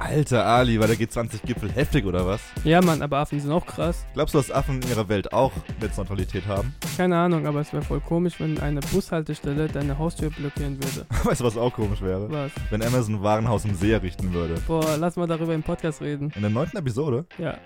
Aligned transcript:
Alter 0.00 0.44
Ali, 0.44 0.80
war 0.80 0.88
der 0.88 0.96
G20-Gipfel 0.96 1.70
heftig 1.72 2.04
oder 2.04 2.26
was? 2.26 2.40
Ja, 2.64 2.80
Mann, 2.80 3.00
aber 3.00 3.18
Affen 3.18 3.38
sind 3.38 3.52
auch 3.52 3.64
krass. 3.64 4.04
Glaubst 4.14 4.34
du, 4.34 4.38
dass 4.38 4.50
Affen 4.50 4.82
in 4.82 4.88
ihrer 4.88 5.08
Welt 5.08 5.32
auch 5.32 5.52
Netzneutralität 5.80 6.46
haben? 6.46 6.74
Keine 6.96 7.16
Ahnung, 7.16 7.46
aber 7.46 7.60
es 7.60 7.72
wäre 7.72 7.82
voll 7.82 8.00
komisch, 8.00 8.40
wenn 8.40 8.58
eine 8.58 8.80
Bushaltestelle 8.80 9.68
deine 9.68 9.98
Haustür 9.98 10.30
blockieren 10.30 10.82
würde. 10.82 11.06
weißt 11.24 11.42
du, 11.42 11.44
was 11.44 11.56
auch 11.56 11.72
komisch 11.72 12.00
wäre? 12.00 12.28
Was? 12.30 12.50
Wenn 12.70 12.82
Amazon 12.82 13.16
ein 13.16 13.22
Warenhaus 13.22 13.64
im 13.64 13.74
See 13.74 13.92
errichten 13.92 14.32
würde. 14.32 14.54
Boah, 14.66 14.96
lass 14.98 15.16
mal 15.16 15.28
darüber 15.28 15.54
im 15.54 15.62
Podcast 15.62 16.00
reden. 16.00 16.32
In 16.34 16.40
der 16.40 16.50
neunten 16.50 16.78
Episode? 16.78 17.26
Ja. 17.38 17.58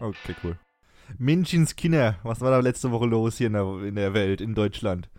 Okay, 0.00 0.34
cool. 0.44 0.56
Minchins 1.18 1.76
Kinder, 1.76 2.16
was 2.22 2.40
war 2.40 2.52
da 2.52 2.60
letzte 2.60 2.90
Woche 2.90 3.06
los 3.06 3.36
hier 3.36 3.48
in 3.48 3.52
der, 3.54 3.66
in 3.84 3.96
der 3.96 4.14
Welt, 4.14 4.40
in 4.40 4.54
Deutschland? 4.54 5.10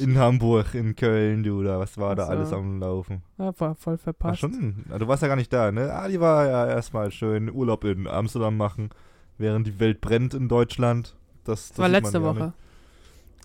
In 0.00 0.18
Hamburg, 0.18 0.74
in 0.74 0.96
Köln, 0.96 1.42
du, 1.42 1.62
da, 1.62 1.78
was 1.78 1.96
war 1.98 2.16
da 2.16 2.22
Ach 2.24 2.26
so. 2.28 2.32
alles 2.32 2.52
am 2.52 2.80
Laufen? 2.80 3.22
ja 3.38 3.52
war 3.58 3.74
voll 3.74 3.96
Ach 3.98 4.00
verpasst. 4.02 4.40
schon? 4.40 4.84
Ah, 4.90 4.98
Du 4.98 5.06
warst 5.08 5.22
ja 5.22 5.28
gar 5.28 5.36
nicht 5.36 5.52
da, 5.52 5.70
ne? 5.70 5.92
Ali 5.92 6.20
war 6.20 6.46
ja 6.46 6.66
erstmal 6.68 7.10
schön 7.10 7.50
Urlaub 7.50 7.84
in 7.84 8.06
Amsterdam 8.06 8.56
machen, 8.56 8.90
während 9.38 9.66
die 9.66 9.78
Welt 9.80 10.00
brennt 10.00 10.34
in 10.34 10.48
Deutschland. 10.48 11.16
Das, 11.44 11.68
das 11.70 11.78
war 11.78 11.88
letzte 11.88 12.22
Woche. 12.22 12.44
nicht. 12.44 12.54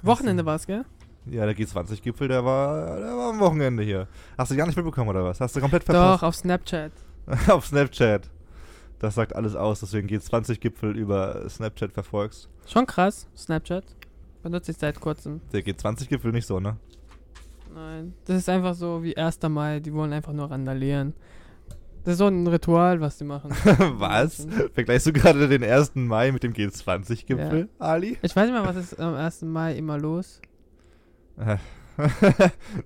Wochenende 0.04 0.46
war 0.46 0.56
es, 0.56 0.68
gell? 0.68 0.86
Ja, 1.28 1.46
der 1.46 1.56
G20-Gipfel, 1.56 2.28
der 2.28 2.46
war, 2.46 2.98
der 3.00 3.18
war 3.18 3.30
am 3.32 3.40
Wochenende 3.40 3.82
hier. 3.84 4.08
Hast 4.38 4.52
du 4.52 4.56
gar 4.56 4.68
nicht 4.68 4.76
mitbekommen, 4.76 5.10
oder 5.10 5.24
was? 5.24 5.42
Hast 5.42 5.56
du 5.56 5.60
komplett 5.60 5.84
Doch, 5.90 5.94
verpasst? 5.94 6.24
auf 6.24 6.36
Snapchat. 6.36 6.92
Auf 7.50 7.66
Snapchat. 7.66 8.30
Das 9.00 9.16
sagt 9.16 9.36
alles 9.36 9.56
aus, 9.56 9.80
deswegen 9.80 10.08
G20-Gipfel 10.08 10.96
über 10.96 11.50
Snapchat 11.50 11.92
verfolgst. 11.92 12.48
Schon 12.68 12.86
krass, 12.86 13.28
Snapchat. 13.36 13.84
Benutze 14.46 14.74
ich 14.74 14.78
seit 14.78 15.00
kurzem. 15.00 15.42
Der 15.54 15.66
G20-Gipfel 15.66 16.32
nicht 16.32 16.46
so, 16.46 16.60
ne? 16.60 16.78
Nein. 17.74 18.14
Das 18.26 18.38
ist 18.38 18.48
einfach 18.48 18.76
so 18.76 19.02
wie 19.02 19.18
1. 19.18 19.40
Mai, 19.50 19.80
die 19.80 19.92
wollen 19.92 20.14
einfach 20.14 20.34
nur 20.34 20.52
randalieren. 20.52 21.16
Das 22.04 22.12
ist 22.12 22.18
so 22.20 22.28
ein 22.28 22.46
Ritual, 22.46 23.02
was 23.02 23.18
die 23.18 23.24
machen. 23.24 23.50
was? 23.98 24.46
Vergleichst 24.76 25.08
du 25.08 25.14
gerade 25.14 25.48
den 25.48 25.64
1. 25.64 25.96
Mai 25.96 26.32
mit 26.32 26.44
dem 26.44 26.54
G20-Gipfel, 26.54 27.70
Ali? 27.80 28.20
Ich 28.22 28.36
weiß 28.36 28.48
nicht 28.48 28.54
mal, 28.54 28.68
was 28.68 28.76
ist 28.76 29.00
am 29.00 29.16
1. 29.16 29.42
Mai 29.42 29.74
immer 29.78 29.98
los. 29.98 30.40
Äh, 31.40 31.58
das 31.98 32.12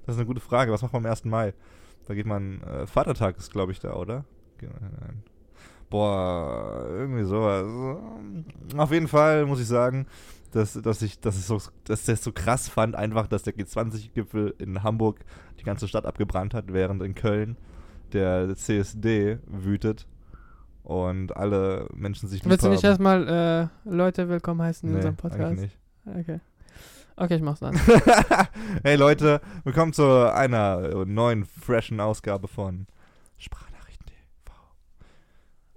ist 0.07 0.15
eine 0.15 0.25
gute 0.25 0.39
Frage. 0.39 0.71
Was 0.71 0.81
macht 0.81 0.93
man 0.93 1.03
am 1.05 1.11
1. 1.11 1.25
Mai? 1.25 1.53
Da 2.07 2.13
geht 2.13 2.25
man, 2.25 2.61
äh, 2.61 2.87
Vatertag 2.87 3.37
ist, 3.37 3.51
glaube 3.51 3.73
ich, 3.73 3.81
da, 3.81 3.95
oder? 3.95 4.23
Ge- 4.59 4.69
nein. 4.79 5.23
Boah, 5.89 6.85
irgendwie 6.89 7.25
sowas. 7.25 7.65
Auf 8.77 8.91
jeden 8.93 9.09
Fall 9.09 9.45
muss 9.45 9.59
ich 9.59 9.67
sagen, 9.67 10.05
dass, 10.51 10.73
dass 10.73 11.01
ich, 11.01 11.19
dass 11.19 11.37
ich 11.37 11.45
so, 11.45 11.59
dass 11.83 12.05
das 12.05 12.23
so 12.23 12.31
krass 12.31 12.69
fand, 12.69 12.95
einfach, 12.95 13.27
dass 13.27 13.43
der 13.43 13.53
G20-Gipfel 13.55 14.55
in 14.57 14.83
Hamburg 14.83 15.19
die 15.59 15.63
ganze 15.63 15.87
Stadt 15.87 16.05
abgebrannt 16.05 16.53
hat, 16.53 16.73
während 16.73 17.01
in 17.03 17.15
Köln 17.15 17.57
der 18.13 18.55
CSD 18.55 19.37
wütet 19.45 20.07
und 20.83 21.35
alle 21.37 21.87
Menschen 21.93 22.27
sich 22.27 22.43
Willst 22.45 22.65
du 22.65 22.69
nicht 22.69 22.83
erstmal 22.83 23.69
äh, 23.85 23.89
Leute 23.89 24.29
willkommen 24.29 24.61
heißen 24.61 24.89
in 24.89 24.93
Nee, 24.93 24.97
unserem 24.97 25.15
eigentlich 25.23 25.31
Podcast? 25.31 25.61
nicht. 25.61 25.77
Okay. 26.05 26.39
Okay, 27.15 27.35
ich 27.35 27.41
mach's 27.41 27.59
dann. 27.59 27.75
hey 28.83 28.95
Leute, 28.95 29.41
willkommen 29.65 29.93
zu 29.93 30.33
einer 30.33 31.05
neuen, 31.05 31.45
freshen 31.45 31.99
Ausgabe 31.99 32.47
von 32.47 32.87
Sprachnachrichten 33.37 34.07
TV. 34.07 34.55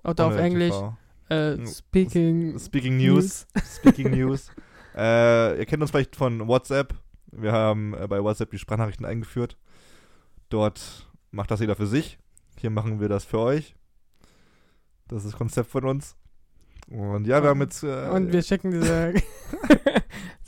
Oder 0.04 0.26
auf 0.26 0.36
Englisch. 0.36 0.70
TV. 0.70 0.96
Äh, 1.28 1.66
speaking. 1.66 2.58
Speaking 2.58 2.96
News. 2.96 3.46
Speaking 3.76 4.12
News. 4.12 4.50
Äh, 4.96 5.58
ihr 5.58 5.66
kennt 5.66 5.82
uns 5.82 5.90
vielleicht 5.90 6.16
von 6.16 6.46
WhatsApp. 6.48 6.94
Wir 7.30 7.52
haben 7.52 7.94
äh, 7.94 8.06
bei 8.08 8.22
WhatsApp 8.22 8.50
die 8.50 8.58
Sprachnachrichten 8.58 9.06
eingeführt. 9.06 9.56
Dort 10.48 11.10
macht 11.30 11.50
das 11.50 11.60
jeder 11.60 11.76
für 11.76 11.86
sich. 11.86 12.18
Hier 12.58 12.70
machen 12.70 13.00
wir 13.00 13.08
das 13.08 13.24
für 13.24 13.38
euch. 13.38 13.74
Das 15.08 15.24
ist 15.24 15.32
das 15.32 15.38
Konzept 15.38 15.70
von 15.70 15.84
uns. 15.84 16.16
Und 16.88 17.26
ja, 17.26 17.42
wir 17.42 17.50
haben 17.50 17.60
jetzt. 17.62 17.82
Äh, 17.82 18.08
Und 18.10 18.32
wir 18.32 18.42
schicken 18.42 18.70
diese, 18.70 19.14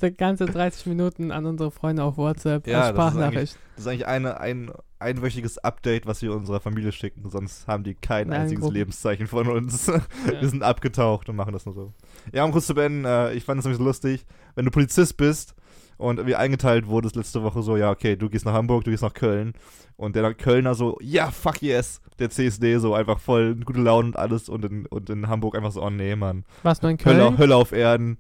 diese 0.05 0.13
ganze 0.13 0.47
30 0.47 0.87
Minuten 0.87 1.31
an 1.31 1.47
unsere 1.47 1.71
Freunde 1.71 2.05
auf 2.05 2.17
WhatsApp 2.17 2.67
Ja, 2.67 2.81
als 2.81 2.83
das 2.83 2.91
ist 2.91 2.95
Sprachnachricht. 2.95 3.59
Das 3.77 3.85
ist 3.85 3.91
eigentlich 3.91 4.07
eine, 4.07 4.41
ein 4.41 4.71
einwöchiges 4.99 5.59
Update, 5.59 6.07
was 6.07 6.23
wir 6.23 6.35
unserer 6.35 6.61
Familie 6.61 6.93
schicken. 6.93 7.29
Sonst 7.31 7.67
haben 7.67 7.85
die 7.85 7.95
kein 7.95 8.29
Nein, 8.29 8.43
einziges 8.43 8.63
Gruppen. 8.63 8.75
Lebenszeichen 8.75 9.27
von 9.27 9.49
uns. 9.49 9.87
Ja. 9.87 10.01
Wir 10.41 10.49
sind 10.49 10.63
abgetaucht 10.63 11.29
und 11.29 11.37
machen 11.37 11.53
das 11.53 11.67
nur 11.67 11.75
so. 11.75 11.93
Ja, 12.33 12.45
um 12.45 12.53
kurz 12.53 12.67
zu 12.67 12.75
beenden, 12.75 13.05
äh, 13.05 13.33
ich 13.35 13.45
fand 13.45 13.59
es 13.59 13.65
nämlich 13.65 13.79
so 13.79 13.85
lustig, 13.85 14.25
wenn 14.55 14.65
du 14.65 14.71
Polizist 14.71 15.17
bist 15.17 15.55
und 15.97 16.27
wie 16.27 16.35
eingeteilt 16.35 16.87
wurdest 16.87 17.17
letzte 17.17 17.43
Woche 17.43 17.63
so, 17.63 17.77
ja, 17.77 17.91
okay, 17.91 18.17
du 18.17 18.29
gehst 18.29 18.45
nach 18.45 18.53
Hamburg, 18.53 18.85
du 18.85 18.91
gehst 18.91 19.03
nach 19.03 19.15
Köln 19.15 19.55
und 19.97 20.17
der 20.17 20.35
Kölner 20.35 20.75
so, 20.75 20.99
ja, 21.01 21.31
fuck 21.31 21.63
yes, 21.63 22.01
der 22.19 22.31
CSD 22.31 22.79
so 22.79 22.95
einfach 22.95 23.19
voll 23.21 23.55
gute 23.57 23.81
Laune 23.81 24.09
und 24.09 24.17
alles 24.17 24.49
und 24.49 24.65
in, 24.65 24.87
und 24.87 25.11
in 25.11 25.29
Hamburg 25.29 25.57
einfach 25.57 25.73
so, 25.73 25.83
oh 25.83 25.91
nee, 25.91 26.17
Mann, 26.17 26.45
Warst 26.63 26.83
du 26.83 26.89
in 26.89 26.97
Köln? 26.97 27.19
Hölle, 27.19 27.39
Hölle 27.39 27.57
auf 27.57 27.73
Erden. 27.73 28.19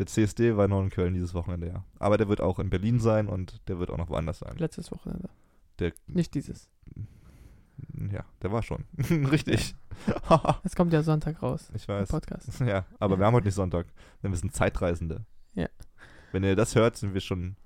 Der 0.00 0.06
CSD 0.06 0.56
war 0.56 0.66
noch 0.66 0.80
in 0.80 0.88
Köln 0.88 1.12
dieses 1.12 1.34
Wochenende, 1.34 1.66
ja. 1.66 1.84
Aber 1.98 2.16
der 2.16 2.26
wird 2.26 2.40
auch 2.40 2.58
in 2.58 2.70
Berlin 2.70 3.00
sein 3.00 3.28
und 3.28 3.60
der 3.68 3.78
wird 3.78 3.90
auch 3.90 3.98
noch 3.98 4.08
woanders 4.08 4.38
sein. 4.38 4.56
Letztes 4.56 4.90
Wochenende. 4.90 5.28
Der, 5.78 5.92
Nicht 6.06 6.34
dieses. 6.34 6.70
ja, 8.10 8.24
der 8.40 8.50
war 8.50 8.62
schon. 8.62 8.86
Richtig. 9.30 9.74
Es 10.64 10.74
kommt 10.74 10.94
ja 10.94 11.02
Sonntag 11.02 11.42
raus. 11.42 11.70
ich 11.74 11.86
weiß. 11.86 12.08
Podcast. 12.08 12.60
Ja, 12.66 12.86
aber 12.98 13.18
wir 13.18 13.26
haben 13.26 13.34
heute 13.34 13.48
nicht 13.48 13.54
Sonntag, 13.54 13.88
denn 14.22 14.30
wir 14.30 14.38
sind 14.38 14.54
Zeitreisende. 14.54 15.26
Ja. 15.52 15.68
Wenn 16.32 16.44
ihr 16.44 16.56
das 16.56 16.74
hört, 16.74 16.96
sind 16.96 17.12
wir 17.12 17.20
schon 17.20 17.56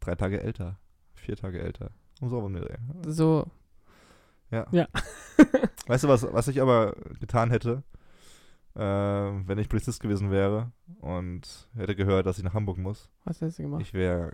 drei 0.00 0.16
Tage 0.16 0.42
älter, 0.42 0.78
vier 1.14 1.36
Tage 1.36 1.62
älter. 1.62 1.92
So 2.20 2.40
um 2.40 2.52
den 2.52 2.62
Dreh. 2.62 2.76
So. 3.06 3.46
Ja. 4.50 4.66
Ja. 4.70 4.86
Weißt 5.86 6.04
du, 6.04 6.08
was, 6.08 6.30
was 6.30 6.48
ich 6.48 6.60
aber 6.60 6.94
getan 7.20 7.50
hätte, 7.50 7.84
äh, 8.78 8.80
wenn 9.46 9.58
ich 9.58 9.68
Polizist 9.68 10.00
gewesen 10.00 10.30
wäre 10.30 10.70
und 11.00 11.68
hätte 11.76 11.96
gehört, 11.96 12.26
dass 12.26 12.38
ich 12.38 12.44
nach 12.44 12.54
Hamburg 12.54 12.78
muss? 12.78 13.10
Was 13.24 13.42
hast 13.42 13.58
du 13.58 13.64
gemacht? 13.64 13.82
Ich 13.82 13.92
wäre 13.92 14.32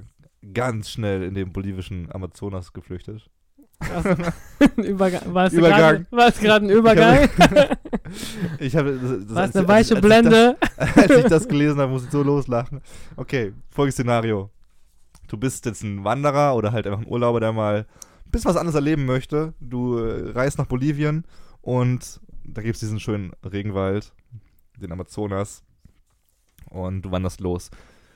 ganz 0.53 0.91
schnell 0.91 1.23
in 1.23 1.35
den 1.35 1.53
bolivischen 1.53 2.13
Amazonas 2.13 2.73
geflüchtet. 2.73 3.31
Also, 3.79 4.11
Übergang. 4.77 5.35
War 5.35 5.47
es 5.47 6.39
gerade 6.39 6.67
ein 6.67 6.71
Übergang? 6.71 7.29
Ich 8.59 8.77
habe 8.77 9.01
War 9.35 9.43
als- 9.43 9.51
es 9.51 9.57
eine 9.57 9.67
als- 9.67 9.69
weiche 9.69 9.95
als 9.97 10.01
Blende? 10.03 10.57
Ich 10.61 10.77
das, 10.77 10.97
als 11.11 11.11
ich 11.19 11.25
das 11.25 11.49
gelesen 11.49 11.81
habe, 11.81 11.93
muss 11.93 12.05
ich 12.05 12.11
so 12.11 12.23
loslachen. 12.23 12.81
Okay, 13.17 13.53
folgendes 13.71 13.95
Szenario. 13.97 14.51
Du 15.29 15.37
bist 15.37 15.65
jetzt 15.67 15.83
ein 15.83 16.05
Wanderer 16.05 16.55
oder 16.55 16.73
halt 16.73 16.87
einfach 16.87 17.01
ein 17.01 17.09
Urlauber, 17.09 17.41
der 17.41 17.53
mal 17.53 17.87
ein 18.27 18.31
bisschen 18.31 18.51
was 18.51 18.57
anderes 18.57 18.75
erleben 18.75 19.07
möchte. 19.07 19.55
Du 19.61 19.99
äh, 19.99 20.31
reist 20.33 20.59
nach 20.59 20.67
Bolivien 20.67 21.25
und 21.63 22.21
da 22.45 22.63
gibt 22.63 22.75
es 22.75 22.81
diesen 22.81 23.01
schönen 23.01 23.33
Regenwald, 23.45 24.13
den 24.81 24.93
Amazonas. 24.93 25.63
Und 26.71 27.03
du 27.03 27.11
wanderst 27.11 27.41
los. 27.41 27.71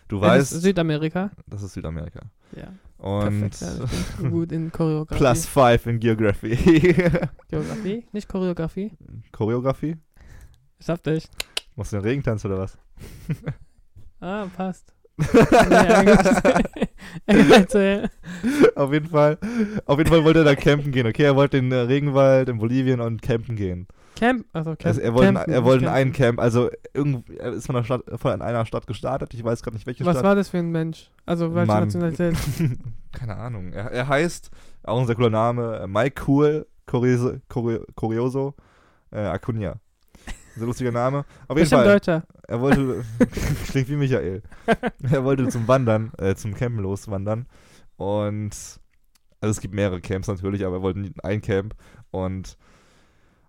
Du 0.09 0.21
Das 0.21 0.29
weißt, 0.31 0.53
ist 0.55 0.63
Südamerika. 0.63 1.31
das 1.47 1.63
ist 1.63 1.75
Südamerika. 1.75 2.21
Ja. 2.57 2.73
Und 2.97 3.41
Perfekt. 3.51 3.61
Ja, 3.61 3.85
ich 3.85 4.17
bin 4.17 4.31
gut 4.31 4.51
in 4.53 4.73
Choreografie. 4.73 5.19
plus 5.19 5.47
five 5.47 5.87
in 5.87 6.01
Geography. 6.01 6.57
Geografie? 7.49 8.07
Nicht 8.13 8.29
Choreografie? 8.29 8.91
Choreografie? 9.33 9.97
Schaff 10.81 11.03
dich. 11.03 11.29
Machst 11.77 11.93
du 11.93 11.97
den 11.99 12.05
Regentanz 12.05 12.45
oder 12.45 12.59
was? 12.59 12.77
Ah, 14.21 14.47
passt. 14.57 14.93
auf 18.75 18.93
jeden 18.93 19.09
Fall. 19.09 19.39
Auf 19.87 19.99
jeden 19.99 20.11
Fall 20.11 20.25
wollte 20.25 20.41
er 20.41 20.45
da 20.45 20.55
campen 20.55 20.91
gehen, 20.93 21.07
okay? 21.07 21.23
Er 21.25 21.37
wollte 21.37 21.59
in 21.59 21.71
den 21.71 21.87
Regenwald 21.87 22.49
in 22.49 22.59
Bolivien 22.59 23.01
und 23.01 23.23
campen 23.23 23.57
gehen. 23.57 23.87
Camp, 24.19 24.47
also 24.53 24.71
Camp. 24.71 24.87
Also 24.87 25.01
er 25.01 25.15
wollte, 25.15 25.33
campen, 25.35 25.53
er 25.53 25.65
wollte 25.65 25.93
einen 25.93 26.13
Camp, 26.13 26.41
also 26.41 26.71
irgendwie, 26.93 27.37
er 27.37 27.53
ist 27.53 27.67
von, 27.67 27.75
der 27.77 27.85
Stadt, 27.85 28.03
von 28.17 28.43
einer 28.43 28.67
Stadt 28.67 28.87
gestartet, 28.87 29.33
ich 29.35 29.45
weiß 29.45 29.63
gerade 29.63 29.77
nicht 29.77 29.87
welche 29.87 30.05
Was 30.05 30.15
Stadt. 30.15 30.25
war 30.25 30.35
das 30.35 30.49
für 30.49 30.59
ein 30.59 30.71
Mensch? 30.71 31.11
Also 31.27 31.55
welche 31.55 31.67
Mann. 31.69 31.85
Nationalität? 31.85 32.37
Keine 33.13 33.37
Ahnung. 33.37 33.73
Er, 33.73 33.91
er 33.91 34.09
heißt, 34.09 34.51
auch 34.83 35.01
ein 35.01 35.07
sehr 35.07 35.15
cooler 35.17 35.31
Name, 35.31 35.87
Mike 35.89 36.23
Cool 36.27 36.67
Curioso, 36.87 37.35
Curio- 37.49 37.85
Curioso 37.95 38.55
äh, 39.11 39.21
Acuna. 39.21 39.77
Sehr 40.57 40.67
lustiger 40.67 40.91
Name. 40.91 41.25
Auf 41.47 41.57
jeden 41.57 41.69
Fall. 41.69 41.85
Deutscher. 41.85 42.25
Er 42.49 42.61
wollte, 42.61 43.05
klingt 43.67 43.89
wie 43.89 43.97
Michael. 43.97 44.43
Er 45.11 45.25
wollte 45.25 45.47
zum 45.49 45.69
Wandern, 45.69 46.11
äh, 46.19 46.35
zum 46.35 46.55
Campen 46.55 46.83
loswandern. 46.83 47.47
Und, 47.97 48.51
also 49.41 49.51
es 49.51 49.61
gibt 49.61 49.75
mehrere 49.75 50.01
Camps 50.01 50.29
natürlich, 50.29 50.65
aber 50.65 50.77
er 50.77 50.83
wollte 50.83 51.13
ein 51.23 51.41
Camp. 51.43 51.75
Und 52.11 52.57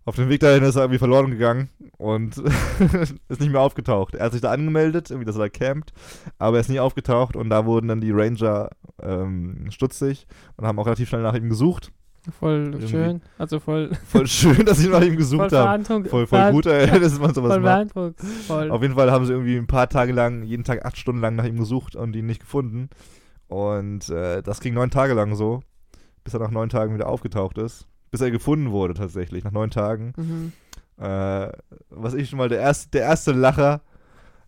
auf 0.10 0.16
dem 0.16 0.28
Weg 0.30 0.40
dahin 0.40 0.64
ist 0.64 0.76
er 0.76 0.82
irgendwie 0.82 0.98
verloren 0.98 1.30
gegangen 1.30 1.70
und 1.98 2.36
ist 3.30 3.40
nicht 3.40 3.52
mehr 3.52 3.62
aufgetaucht. 3.62 4.16
Er 4.16 4.26
hat 4.26 4.32
sich 4.34 4.42
da 4.42 4.52
angemeldet, 4.52 5.12
irgendwie, 5.12 5.26
dass 5.26 5.36
er 5.36 5.42
da 5.44 5.50
campt, 5.50 5.94
aber 6.40 6.58
er 6.58 6.62
ist 6.62 6.70
nie 6.70 6.80
aufgetaucht 6.80 7.36
und 7.36 7.52
da 7.52 7.66
wurden 7.66 7.88
dann 7.88 8.02
die 8.02 8.10
Ranger 8.12 8.70
ähm, 9.02 9.68
stutzig 9.70 10.26
und 10.58 10.66
haben 10.66 10.80
auch 10.80 10.88
relativ 10.88 11.10
schnell 11.10 11.22
nach 11.22 11.36
ihm 11.36 11.48
gesucht. 11.48 11.92
Voll 12.40 12.72
Irgendwie. 12.74 12.88
schön. 12.88 13.22
Also 13.38 13.60
voll, 13.60 13.92
Voll 14.08 14.26
schön, 14.26 14.66
dass 14.66 14.80
sie 14.80 14.90
nach 14.90 15.02
ihm 15.02 15.10
voll 15.10 15.16
gesucht 15.18 15.52
haben. 15.54 15.84
beeindruckend. 15.84 16.10
Voll, 16.10 16.26
voll 16.28 16.52
gut, 16.52 16.66
ey, 16.66 16.88
dass 17.00 17.20
man 17.20 17.34
sowas 17.34 17.52
Voll 17.54 17.60
macht. 17.60 17.94
beeindrucksvoll. 17.94 18.72
Auf 18.72 18.82
jeden 18.82 18.96
Fall 18.96 19.12
haben 19.12 19.26
sie 19.26 19.34
irgendwie 19.34 19.58
ein 19.58 19.68
paar 19.68 19.90
Tage 19.90 20.12
lang, 20.12 20.42
jeden 20.44 20.64
Tag 20.64 20.86
acht 20.86 20.98
Stunden 20.98 21.22
lang 21.22 21.36
nach 21.36 21.46
ihm 21.46 21.58
gesucht 21.58 21.96
und 21.96 22.16
ihn 22.16 22.26
nicht 22.26 22.42
gefunden. 22.42 22.90
Und 23.48 24.10
äh, 24.10 24.42
das 24.42 24.60
ging 24.60 24.74
neun 24.74 24.90
Tage 24.90 25.14
lang 25.14 25.36
so, 25.36 25.62
bis 26.24 26.34
er 26.34 26.40
nach 26.40 26.52
neun 26.52 26.70
Tagen 26.70 26.96
wieder 26.96 27.08
aufgetaucht 27.08 27.60
ist. 27.60 27.88
Bis 28.12 28.22
er 28.22 28.32
gefunden 28.32 28.72
wurde 28.72 28.94
tatsächlich, 28.94 29.44
nach 29.44 29.52
neun 29.52 29.70
Tagen. 29.72 30.14
Mhm. 30.18 30.52
Äh, 31.04 31.50
was 31.90 32.14
ich 32.14 32.30
schon 32.30 32.38
mal, 32.38 32.50
der 32.50 32.60
erste, 32.60 32.90
der 32.90 33.04
erste 33.04 33.32
Lacher, 33.32 33.82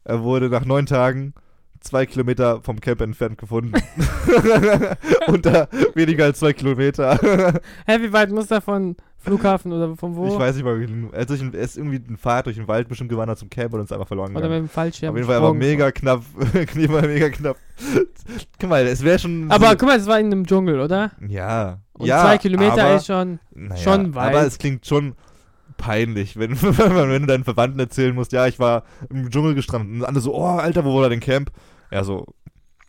er 0.03 0.23
wurde 0.23 0.49
nach 0.49 0.65
neun 0.65 0.85
Tagen 0.85 1.33
zwei 1.79 2.05
Kilometer 2.05 2.61
vom 2.61 2.79
Camp 2.81 3.01
entfernt 3.01 3.37
gefunden. 3.37 3.73
Unter 5.27 5.67
weniger 5.95 6.25
als 6.25 6.39
zwei 6.39 6.53
Kilometer. 6.53 7.17
Hä, 7.85 7.97
wie 8.01 8.13
weit 8.13 8.31
muss 8.31 8.51
er 8.51 8.61
von 8.61 8.95
Flughafen 9.17 9.71
oder 9.71 9.95
von 9.95 10.15
wo? 10.15 10.27
Ich 10.27 10.39
weiß 10.39 10.55
nicht 10.55 10.65
mal, 10.65 10.79
wie- 10.79 11.07
er 11.11 11.29
ist, 11.29 11.41
den- 11.41 11.53
er 11.53 11.61
ist 11.61 11.77
irgendwie 11.77 12.01
einen 12.07 12.17
Pfad 12.17 12.47
durch 12.47 12.55
den 12.57 12.67
Wald 12.67 12.87
bestimmt 12.87 13.09
gewandert 13.09 13.37
zum 13.37 13.49
Camp 13.49 13.73
und 13.73 13.81
ist 13.81 13.93
einfach 13.93 14.07
verloren 14.07 14.31
Oder 14.31 14.41
gegangen. 14.41 14.63
mit 14.63 14.71
dem 14.71 14.73
Fallschirm. 14.73 15.11
Auf 15.11 15.15
jeden 15.17 15.27
Fall 15.27 15.37
aber 15.37 15.53
mega 15.53 15.91
knapp. 15.91 16.23
Mega 16.75 17.29
knapp. 17.29 17.57
Guck 18.59 18.69
mal, 18.69 18.85
es 18.87 19.03
wäre 19.03 19.19
schon. 19.19 19.49
Aber 19.51 19.69
so, 19.71 19.77
guck 19.77 19.87
mal, 19.89 19.97
es 19.97 20.07
war 20.07 20.19
in 20.19 20.27
einem 20.27 20.45
Dschungel, 20.45 20.79
oder? 20.79 21.11
ja. 21.27 21.79
Und 22.01 22.07
ja, 22.07 22.21
zwei 22.21 22.37
Kilometer 22.37 22.83
aber, 22.83 22.95
ist 22.95 23.05
schon. 23.05 23.39
naja, 23.51 23.81
schon 23.81 24.15
weit. 24.15 24.35
Aber 24.35 24.45
es 24.45 24.57
klingt 24.57 24.85
schon 24.85 25.15
peinlich, 25.77 26.37
wenn, 26.37 26.61
wenn 26.61 27.21
du 27.21 27.27
deinen 27.27 27.43
Verwandten 27.43 27.79
erzählen 27.79 28.13
musst, 28.13 28.31
ja, 28.31 28.47
ich 28.47 28.59
war 28.59 28.83
im 29.09 29.29
Dschungel 29.29 29.55
gestrandet. 29.55 30.01
Und 30.01 30.05
alle 30.05 30.19
so, 30.19 30.35
oh, 30.35 30.45
Alter, 30.45 30.85
wo 30.85 30.99
war 30.99 31.09
dein 31.09 31.19
Camp? 31.19 31.51
Ja, 31.91 32.03
so 32.03 32.25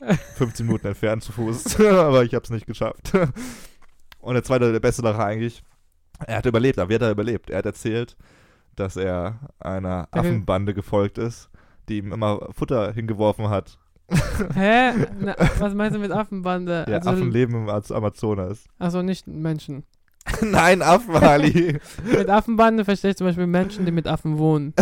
15 0.37 0.67
Minuten 0.67 0.87
entfernt 0.87 1.23
zu 1.23 1.33
Fuß. 1.33 1.81
aber 1.87 2.25
ich 2.25 2.35
hab's 2.35 2.51
nicht 2.51 2.67
geschafft. 2.67 3.13
Und 4.21 4.35
der 4.35 4.45
zweite, 4.45 4.73
der 4.73 4.81
beste 4.81 5.03
Lacher 5.03 5.25
eigentlich, 5.25 5.63
er 6.27 6.37
hat 6.37 6.47
überlebt. 6.47 6.79
Aber 6.79 6.91
wie 6.91 6.95
hat 6.95 7.03
er 7.03 7.11
überlebt? 7.11 7.51
Er 7.51 7.59
hat 7.59 7.67
erzählt, 7.67 8.17
dass 8.77 8.97
er 8.97 9.41
einer 9.59 10.09
Affenbande 10.11 10.75
gefolgt 10.75 11.19
ist, 11.19 11.51
die 11.89 11.99
ihm 11.99 12.13
immer 12.13 12.49
Futter 12.53 12.93
hingeworfen 12.93 13.49
hat. 13.49 13.79
Hä? 14.55 14.93
Na, 15.21 15.35
was 15.59 15.75
meinst 15.75 15.97
du 15.97 16.01
mit 16.01 16.13
Affenbande? 16.13 16.85
Ja, 16.89 16.99
Affen 16.99 17.31
leben 17.31 17.55
im 17.55 17.69
Az- 17.69 17.93
Amazonas. 17.93 18.65
Also 18.79 19.03
nicht 19.03 19.27
Menschen. 19.27 19.85
Nein, 20.41 20.83
Affen, 20.83 21.17
Ali. 21.17 21.81
Mit 22.05 22.31
Affenbande 22.31 22.85
verstehe 22.85 23.11
ich 23.11 23.17
zum 23.17 23.27
Beispiel 23.27 23.49
Menschen, 23.49 23.85
die 23.85 23.91
mit 23.91 24.07
Affen 24.07 24.39
wohnen. 24.39 24.73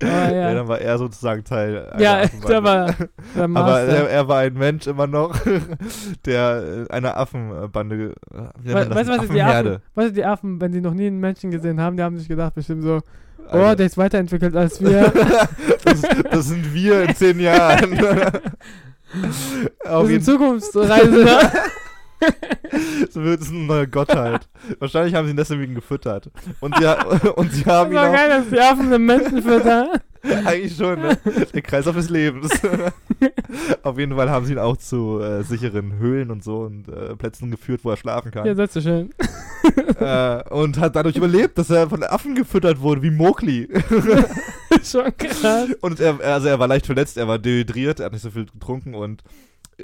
Aber 0.00 0.10
ja. 0.10 0.30
ja. 0.30 0.54
dann 0.54 0.68
war 0.68 0.80
er 0.80 0.96
sozusagen 0.96 1.42
Teil 1.42 1.92
Ja, 1.98 2.22
der 2.46 2.62
war 2.62 2.94
der 3.34 3.44
Aber 3.44 3.80
er, 3.80 4.08
er 4.08 4.28
war 4.28 4.38
ein 4.38 4.54
Mensch 4.54 4.86
immer 4.86 5.08
noch, 5.08 5.36
der 6.24 6.86
äh, 6.88 6.92
einer 6.92 7.16
Affenbande. 7.16 8.14
äh, 8.32 8.36
We 8.62 8.74
weißt 8.74 9.08
du, 9.08 9.16
was 9.16 9.24
ist 9.24 9.32
die 9.34 9.42
Affen? 9.42 9.78
Weißt 9.96 10.10
du, 10.10 10.12
die 10.12 10.24
Affen, 10.24 10.60
wenn 10.60 10.70
die 10.70 10.80
noch 10.80 10.94
nie 10.94 11.08
einen 11.08 11.18
Menschen 11.18 11.50
gesehen 11.50 11.80
haben, 11.80 11.96
die 11.96 12.04
haben 12.04 12.16
sich 12.16 12.28
gedacht 12.28 12.54
bestimmt 12.54 12.84
so, 12.84 13.00
oh, 13.48 13.56
Alter. 13.56 13.74
der 13.76 13.86
ist 13.86 13.98
weiterentwickelt 13.98 14.54
als 14.54 14.80
wir. 14.80 15.12
Das, 15.88 16.02
das 16.30 16.46
sind 16.46 16.74
wir 16.74 17.02
in 17.02 17.14
zehn 17.14 17.40
Jahren. 17.40 17.98
Wir 17.98 18.42
Auf 19.84 20.06
sind 20.06 20.12
jeden 20.12 20.24
Zukunftsreisender. 20.24 21.52
so 23.10 23.22
wird 23.22 23.40
es 23.40 23.48
eine 23.50 23.58
neue 23.64 23.88
Gottheit. 23.88 24.48
Wahrscheinlich 24.78 25.14
haben 25.14 25.26
sie 25.26 25.30
ihn 25.32 25.36
deswegen 25.36 25.74
gefüttert. 25.74 26.30
Und 26.60 26.76
sie, 26.78 26.86
ha- 26.86 27.02
und 27.36 27.52
sie 27.52 27.64
Das 27.64 27.72
haben 27.74 27.92
ihn 27.92 27.98
auch. 27.98 28.12
geil, 28.12 28.28
dass 28.28 28.48
die 28.50 28.60
Affen 28.60 28.90
den 28.90 29.04
Menschen 29.06 29.42
füttern. 29.42 29.88
Eigentlich 30.44 30.76
schon, 30.76 31.00
ne? 31.00 31.16
Der 31.54 31.62
Kreislauf 31.62 31.94
des 31.94 32.10
Lebens. 32.10 32.50
Auf 33.84 33.98
jeden 33.98 34.16
Fall 34.16 34.28
haben 34.28 34.44
sie 34.46 34.52
ihn 34.52 34.58
auch 34.58 34.76
zu 34.76 35.20
äh, 35.20 35.42
sicheren 35.44 35.96
Höhlen 35.98 36.30
und 36.32 36.42
so 36.42 36.62
und 36.62 36.88
äh, 36.88 37.14
Plätzen 37.14 37.50
geführt, 37.52 37.80
wo 37.84 37.90
er 37.90 37.96
schlafen 37.96 38.32
kann. 38.32 38.44
Ja, 38.44 38.54
setz 38.56 38.72
dich 38.74 38.82
schön. 38.82 39.10
äh, 40.00 40.42
und 40.50 40.78
hat 40.80 40.96
dadurch 40.96 41.16
überlebt, 41.16 41.56
dass 41.56 41.70
er 41.70 41.88
von 41.88 42.02
Affen 42.02 42.34
gefüttert 42.34 42.80
wurde, 42.80 43.02
wie 43.02 43.10
Mowgli. 43.10 43.68
Schon 44.82 45.16
krass. 45.16 45.68
und 45.80 46.00
er, 46.00 46.18
also 46.20 46.48
er 46.48 46.58
war 46.58 46.66
leicht 46.68 46.86
verletzt, 46.86 47.16
er 47.16 47.28
war 47.28 47.38
dehydriert, 47.38 48.00
er 48.00 48.06
hat 48.06 48.12
nicht 48.12 48.22
so 48.22 48.30
viel 48.30 48.46
getrunken 48.46 48.94
und 48.94 49.22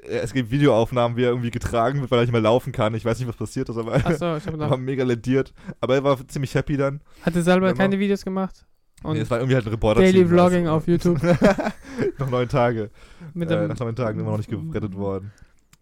es 0.02 0.32
gibt 0.32 0.50
Videoaufnahmen, 0.50 1.16
wie 1.16 1.22
er 1.22 1.30
irgendwie 1.30 1.50
getragen 1.50 2.00
wird, 2.00 2.10
weil 2.10 2.18
er 2.18 2.22
nicht 2.22 2.32
mehr 2.32 2.40
laufen 2.40 2.72
kann. 2.72 2.94
Ich 2.94 3.04
weiß 3.04 3.18
nicht, 3.18 3.28
was 3.28 3.36
passiert 3.36 3.68
ist, 3.68 3.76
aber 3.76 3.94
er 3.94 4.06
Achso, 4.06 4.36
ich 4.36 4.46
habe 4.46 4.58
war 4.70 4.76
mega 4.76 5.04
lediert. 5.04 5.54
Aber 5.80 5.94
er 5.94 6.04
war 6.04 6.26
ziemlich 6.26 6.54
happy 6.54 6.76
dann. 6.76 7.00
Hatte 7.22 7.42
selber 7.42 7.72
keine 7.74 7.98
Videos 7.98 8.24
gemacht. 8.24 8.66
Und 9.02 9.14
nee, 9.14 9.20
es 9.20 9.30
war 9.30 9.38
irgendwie 9.38 9.54
halt 9.54 9.66
ein 9.66 9.70
Reporter. 9.70 10.00
Daily 10.00 10.26
Vlogging 10.26 10.66
auf 10.66 10.88
YouTube. 10.88 11.22
noch 12.18 12.30
neun 12.30 12.48
Tage. 12.48 12.90
mit 13.34 13.50
äh, 13.50 13.68
nach 13.68 13.78
neun 13.78 13.94
Tagen 13.94 14.18
immer 14.18 14.30
noch 14.30 14.38
nicht 14.38 14.50
gerettet 14.50 14.96
worden. 14.96 15.32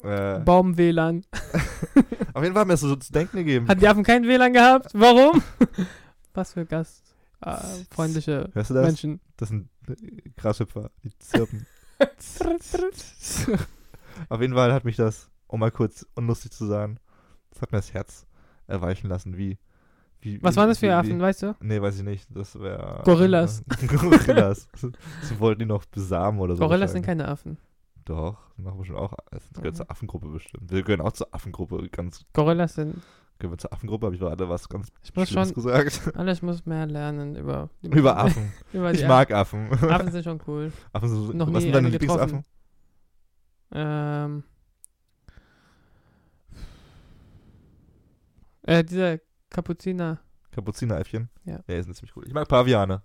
Äh, 0.03 0.41
Baum-WLAN. 0.41 1.25
auf 2.35 2.43
jeden 2.43 2.55
Fall 2.55 2.63
hat 2.63 2.67
mir 2.67 2.75
das 2.75 2.81
so 2.81 2.97
zu 2.97 3.13
denken 3.13 3.37
gegeben. 3.39 3.69
Hat 3.69 3.81
die 3.81 3.87
Affen 3.87 4.03
kein 4.03 4.27
WLAN 4.27 4.53
gehabt? 4.53 4.91
Warum? 4.93 5.41
Was 6.35 6.55
für 6.55 6.67
Gast. 6.67 7.15
Äh? 7.45 7.59
Menschen. 8.83 9.21
Das 9.37 9.51
sind 9.51 9.69
äh, 9.89 9.95
Grashüpfer, 10.37 10.91
die 11.05 11.17
zirpen. 11.19 11.67
Auf 14.29 14.41
jeden 14.41 14.55
Fall 14.55 14.73
hat 14.73 14.85
mich 14.85 14.97
das, 14.97 15.31
um 15.47 15.61
mal 15.61 15.71
kurz 15.71 16.07
unlustig 16.15 16.53
zu 16.53 16.67
sagen, 16.67 16.99
das 17.51 17.63
hat 17.63 17.73
mir 17.73 17.79
das 17.79 17.93
Herz 17.95 18.27
erweichen 18.67 19.09
lassen, 19.09 19.37
wie. 19.37 19.59
wie 20.21 20.43
Was 20.43 20.55
wie, 20.55 20.61
waren 20.61 20.69
das 20.69 20.79
für 20.79 20.87
wie, 20.87 20.93
Affen, 20.93 21.21
weißt 21.21 21.43
du? 21.43 21.55
nee, 21.61 21.81
weiß 21.81 21.97
ich 21.99 22.05
nicht. 22.05 22.27
Das 22.35 22.59
wäre. 22.59 23.03
Gorillas. 23.05 23.63
Gorillas. 23.89 24.69
Sie 25.23 25.39
wollten 25.41 25.61
die 25.61 25.67
noch 25.67 25.85
besamen 25.87 26.41
oder 26.41 26.57
so. 26.57 26.65
Gorillas 26.65 26.93
sind 26.93 27.05
keine 27.05 27.29
Affen. 27.29 27.59
Doch, 28.05 28.37
sind 28.57 28.67
auch 28.67 28.75
bestimmt 28.77 28.99
auch. 28.99 29.13
Es 29.31 29.49
gehört 29.51 29.75
Mhm. 29.75 29.77
zur 29.77 29.91
Affengruppe 29.91 30.29
bestimmt. 30.29 30.71
Wir 30.73 30.83
gehören 30.83 31.01
auch 31.03 31.13
zur 31.13 31.33
Affengruppe. 31.33 31.89
Ganz. 31.91 32.25
Gorillas 32.33 32.75
sind. 32.75 32.97
Gehören 33.39 33.55
wir 33.55 33.59
zur 33.59 33.73
Affengruppe? 33.73 34.07
Habe 34.07 34.15
ich 34.17 34.21
gerade 34.21 34.49
was 34.49 34.69
ganz 34.69 34.89
Ich 35.05 35.15
muss 35.15 35.29
schon. 35.31 35.53
gesagt? 35.53 36.13
Alles 36.17 36.43
muss 36.43 36.65
mehr 36.67 36.87
lernen 36.87 37.37
über. 37.37 37.71
Über 37.83 38.17
Affen. 38.17 38.53
über 38.73 38.93
Ich 38.93 39.07
mag 39.07 39.31
Affen. 39.33 39.69
Affen. 39.89 40.11
Sind 40.13 40.25
schon 40.25 40.41
cool. 40.47 40.73
Affen 40.93 41.09
sind 41.09 41.27
so, 41.27 41.33
Noch 41.33 41.47
was 41.49 41.55
nie 41.55 41.61
sind 41.63 41.75
deine 41.75 41.87
eine 41.89 41.93
Lieblingsaffen? 41.93 42.45
Ähm. 43.73 44.45
Äh, 48.63 48.85
dieser 48.85 49.19
Kapuziner. 49.51 50.21
Kapuzineräffchen? 50.53 51.31
Ja. 51.45 51.61
Ja, 51.67 51.77
die 51.77 51.83
sind 51.83 51.95
ziemlich 51.97 52.15
cool. 52.17 52.25
Ich 52.27 52.35
mag 52.35 52.47
Paviane. 52.49 53.03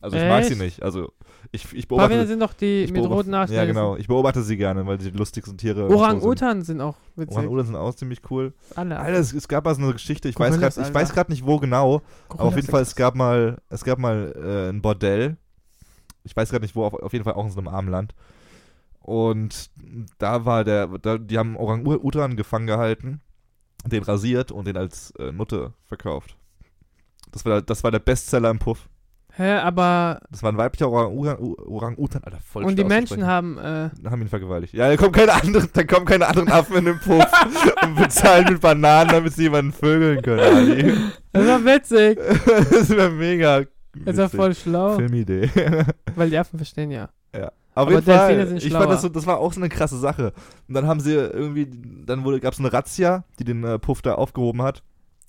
Also 0.00 0.16
ich 0.16 0.22
mag 0.22 0.44
sie 0.44 0.52
Echt? 0.52 0.62
nicht. 0.62 0.82
Also 0.82 1.12
ich, 1.50 1.72
ich 1.72 1.88
beobachte 1.88 2.10
Pavillon 2.10 2.28
sind 2.28 2.40
doch 2.40 2.52
die 2.54 2.84
ich 2.84 2.92
mit 2.92 3.02
beobachte- 3.02 3.14
roten 3.14 3.30
Nachstellen. 3.30 3.60
Ja, 3.60 3.66
genau. 3.72 3.96
Ich 3.96 4.06
beobachte 4.06 4.42
sie 4.42 4.56
gerne, 4.56 4.86
weil 4.86 5.00
sie 5.00 5.10
die 5.10 5.18
lustigsten 5.18 5.58
Tiere 5.58 5.88
Orang-Utan 5.88 6.62
sind 6.62 6.80
auch 6.80 6.96
sind. 7.16 7.26
witzig. 7.26 7.36
Orang-Utan 7.36 7.66
sind 7.66 7.76
auch 7.76 7.94
ziemlich 7.94 8.20
cool. 8.30 8.54
Alle. 8.76 8.98
Alter, 8.98 9.18
es, 9.18 9.32
es 9.32 9.48
gab 9.48 9.64
mal 9.64 9.74
so 9.74 9.82
eine 9.82 9.92
Geschichte, 9.92 10.28
ich 10.28 10.38
weiß 10.38 10.50
Gorillas, 10.54 10.76
grad, 10.76 10.84
ich 10.84 10.86
Alter. 10.94 11.00
weiß 11.00 11.12
gerade 11.14 11.32
nicht 11.32 11.44
wo 11.44 11.58
genau, 11.58 12.02
aber 12.28 12.44
auf 12.44 12.54
jeden 12.54 12.68
Fall, 12.68 12.82
es 12.82 12.94
Gorillas 12.94 12.96
gab 12.96 13.14
mal, 13.16 13.58
es 13.70 13.84
gab 13.84 13.98
mal 13.98 14.32
äh, 14.36 14.68
ein 14.70 14.82
Bordell. 14.82 15.36
Ich 16.22 16.36
weiß 16.36 16.50
gerade 16.50 16.62
nicht 16.64 16.76
wo, 16.76 16.84
auf, 16.84 16.94
auf 16.94 17.12
jeden 17.12 17.24
Fall 17.24 17.34
auch 17.34 17.44
in 17.44 17.50
so 17.50 17.58
einem 17.58 17.68
armen 17.68 17.88
Land. 17.88 18.14
Und 19.08 19.70
da 20.18 20.44
war 20.44 20.64
der, 20.64 20.86
da, 20.98 21.16
die 21.16 21.38
haben 21.38 21.56
Orang-Utan 21.56 22.36
gefangen 22.36 22.66
gehalten, 22.66 23.22
den 23.86 24.02
rasiert 24.02 24.52
und 24.52 24.66
den 24.66 24.76
als 24.76 25.12
äh, 25.12 25.32
Nutte 25.32 25.72
verkauft. 25.86 26.36
Das 27.32 27.46
war, 27.46 27.62
das 27.62 27.82
war 27.84 27.90
der 27.90 28.00
Bestseller 28.00 28.50
im 28.50 28.58
Puff. 28.58 28.90
Hä, 29.32 29.52
aber. 29.60 30.20
Das 30.30 30.42
war 30.42 30.52
ein 30.52 30.58
weiblicher 30.58 30.90
Orang-Utan, 30.90 32.22
Alter, 32.22 32.38
voll 32.40 32.64
und 32.64 32.78
die 32.78 32.84
Menschen 32.84 33.26
haben. 33.26 33.56
Äh, 33.56 33.88
haben 34.04 34.20
ihn 34.20 34.28
vergewaltigt. 34.28 34.74
Ja, 34.74 34.88
da 34.88 34.98
kommen 34.98 35.12
keine 35.12 35.32
anderen, 35.32 35.70
da 35.72 35.84
kommen 35.84 36.04
keine 36.04 36.26
anderen 36.26 36.50
Affen 36.50 36.76
in 36.76 36.84
den 36.84 36.98
Puff 36.98 37.24
und 37.82 37.94
bezahlen 37.94 38.44
mit 38.52 38.60
Bananen, 38.60 39.10
damit 39.10 39.32
sie 39.32 39.44
jemanden 39.44 39.72
vögeln 39.72 40.20
können, 40.20 40.40
Ali. 40.40 40.94
das 41.32 41.46
war 41.46 41.64
witzig. 41.64 42.18
das 42.70 42.90
wäre 42.90 43.10
mega. 43.10 43.62
Das 44.04 44.18
war 44.18 44.26
witzig. 44.26 44.38
voll 44.38 44.54
schlau. 44.54 44.96
Filmidee. 44.96 45.48
Weil 46.14 46.28
die 46.28 46.36
Affen 46.36 46.58
verstehen 46.58 46.90
ja. 46.90 47.08
Auf 47.78 47.86
Aber 47.86 47.92
jeden 47.92 48.02
Fall, 48.02 48.56
ich 48.56 48.72
fand 48.72 48.90
das, 48.90 49.02
so, 49.02 49.08
das 49.08 49.24
war 49.24 49.38
auch 49.38 49.52
so 49.52 49.60
eine 49.60 49.68
krasse 49.68 49.96
Sache. 49.98 50.32
Und 50.66 50.74
dann 50.74 50.88
haben 50.88 50.98
sie 50.98 51.14
irgendwie, 51.14 51.70
dann 52.04 52.24
gab 52.40 52.52
es 52.52 52.58
eine 52.58 52.72
Razzia, 52.72 53.22
die 53.38 53.44
den 53.44 53.62
äh, 53.62 53.78
Puff 53.78 54.02
da 54.02 54.16
aufgehoben 54.16 54.62
hat, 54.62 54.82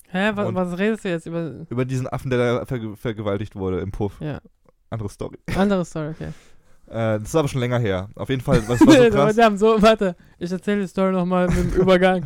Hä, 0.07 0.31
was, 0.33 0.55
was 0.55 0.79
redest 0.79 1.05
du 1.05 1.09
jetzt 1.09 1.27
über. 1.27 1.67
über 1.69 1.85
diesen 1.85 2.07
Affen, 2.07 2.31
der 2.31 2.39
da 2.39 2.65
verge 2.65 2.95
vergewaltigt 2.95 3.55
wurde 3.55 3.81
im 3.81 3.91
Puff. 3.91 4.19
Ja. 4.19 4.39
Andere 4.89 5.09
Story. 5.09 5.37
Andere 5.55 5.85
Story, 5.85 6.09
okay. 6.09 6.29
Äh, 6.87 7.19
das 7.19 7.29
ist 7.29 7.35
aber 7.35 7.47
schon 7.47 7.61
länger 7.61 7.77
her. 7.77 8.09
Auf 8.15 8.29
jeden 8.29 8.41
Fall, 8.41 8.67
was 8.67 8.79
war 8.87 8.95
so 8.95 9.09
krass? 9.11 9.35
die 9.35 9.43
haben 9.43 9.57
so, 9.59 9.79
warte, 9.79 10.15
ich 10.39 10.51
erzähle 10.51 10.81
die 10.81 10.87
Story 10.87 11.11
nochmal 11.11 11.47
mit 11.47 11.57
dem 11.57 11.71
Übergang. 11.79 12.25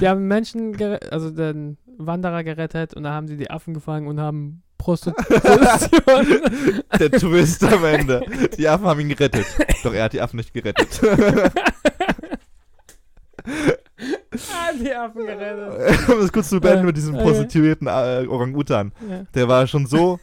Die 0.00 0.08
haben 0.08 0.26
Menschen, 0.26 0.76
also 1.12 1.30
den 1.30 1.78
Wanderer 1.96 2.42
gerettet 2.42 2.94
und 2.94 3.04
da 3.04 3.12
haben 3.12 3.28
sie 3.28 3.36
die 3.36 3.52
Affen 3.52 3.72
gefangen 3.72 4.08
und 4.08 4.18
haben 4.18 4.64
Prostitution. 4.80 6.82
Der 6.98 7.10
Twist 7.12 7.62
am 7.64 7.84
Ende. 7.84 8.24
Die 8.56 8.66
Affen 8.66 8.86
haben 8.86 9.00
ihn 9.00 9.10
gerettet. 9.10 9.46
Doch 9.84 9.92
er 9.92 10.04
hat 10.04 10.14
die 10.14 10.20
Affen 10.20 10.38
nicht 10.38 10.54
gerettet. 10.54 11.00
ah, 13.44 14.72
die 14.82 14.94
Affen 14.94 15.26
gerettet. 15.26 16.08
um 16.08 16.20
das 16.20 16.32
kurz 16.32 16.48
zu 16.48 16.58
beenden 16.60 16.86
mit 16.86 16.96
diesem 16.96 17.14
prostituierten 17.14 17.86
äh, 17.86 18.26
Orang-Utan. 18.26 18.92
Ja. 19.08 19.26
Der 19.34 19.48
war 19.48 19.66
schon 19.66 19.84
so, 19.86 20.18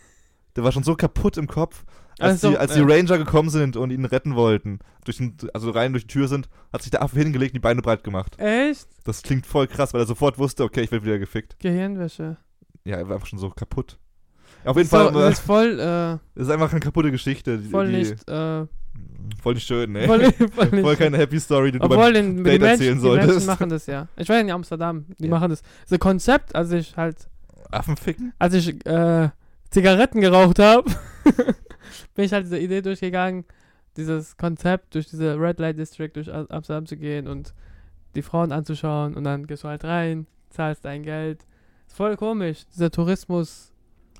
der 0.55 0.63
war 0.63 0.71
schon 0.71 0.81
so 0.83 0.95
kaputt 0.95 1.37
im 1.37 1.45
Kopf, 1.47 1.85
als, 2.19 2.43
Also, 2.43 2.49
die, 2.49 2.57
als 2.57 2.75
ja. 2.75 2.83
die 2.83 2.91
Ranger 2.91 3.19
gekommen 3.19 3.51
sind 3.51 3.77
und 3.77 3.91
ihn 3.91 4.05
retten 4.05 4.33
wollten, 4.35 4.79
durch 5.05 5.17
den, 5.17 5.37
also 5.53 5.69
rein 5.69 5.93
durch 5.93 6.07
die 6.07 6.13
Tür 6.13 6.27
sind, 6.27 6.49
hat 6.73 6.81
sich 6.81 6.89
der 6.89 7.03
Affe 7.03 7.19
hingelegt 7.19 7.51
und 7.51 7.57
die 7.57 7.59
Beine 7.59 7.83
breit 7.83 8.03
gemacht. 8.03 8.39
Echt? 8.39 8.87
Das 9.03 9.21
klingt 9.21 9.45
voll 9.45 9.67
krass, 9.67 9.93
weil 9.93 10.01
er 10.01 10.07
sofort 10.07 10.39
wusste, 10.39 10.63
okay, 10.63 10.81
ich 10.81 10.91
werde 10.91 11.05
wieder 11.05 11.19
gefickt. 11.19 11.59
Gehirnwäsche. 11.59 12.37
Ja, 12.85 12.97
er 12.97 13.07
war 13.07 13.15
einfach 13.15 13.27
schon 13.27 13.37
so 13.37 13.51
kaputt. 13.51 13.99
Auf 14.65 14.75
jeden 14.77 14.89
so, 14.89 14.97
Fall, 14.97 15.13
das 15.13 15.23
äh, 15.23 15.31
ist 15.31 15.39
voll, 15.39 15.79
äh, 15.79 16.17
das 16.35 16.47
ist 16.47 16.49
einfach 16.49 16.71
eine 16.71 16.79
kaputte 16.79 17.11
Geschichte. 17.11 17.57
Die, 17.57 17.69
voll 17.69 17.89
nicht, 17.89 18.29
äh, 18.29 18.65
Voll 19.41 19.53
nicht 19.53 19.67
schön, 19.67 19.91
ne? 19.91 20.03
Voll, 20.07 20.31
voll, 20.31 20.81
Voll 20.81 20.95
keine 20.95 21.17
Happy 21.17 21.39
Story, 21.39 21.71
die 21.71 21.79
du 21.79 21.85
Obwohl, 21.85 21.97
beim 21.97 22.13
den, 22.13 22.37
die, 22.37 22.43
Date 22.43 22.61
Menschen, 22.61 22.69
erzählen 22.87 22.99
die 23.01 23.07
Menschen 23.09 23.27
solltest. 23.27 23.47
machen 23.47 23.69
das 23.69 23.85
ja. 23.85 24.07
Ich 24.17 24.27
war 24.29 24.39
in 24.39 24.49
Amsterdam, 24.51 25.05
die 25.19 25.25
Ja. 25.25 25.29
machen 25.31 25.49
das. 25.49 25.61
Das 25.89 25.99
Konzept, 25.99 26.55
als 26.55 26.71
ich 26.71 26.95
halt, 26.97 27.27
Affen 27.71 27.97
ficken? 27.97 28.33
als 28.39 28.53
ich 28.53 28.85
äh, 28.85 29.29
Zigaretten 29.69 30.21
geraucht 30.21 30.59
habe, 30.59 30.89
bin 32.15 32.25
ich 32.25 32.31
halt 32.33 32.45
diese 32.45 32.57
Idee 32.57 32.81
durchgegangen, 32.81 33.45
dieses 33.97 34.37
Konzept 34.37 34.95
durch 34.95 35.07
diese 35.07 35.39
Red 35.39 35.59
Light 35.59 35.77
District 35.77 36.11
durch 36.13 36.33
Am- 36.33 36.47
Amsterdam 36.49 36.85
zu 36.85 36.97
gehen 36.97 37.27
und 37.27 37.53
die 38.15 38.21
Frauen 38.21 38.51
anzuschauen 38.51 39.15
und 39.15 39.23
dann 39.23 39.45
gehst 39.47 39.63
du 39.63 39.67
halt 39.67 39.83
rein, 39.83 40.25
zahlst 40.49 40.85
dein 40.85 41.03
Geld. 41.03 41.45
Ist 41.87 41.95
voll 41.97 42.15
komisch, 42.17 42.65
dieser 42.73 42.91
Tourismus 42.91 43.71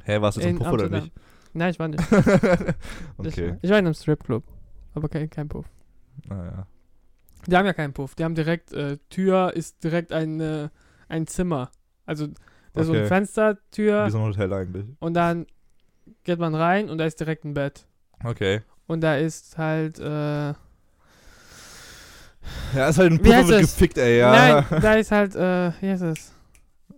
Hä, 0.08 0.22
warst 0.22 0.38
du 0.38 0.42
zum 0.42 0.58
Puff 0.58 0.68
oder 0.72 0.84
Amsterdam. 0.86 1.04
nicht? 1.04 1.14
Nein, 1.54 1.70
ich 1.72 1.80
war 1.80 1.88
nicht. 1.90 2.04
okay, 3.18 3.56
Ich, 3.58 3.64
ich 3.64 3.70
war 3.70 3.80
in 3.80 3.86
einem 3.86 3.94
Stripclub, 3.94 4.44
aber 4.94 5.10
kein, 5.10 5.30
kein 5.30 5.50
Puff. 5.50 5.66
naja. 6.30 6.66
Die 7.46 7.56
haben 7.56 7.66
ja 7.66 7.74
keinen 7.74 7.94
Puff. 7.94 8.16
Die 8.16 8.24
haben 8.24 8.36
direkt, 8.36 8.72
äh, 8.74 8.98
Tür 9.10 9.54
ist 9.54 9.84
direkt 9.84 10.12
ein, 10.14 10.40
äh, 10.40 10.70
ein 11.10 11.28
Zimmer. 11.28 11.72
Also, 12.06 12.28
da 12.74 12.82
ist 12.82 12.88
so 12.88 12.94
eine 12.94 13.02
Okay. 13.02 13.08
Fenstertür 13.10 14.06
Wie 14.06 14.12
so 14.12 14.18
ein 14.20 14.24
Hotel 14.24 14.54
eigentlich. 14.54 14.86
und 15.00 15.14
dann 15.14 15.46
geht 16.24 16.40
man 16.40 16.56
rein 16.56 16.90
und 16.90 16.98
da 17.00 17.06
ist 17.06 17.20
direkt 17.20 17.44
ein 17.46 17.54
Bett. 17.54 17.86
Okay. 18.24 18.62
Und 18.88 19.02
da 19.02 19.18
ist 19.18 19.58
halt, 19.58 20.00
äh, 20.00 20.54
Ja, 22.76 22.88
ist 22.90 22.98
halt 22.98 23.12
ein 23.12 23.18
heißt 23.26 23.48
wird 23.50 23.62
gefickt, 23.62 23.98
ey, 23.98 24.20
ja. 24.20 24.32
nein, 24.32 24.82
da 24.82 24.94
ist 24.94 25.12
halt, 25.12 25.36
äh, 25.36 25.72
wie 25.82 25.90
heißt 25.90 26.04
es? 26.04 26.34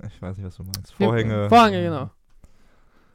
Ich 0.08 0.22
weiß 0.22 0.38
nicht, 0.38 0.46
was 0.46 0.56
du 0.58 0.63
meinst. 0.63 0.94
Vorhänge. 0.94 1.50
Vorhänge, 1.50 1.82
genau. 1.84 2.12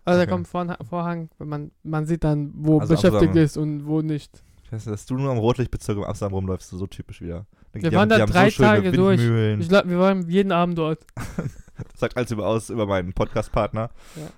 Also 0.05 0.21
Okay. 0.21 0.27
da 0.27 0.33
kommt 0.33 0.49
Vorhang, 0.49 0.77
Vorhang 0.89 1.31
man, 1.39 1.71
man 1.83 2.07
sieht 2.07 2.25
dann, 2.25 2.53
wo 2.57 2.79
Also 2.81 2.95
beschäftigt 2.95 3.23
Amsterdam. 3.23 3.45
ist 3.45 3.57
und 3.57 3.87
wo 3.87 4.03
nicht. 4.03 4.43
Ich 4.65 4.73
weiß, 4.73 4.85
dass 4.85 5.07
du 5.07 5.17
nur 5.17 5.31
am 5.31 5.39
Rotlichtbezirk 5.39 5.97
im 5.99 6.05
Amsterdam 6.05 6.35
rumläufst, 6.35 6.71
so 6.71 6.87
typisch 6.87 7.21
wieder. 7.21 7.47
Wir 7.73 7.93
waren 7.93 8.09
da 8.09 8.25
drei 8.27 8.51
Tage 8.51 8.93
durch. 8.93 9.21
Ich 9.61 9.69
glaub, 9.69 9.89
wir 9.89 9.99
waren 9.99 10.29
jeden 10.29 10.53
Abend 10.53 10.79
dort. 10.79 11.05
Das 11.91 11.99
sagt 11.99 12.17
alles 12.17 12.31
über 12.31 12.47
aus 12.47 12.71
über 12.71 12.87
meinen 12.87 13.13
Podcast-Partner. 13.15 13.91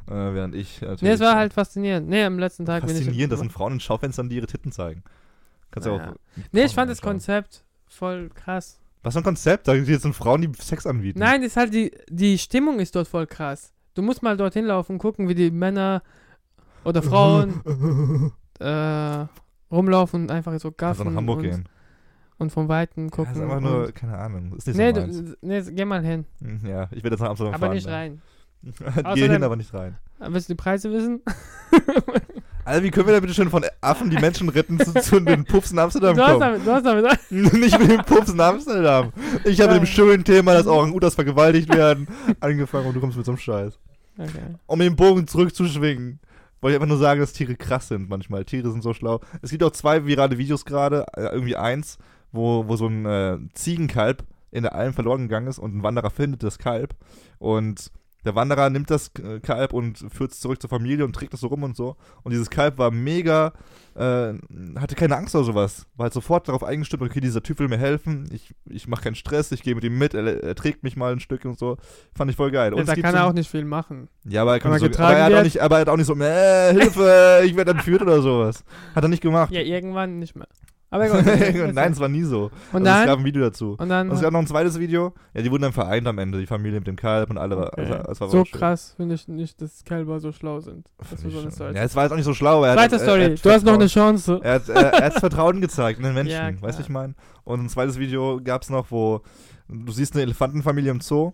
Äh, 0.08 0.10
während 0.10 0.54
ich 0.54 0.80
natürlich. 0.80 1.02
Nee, 1.02 1.10
es 1.10 1.20
war 1.20 1.36
halt 1.36 1.52
faszinierend. 1.52 2.08
Nee, 2.08 2.24
am 2.24 2.38
letzten 2.38 2.64
Tag 2.64 2.86
bin 2.86 2.96
ich. 2.96 3.02
faszinierend. 3.04 3.30
Das 3.30 3.40
sind 3.40 3.52
Frauen 3.52 3.74
in 3.74 3.80
Schaufenstern, 3.80 4.30
die 4.30 4.36
ihre 4.36 4.46
Titten 4.46 4.72
zeigen. 4.72 5.02
Kannst 5.70 5.86
du 5.86 5.96
Naja. 5.98 6.12
auch. 6.12 6.16
Nee, 6.52 6.64
ich 6.64 6.72
fand 6.74 6.90
das. 6.90 7.02
Konzept 7.02 7.62
voll 7.86 8.30
krass. 8.34 8.80
Was 9.02 9.12
für 9.12 9.20
ein 9.20 9.24
Konzept? 9.24 9.68
Da 9.68 9.74
sind 9.84 10.14
Frauen, 10.14 10.40
die 10.40 10.50
Sex 10.58 10.86
anbieten. 10.86 11.18
Nein, 11.18 11.42
ist 11.42 11.58
halt 11.58 11.74
die, 11.74 11.92
die 12.08 12.38
Stimmung 12.38 12.80
ist 12.80 12.96
dort 12.96 13.06
voll 13.06 13.26
krass. 13.26 13.70
Du 13.96 14.02
musst 14.02 14.22
mal 14.22 14.36
dorthin 14.36 14.66
laufen 14.66 14.92
und 14.92 14.98
gucken, 14.98 15.28
wie 15.28 15.34
die 15.34 15.50
Männer 15.50 16.02
oder 16.84 17.02
Frauen 17.02 17.62
äh, 18.60 19.24
rumlaufen 19.70 20.22
und 20.24 20.30
einfach 20.30 20.58
so 20.60 20.70
gaffen 20.70 21.08
nach 21.08 21.14
Hamburg 21.16 21.38
und, 21.38 21.42
gehen. 21.44 21.68
und 22.38 22.52
vom 22.52 22.68
Weiten 22.68 23.04
Ja, 23.06 23.10
gucken. 23.10 23.32
ist 23.34 23.40
einfach 23.40 23.60
nur, 23.60 23.90
keine 23.92 24.16
Ahnung. 24.18 24.52
Ist 24.56 24.66
nicht 24.68 24.76
nee, 24.76 24.92
so 24.94 25.22
du, 25.22 25.36
nee, 25.40 25.62
geh 25.72 25.84
mal 25.84 26.02
hin. 26.04 26.26
Hm, 26.40 26.60
Ja, 26.64 26.84
ich 26.92 27.02
werde 27.02 27.14
jetzt 27.16 27.20
nach 27.20 27.30
Amsterdam 27.30 27.54
aber 27.54 27.66
fahren. 27.66 27.74
nicht 27.74 27.86
dann. 27.86 27.94
rein. 27.94 28.22
Geh 29.14 29.28
hin, 29.28 29.44
aber 29.44 29.54
nicht 29.56 29.72
rein. 29.74 29.96
Willst 30.18 30.48
du 30.48 30.54
die 30.54 30.56
Preise 30.56 30.90
wissen? 30.90 31.20
Alter, 32.64 32.82
wie 32.82 32.90
können 32.90 33.06
wir 33.06 33.14
da 33.14 33.20
bitte 33.20 33.32
schön 33.34 33.48
von 33.48 33.64
Affen, 33.80 34.10
die 34.10 34.16
Menschen 34.18 34.48
retten, 34.48 34.80
zu, 34.80 34.92
zu 34.94 35.20
den 35.20 35.44
Puffs 35.44 35.70
in 35.70 35.78
Amsterdam 35.78 36.16
Du 36.16 36.22
hast 36.22 36.28
kommen? 36.30 36.40
damit, 36.40 36.66
du 36.66 36.72
hast 36.72 36.84
damit. 36.84 37.30
nicht 37.30 37.78
mit 37.78 37.90
den 37.90 38.00
Puffs 38.02 38.32
in 38.32 38.40
Amsterdam. 38.40 39.12
Ich 39.44 39.60
habe 39.60 39.74
mit 39.74 39.82
dem 39.82 39.86
schönen 39.86 40.24
Thema, 40.24 40.54
dass 40.54 40.66
Orang-Utas 40.66 41.14
vergewaltigt 41.14 41.72
werden, 41.72 42.08
angefangen 42.40 42.86
und 42.88 42.94
du 42.94 43.00
kommst 43.00 43.16
mit 43.16 43.24
so 43.26 43.32
einem 43.32 43.38
Scheiß. 43.38 43.78
Okay. 44.18 44.56
Um 44.66 44.78
den 44.78 44.96
Bogen 44.96 45.26
zurückzuschwingen, 45.26 46.20
wollte 46.60 46.76
ich 46.76 46.82
einfach 46.82 46.88
nur 46.88 46.98
sagen, 46.98 47.20
dass 47.20 47.32
Tiere 47.32 47.56
krass 47.56 47.88
sind 47.88 48.08
manchmal. 48.08 48.44
Tiere 48.44 48.70
sind 48.70 48.82
so 48.82 48.94
schlau. 48.94 49.20
Es 49.42 49.50
gibt 49.50 49.62
auch 49.62 49.70
zwei 49.70 50.06
virale 50.06 50.38
Videos 50.38 50.64
gerade, 50.64 51.06
äh, 51.14 51.26
irgendwie 51.26 51.56
eins, 51.56 51.98
wo, 52.32 52.66
wo 52.66 52.76
so 52.76 52.86
ein 52.86 53.06
äh, 53.06 53.38
Ziegenkalb 53.54 54.24
in 54.50 54.62
der 54.62 54.74
Alm 54.74 54.94
verloren 54.94 55.22
gegangen 55.22 55.48
ist 55.48 55.58
und 55.58 55.76
ein 55.76 55.82
Wanderer 55.82 56.10
findet 56.10 56.42
das 56.42 56.58
Kalb 56.58 56.94
und 57.38 57.90
der 58.26 58.34
Wanderer 58.34 58.68
nimmt 58.70 58.90
das 58.90 59.10
äh, 59.22 59.40
Kalb 59.40 59.72
und 59.72 60.04
führt 60.12 60.32
es 60.32 60.40
zurück 60.40 60.60
zur 60.60 60.68
Familie 60.68 61.04
und 61.04 61.14
trägt 61.14 61.32
es 61.32 61.40
so 61.40 61.46
rum 61.46 61.62
und 61.62 61.76
so. 61.76 61.96
Und 62.22 62.32
dieses 62.32 62.50
Kalb 62.50 62.76
war 62.78 62.90
mega, 62.90 63.52
äh, 63.94 64.34
hatte 64.78 64.94
keine 64.96 65.16
Angst 65.16 65.34
oder 65.34 65.44
sowas. 65.44 65.86
War 65.96 66.04
halt 66.04 66.12
sofort 66.12 66.48
darauf 66.48 66.64
eingestimmt, 66.64 67.02
okay, 67.02 67.20
dieser 67.20 67.42
Typ 67.42 67.58
will 67.58 67.68
mir 67.68 67.78
helfen. 67.78 68.28
Ich, 68.32 68.54
ich 68.68 68.88
mache 68.88 69.04
keinen 69.04 69.14
Stress, 69.14 69.52
ich 69.52 69.62
gehe 69.62 69.74
mit 69.74 69.84
ihm 69.84 69.96
mit, 69.96 70.14
er, 70.14 70.42
er 70.42 70.54
trägt 70.54 70.82
mich 70.82 70.96
mal 70.96 71.12
ein 71.12 71.20
Stück 71.20 71.44
und 71.44 71.58
so. 71.58 71.78
Fand 72.14 72.30
ich 72.30 72.36
voll 72.36 72.50
geil. 72.50 72.72
Und 72.74 72.78
Ja, 72.78 72.82
es 72.82 72.88
da 72.88 73.00
kann 73.00 73.12
so 73.12 73.18
er 73.18 73.26
auch 73.26 73.32
nicht 73.32 73.50
viel 73.50 73.64
machen. 73.64 74.08
ja, 74.24 74.42
aber 74.42 74.54
er, 74.54 74.60
kann 74.60 74.72
so, 74.72 74.76
er 74.76 74.80
aber 74.82 74.88
getragen 74.90 75.16
er, 75.18 75.24
hat 75.24 75.34
auch 75.34 75.42
nicht, 75.42 75.60
aber 75.62 75.76
er 75.76 75.80
hat 75.82 75.88
auch 75.88 75.96
nicht 75.96 76.06
so, 76.06 76.14
äh, 76.16 76.72
Hilfe, 76.72 77.42
ich 77.44 77.56
werde 77.56 77.70
entführt 77.70 78.02
oder 78.02 78.20
sowas. 78.20 78.64
Hat 78.94 79.04
er 79.04 79.08
nicht 79.08 79.22
gemacht. 79.22 79.52
Ja, 79.52 79.60
irgendwann 79.60 80.18
nicht 80.18 80.36
mehr. 80.36 80.48
Aber 80.96 81.06
egal. 81.06 81.72
Nein, 81.72 81.92
es 81.92 82.00
war 82.00 82.08
nie 82.08 82.22
so. 82.22 82.50
Und 82.72 82.86
also 82.86 83.00
es 83.00 83.06
gab 83.06 83.06
dann? 83.06 83.18
ein 83.20 83.24
Video 83.24 83.42
dazu. 83.42 83.76
Und 83.78 83.88
dann 83.88 84.08
Und 84.10 84.16
es 84.16 84.22
gab 84.22 84.32
noch 84.32 84.40
ein 84.40 84.46
zweites 84.46 84.78
Video. 84.78 85.12
Ja, 85.34 85.42
die 85.42 85.50
wurden 85.50 85.62
dann 85.62 85.72
vereint 85.72 86.06
am 86.06 86.18
Ende, 86.18 86.38
die 86.38 86.46
Familie 86.46 86.80
mit 86.80 86.86
dem 86.86 86.96
Kalb 86.96 87.30
und 87.30 87.38
alle. 87.38 87.56
Okay. 87.56 87.92
Also, 87.92 88.12
es 88.12 88.20
war 88.20 88.28
so 88.28 88.44
krass 88.44 88.94
finde 88.96 89.14
ich 89.14 89.28
nicht, 89.28 89.60
dass 89.60 89.84
Kälber 89.84 90.20
so 90.20 90.32
schlau 90.32 90.60
sind. 90.60 90.88
Das 90.98 91.24
ich 91.24 91.32
so 91.32 91.40
eine. 91.40 91.50
Story. 91.50 91.74
Ja, 91.76 91.82
es 91.82 91.94
war 91.94 92.04
jetzt 92.04 92.12
auch 92.12 92.16
nicht 92.16 92.24
so 92.24 92.34
schlau, 92.34 92.64
er 92.64 92.74
Zweite 92.74 92.96
hat, 92.96 93.02
Story. 93.02 93.22
Er, 93.22 93.30
er 93.30 93.36
du 93.36 93.50
hast 93.50 93.64
noch 93.64 93.74
eine 93.74 93.86
Chance. 93.86 94.40
Er 94.42 94.54
hat, 94.54 94.68
er, 94.68 95.04
hat 95.04 95.14
Vertrauen 95.14 95.60
gezeigt 95.60 95.98
in 95.98 96.04
den 96.04 96.14
Menschen, 96.14 96.32
Ja, 96.32 96.62
weißt 96.62 96.78
du, 96.78 96.82
ich 96.82 96.88
meine? 96.88 97.14
Und 97.44 97.64
ein 97.64 97.68
zweites 97.68 97.98
Video 97.98 98.40
gab 98.42 98.62
es 98.62 98.70
noch, 98.70 98.90
wo 98.90 99.20
du 99.68 99.92
siehst 99.92 100.14
eine 100.14 100.22
Elefantenfamilie 100.22 100.90
im 100.90 101.00
Zoo 101.00 101.32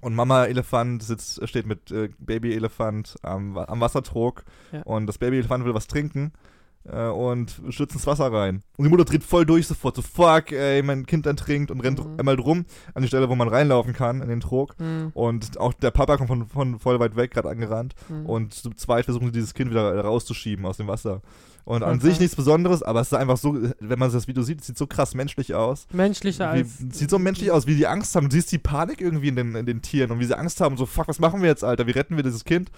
und 0.00 0.14
Mama 0.14 0.44
Elefant 0.46 1.02
sitzt, 1.02 1.46
steht 1.48 1.66
mit 1.66 1.90
äh, 1.90 2.08
Baby 2.18 2.54
Elefant 2.54 3.16
am, 3.22 3.56
am 3.56 3.80
Wassertrog 3.80 4.44
Ja. 4.72 4.82
und 4.82 5.06
das 5.06 5.18
Baby 5.18 5.38
Elefant 5.38 5.64
will 5.64 5.74
was 5.74 5.86
trinken 5.86 6.32
äh, 6.92 7.08
und 7.08 7.60
stürzt 7.70 7.94
ins 7.94 8.06
Wasser 8.06 8.32
rein. 8.32 8.62
Und 8.76 8.84
die 8.84 8.90
Mutter 8.90 9.04
dreht 9.04 9.24
voll 9.24 9.44
durch 9.46 9.66
sofort, 9.66 9.96
so 9.96 10.02
fuck, 10.02 10.52
ey, 10.52 10.82
mein 10.82 11.06
Kind 11.06 11.26
ertrinkt 11.26 11.70
und 11.70 11.80
rennt 11.80 11.98
Mhm. 12.04 12.18
einmal 12.18 12.36
drum 12.36 12.64
an 12.94 13.02
die 13.02 13.08
Stelle, 13.08 13.28
wo 13.28 13.34
man 13.34 13.48
reinlaufen 13.48 13.92
kann 13.92 14.20
in 14.22 14.28
den 14.28 14.40
Trog. 14.40 14.74
Hm, 14.78 15.10
Und 15.14 15.58
auch 15.58 15.72
der 15.72 15.90
Papa 15.90 16.16
kommt 16.16 16.28
von, 16.28 16.46
von 16.46 16.78
voll 16.78 17.00
weit 17.00 17.16
weg, 17.16 17.32
gerade 17.32 17.48
angerannt. 17.48 17.94
hm. 18.08 18.26
Und 18.26 18.54
zu 18.54 18.70
zweit 18.70 19.04
versuchen 19.06 19.26
sie 19.26 19.32
dieses 19.32 19.54
Kind 19.54 19.70
wieder 19.70 19.98
rauszuschieben 20.04 20.64
aus 20.66 20.76
dem 20.76 20.86
Wasser. 20.88 21.22
Und 21.64 21.82
an 21.82 21.96
Okay. 21.96 22.10
sich 22.10 22.20
nichts 22.20 22.36
Besonderes, 22.36 22.84
aber 22.84 23.00
es 23.00 23.08
ist 23.08 23.14
einfach 23.14 23.36
so, 23.36 23.58
wenn 23.80 23.98
man 23.98 24.12
das 24.12 24.28
Video 24.28 24.44
sieht, 24.44 24.60
es 24.60 24.68
sieht 24.68 24.78
so 24.78 24.86
krass 24.86 25.14
menschlich 25.16 25.52
aus. 25.56 25.88
Menschlicher 25.92 26.52
Wie, 26.54 26.58
als. 26.58 26.78
sieht 26.92 27.10
so 27.10 27.18
menschlich 27.18 27.50
aus, 27.50 27.66
wie 27.66 27.74
die 27.74 27.88
Angst 27.88 28.14
haben. 28.14 28.28
Du 28.28 28.36
siehst 28.36 28.52
die 28.52 28.58
Panik 28.58 29.00
irgendwie 29.00 29.26
in 29.28 29.34
den, 29.34 29.56
in 29.56 29.66
den 29.66 29.82
Tieren 29.82 30.12
und 30.12 30.20
wie 30.20 30.24
sie 30.26 30.38
Angst 30.38 30.60
haben, 30.60 30.76
so, 30.76 30.86
fuck, 30.86 31.08
was 31.08 31.18
machen 31.18 31.42
wir 31.42 31.48
jetzt, 31.48 31.64
Alter? 31.64 31.88
Wie 31.88 31.90
retten 31.90 32.14
wir 32.16 32.22
dieses 32.22 32.44
Kind? 32.44 32.70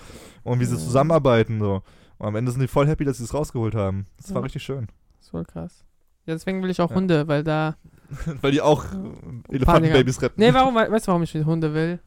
Und 0.43 0.61
wie 0.61 0.65
sie 0.65 0.77
Ja. 0.77 0.81
zusammenarbeiten, 0.81 1.59
so. 1.59 1.83
Und 2.19 2.27
am 2.27 2.37
Ende 2.37 2.51
sind 2.53 2.61
die 2.61 2.69
voll 2.69 2.87
happy, 2.87 3.05
dass 3.05 3.19
sie 3.19 3.25
es 3.25 3.33
rausgeholt 3.35 3.75
haben. 3.75 4.07
Das 4.17 4.31
war 4.31 4.39
Ja. 4.39 4.45
richtig 4.45 4.63
schön. 4.63 4.89
Das 5.21 5.33
war 5.33 5.45
krass. 5.45 5.85
Ja, 6.27 6.35
deswegen 6.35 6.63
will 6.63 6.71
ich 6.71 6.81
auch 6.81 6.91
Ja. 6.91 6.97
Hunde, 6.97 7.29
weil 7.29 7.43
da. 7.45 7.77
Weil 8.41 8.53
die 8.53 8.61
auch 8.63 8.85
äh, 8.87 9.55
Elefantenbabys 9.57 10.23
retten. 10.23 10.41
Nee, 10.41 10.55
warum, 10.55 10.75
weißt 10.75 11.07
du, 11.07 11.09
warum 11.09 11.23
ich 11.23 11.35
Hunde 11.35 11.75
will? 11.75 11.99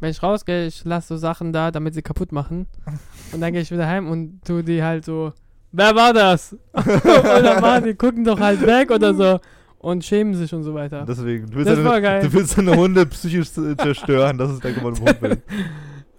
Wenn 0.00 0.10
ich 0.10 0.22
rausgehe, 0.22 0.66
ich 0.66 0.84
lasse 0.84 1.08
so 1.08 1.16
Sachen 1.16 1.52
da, 1.52 1.72
damit 1.72 1.94
sie 1.94 2.02
kaputt 2.02 2.30
machen. 2.30 2.66
Und 3.32 3.40
dann 3.40 3.52
gehe 3.52 3.62
ich 3.62 3.70
wieder 3.72 3.86
heim 3.88 4.08
und 4.08 4.40
tu 4.44 4.62
die 4.62 4.82
halt 4.82 5.04
so. 5.04 5.32
Wer 5.72 5.94
war 5.96 6.12
das? 6.14 6.56
oder 6.72 7.60
machen 7.60 7.84
die 7.84 7.94
gucken 7.94 8.24
doch 8.24 8.38
halt 8.40 8.64
weg 8.64 8.90
oder 8.90 9.12
so 9.14 9.38
und 9.80 10.02
schämen 10.04 10.34
sich 10.34 10.54
und 10.54 10.62
so 10.62 10.72
weiter. 10.74 11.04
Deswegen, 11.06 11.46
du 11.50 11.56
willst, 11.56 11.70
Das 11.70 11.82
deine, 11.82 12.00
geil. 12.02 12.22
du 12.22 12.32
willst 12.32 12.56
deine 12.56 12.74
Hunde 12.76 13.04
psychisch 13.06 13.50
zerstören. 13.52 14.38
Das 14.38 14.50
ist 14.50 14.64
der 14.64 14.72
Grund, 14.72 14.98
warum 15.00 15.08
Hund 15.08 15.18
willst. 15.22 15.42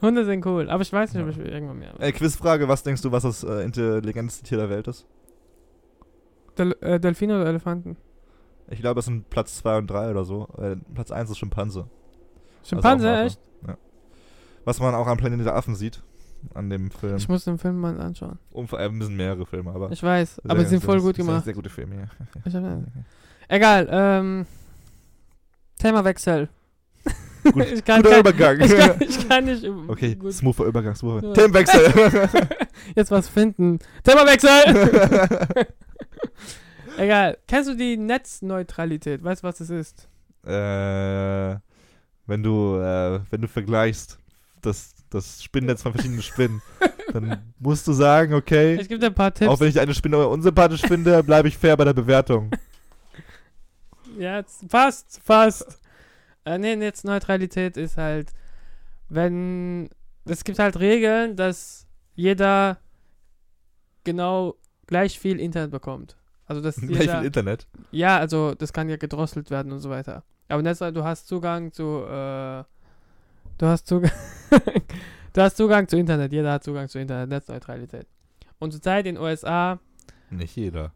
Hunde 0.02 0.26
sind 0.26 0.46
cool, 0.46 0.70
aber 0.70 0.82
ich 0.82 0.94
weiß 0.94 1.14
nicht, 1.14 1.24
ob 1.24 1.30
ich 1.30 1.38
irgendwann 1.40 1.80
mehr. 1.80 1.94
Ey, 2.00 2.12
Quizfrage, 2.14 2.68
was 2.68 2.84
denkst 2.84 3.02
du, 3.02 3.12
was 3.12 3.24
das 3.24 3.44
äh, 3.44 3.64
intelligenteste 3.64 4.44
Tier 4.46 4.58
der 4.58 4.70
Welt 4.70 4.88
ist? 4.88 5.06
Del 6.58 6.76
äh, 6.82 7.00
Delfine 7.00 7.36
oder 7.42 7.48
Elefanten? 7.50 7.98
Ich 8.70 8.80
glaube, 8.80 8.96
das 9.00 9.06
sind 9.06 9.30
Platz 9.30 9.58
2 9.58 9.78
und 9.80 9.88
3 9.90 10.12
oder 10.12 10.24
so. 10.26 10.48
Äh, 10.58 10.76
Platz 10.94 11.12
1 11.12 11.30
ist 11.32 11.38
Schimpanse. 11.38 11.90
Schimpanse, 12.64 13.10
Also 13.10 13.26
echt? 13.26 13.40
Ja. 13.68 13.78
Was 14.66 14.80
man 14.80 14.94
auch 14.96 15.08
am 15.08 15.18
Planet 15.18 15.46
der 15.46 15.56
Affen 15.56 15.76
sieht, 15.76 16.02
an 16.54 16.70
dem 16.70 16.92
Film. 16.92 17.16
Ich 17.18 17.28
muss 17.28 17.46
den 17.46 17.58
Film 17.58 17.80
mal 17.80 18.00
anschauen. 18.00 18.38
Umf 18.52 18.74
äh, 18.74 18.78
ein 18.78 19.00
bisschen 19.00 19.18
mehrere 19.18 19.46
Filme, 19.46 19.72
aber. 19.72 19.92
Ich 19.92 20.04
weiß, 20.04 20.36
sehr- 20.36 20.52
aber 20.52 20.62
sie 20.62 20.68
sind 20.68 20.84
voll 20.84 21.02
gut 21.02 21.16
sehr- 21.16 21.26
gemacht. 21.26 21.44
Sehr 21.46 21.54
gute 21.54 21.70
Filme, 21.70 21.96
ja. 21.96 22.04
Ich 22.46 22.56
hab, 22.56 22.64
egal, 23.50 23.88
ähm. 23.92 24.46
Themawechsel. 25.80 26.50
Gut, 27.44 27.66
ich 27.72 27.84
kann, 27.86 28.02
Guter 28.02 28.10
kein, 28.12 28.20
Übergang. 28.20 28.60
ich 28.62 28.76
kann, 28.78 28.96
ich 29.08 29.30
kann 29.30 29.46
nicht. 29.46 29.66
okay, 29.88 30.16
gut 30.16 30.34
smoother 30.34 30.66
Übergang, 30.66 30.96
smoother. 30.96 31.28
Ja. 31.28 31.34
Themenwechsel. 31.34 31.94
jetzt 32.96 33.12
was 33.12 33.28
finden. 33.30 33.80
Themawechsel! 34.04 35.48
Egal. 36.98 37.38
Kennst 37.48 37.70
du 37.70 37.76
die 37.76 37.98
Netzneutralität? 37.98 39.24
Weißt 39.24 39.44
du, 39.44 39.48
was 39.48 39.58
das 39.60 39.70
ist? 39.70 40.08
äh, 40.46 41.56
wenn 42.28 42.44
du, 42.44 42.78
äh, 42.78 43.20
wenn 43.30 43.42
du 43.42 43.48
vergleichst 43.48 44.20
das, 44.62 44.94
das 45.10 45.44
Spinnennetz 45.44 45.82
von 45.82 45.94
verschiedenen 45.94 46.22
Spinnen, 46.22 46.62
dann 47.12 47.54
musst 47.60 47.88
du 47.88 47.94
sagen, 47.94 48.34
okay, 48.34 48.76
Ich 48.76 48.88
gebe 48.88 49.00
dir 49.00 49.08
ein 49.08 49.16
paar 49.16 49.34
Tipps. 49.34 49.50
auch 49.50 49.60
wenn 49.60 49.70
ich 49.70 49.80
eine 49.80 49.94
Spinne 49.94 50.28
unsympathisch 50.28 50.82
finde, 50.82 51.24
bleibe 51.24 51.48
ich 51.48 51.58
fair 51.58 51.76
bei 51.76 51.86
der 51.86 51.94
Bewertung. 51.94 52.52
Ja, 54.18 54.38
jetzt 54.38 54.66
fast, 54.70 55.20
fast. 55.24 55.80
Äh, 56.46 56.58
nee, 56.58 56.76
Netzneutralität 56.76 57.78
ist 57.78 57.98
halt, 57.98 58.32
wenn. 59.10 59.90
Es 60.26 60.44
gibt 60.44 60.60
halt 60.60 60.80
Regeln, 60.80 61.36
dass 61.36 61.88
jeder 62.14 62.78
genau 64.04 64.56
gleich 64.86 65.20
viel 65.20 65.40
Internet 65.40 65.72
bekommt. 65.72 66.18
Also 66.46 66.62
das 66.62 66.76
Gleich 66.82 67.02
jeder, 67.02 67.18
viel 67.18 67.28
Internet. 67.28 67.68
Ja, 67.92 68.18
also 68.18 68.56
das 68.56 68.74
kann 68.74 68.90
ja 68.90 68.98
gedrosselt 68.98 69.52
werden 69.52 69.72
und 69.72 69.80
so 69.80 69.90
weiter. 69.90 70.24
Aber 70.48 70.62
Netz, 70.62 70.80
du 70.80 71.04
hast 71.04 71.28
Zugang 71.28 71.72
zu, 71.72 72.04
äh, 72.06 72.64
du 73.58 73.66
hast 73.66 73.88
Zugang, 73.88 74.12
du 75.34 75.42
hast 75.42 75.58
Zugang 75.58 75.88
zu 75.88 75.98
Internet. 75.98 76.34
Jeder 76.34 76.54
hat 76.54 76.64
Zugang 76.64 76.90
zu 76.90 77.00
Internet, 77.00 77.30
Netzneutralität. 77.30 78.08
Und 78.58 78.72
zurzeit 78.72 79.06
in 79.06 79.16
den 79.16 79.24
USA 79.24 79.80
Nicht 80.32 80.56
jeder. 80.56 80.92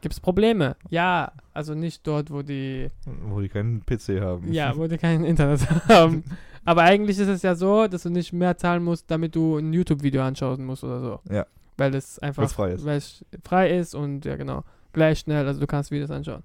Gibt 0.00 0.14
es 0.14 0.20
Probleme. 0.20 0.76
Ja, 0.88 1.32
also 1.52 1.74
nicht 1.74 2.06
dort, 2.06 2.30
wo 2.30 2.42
die, 2.42 2.88
Wo 3.26 3.40
die 3.40 3.48
keinen 3.48 3.84
PC 3.84 4.20
haben. 4.20 4.52
ja, 4.52 4.76
wo 4.76 4.86
die 4.86 4.98
kein 4.98 5.24
Internet 5.24 5.68
haben. 5.88 6.24
Aber 6.64 6.82
eigentlich 6.82 7.18
ist 7.18 7.28
es 7.28 7.42
ja 7.42 7.54
so, 7.54 7.86
dass 7.88 8.02
du 8.02 8.10
nicht 8.10 8.32
mehr 8.32 8.56
zahlen 8.56 8.82
musst, 8.84 9.10
damit 9.10 9.34
du 9.34 9.56
ein 9.58 9.72
YouTube-Video 9.72 10.22
anschauen 10.22 10.64
musst 10.64 10.84
oder 10.84 11.00
so. 11.00 11.20
Ja. 11.30 11.46
Weil 11.76 11.94
es 11.94 12.18
einfach 12.18 12.42
Weil's 12.42 12.52
frei 12.52 12.72
ist. 12.72 12.84
weil 12.84 12.96
es 12.98 13.24
frei 13.42 13.78
ist 13.78 13.94
und 13.94 14.24
ja 14.26 14.36
genau, 14.36 14.64
gleich 14.92 15.20
schnell, 15.20 15.46
also 15.46 15.58
du 15.60 15.66
kannst 15.66 15.90
Videos 15.90 16.10
anschauen. 16.10 16.42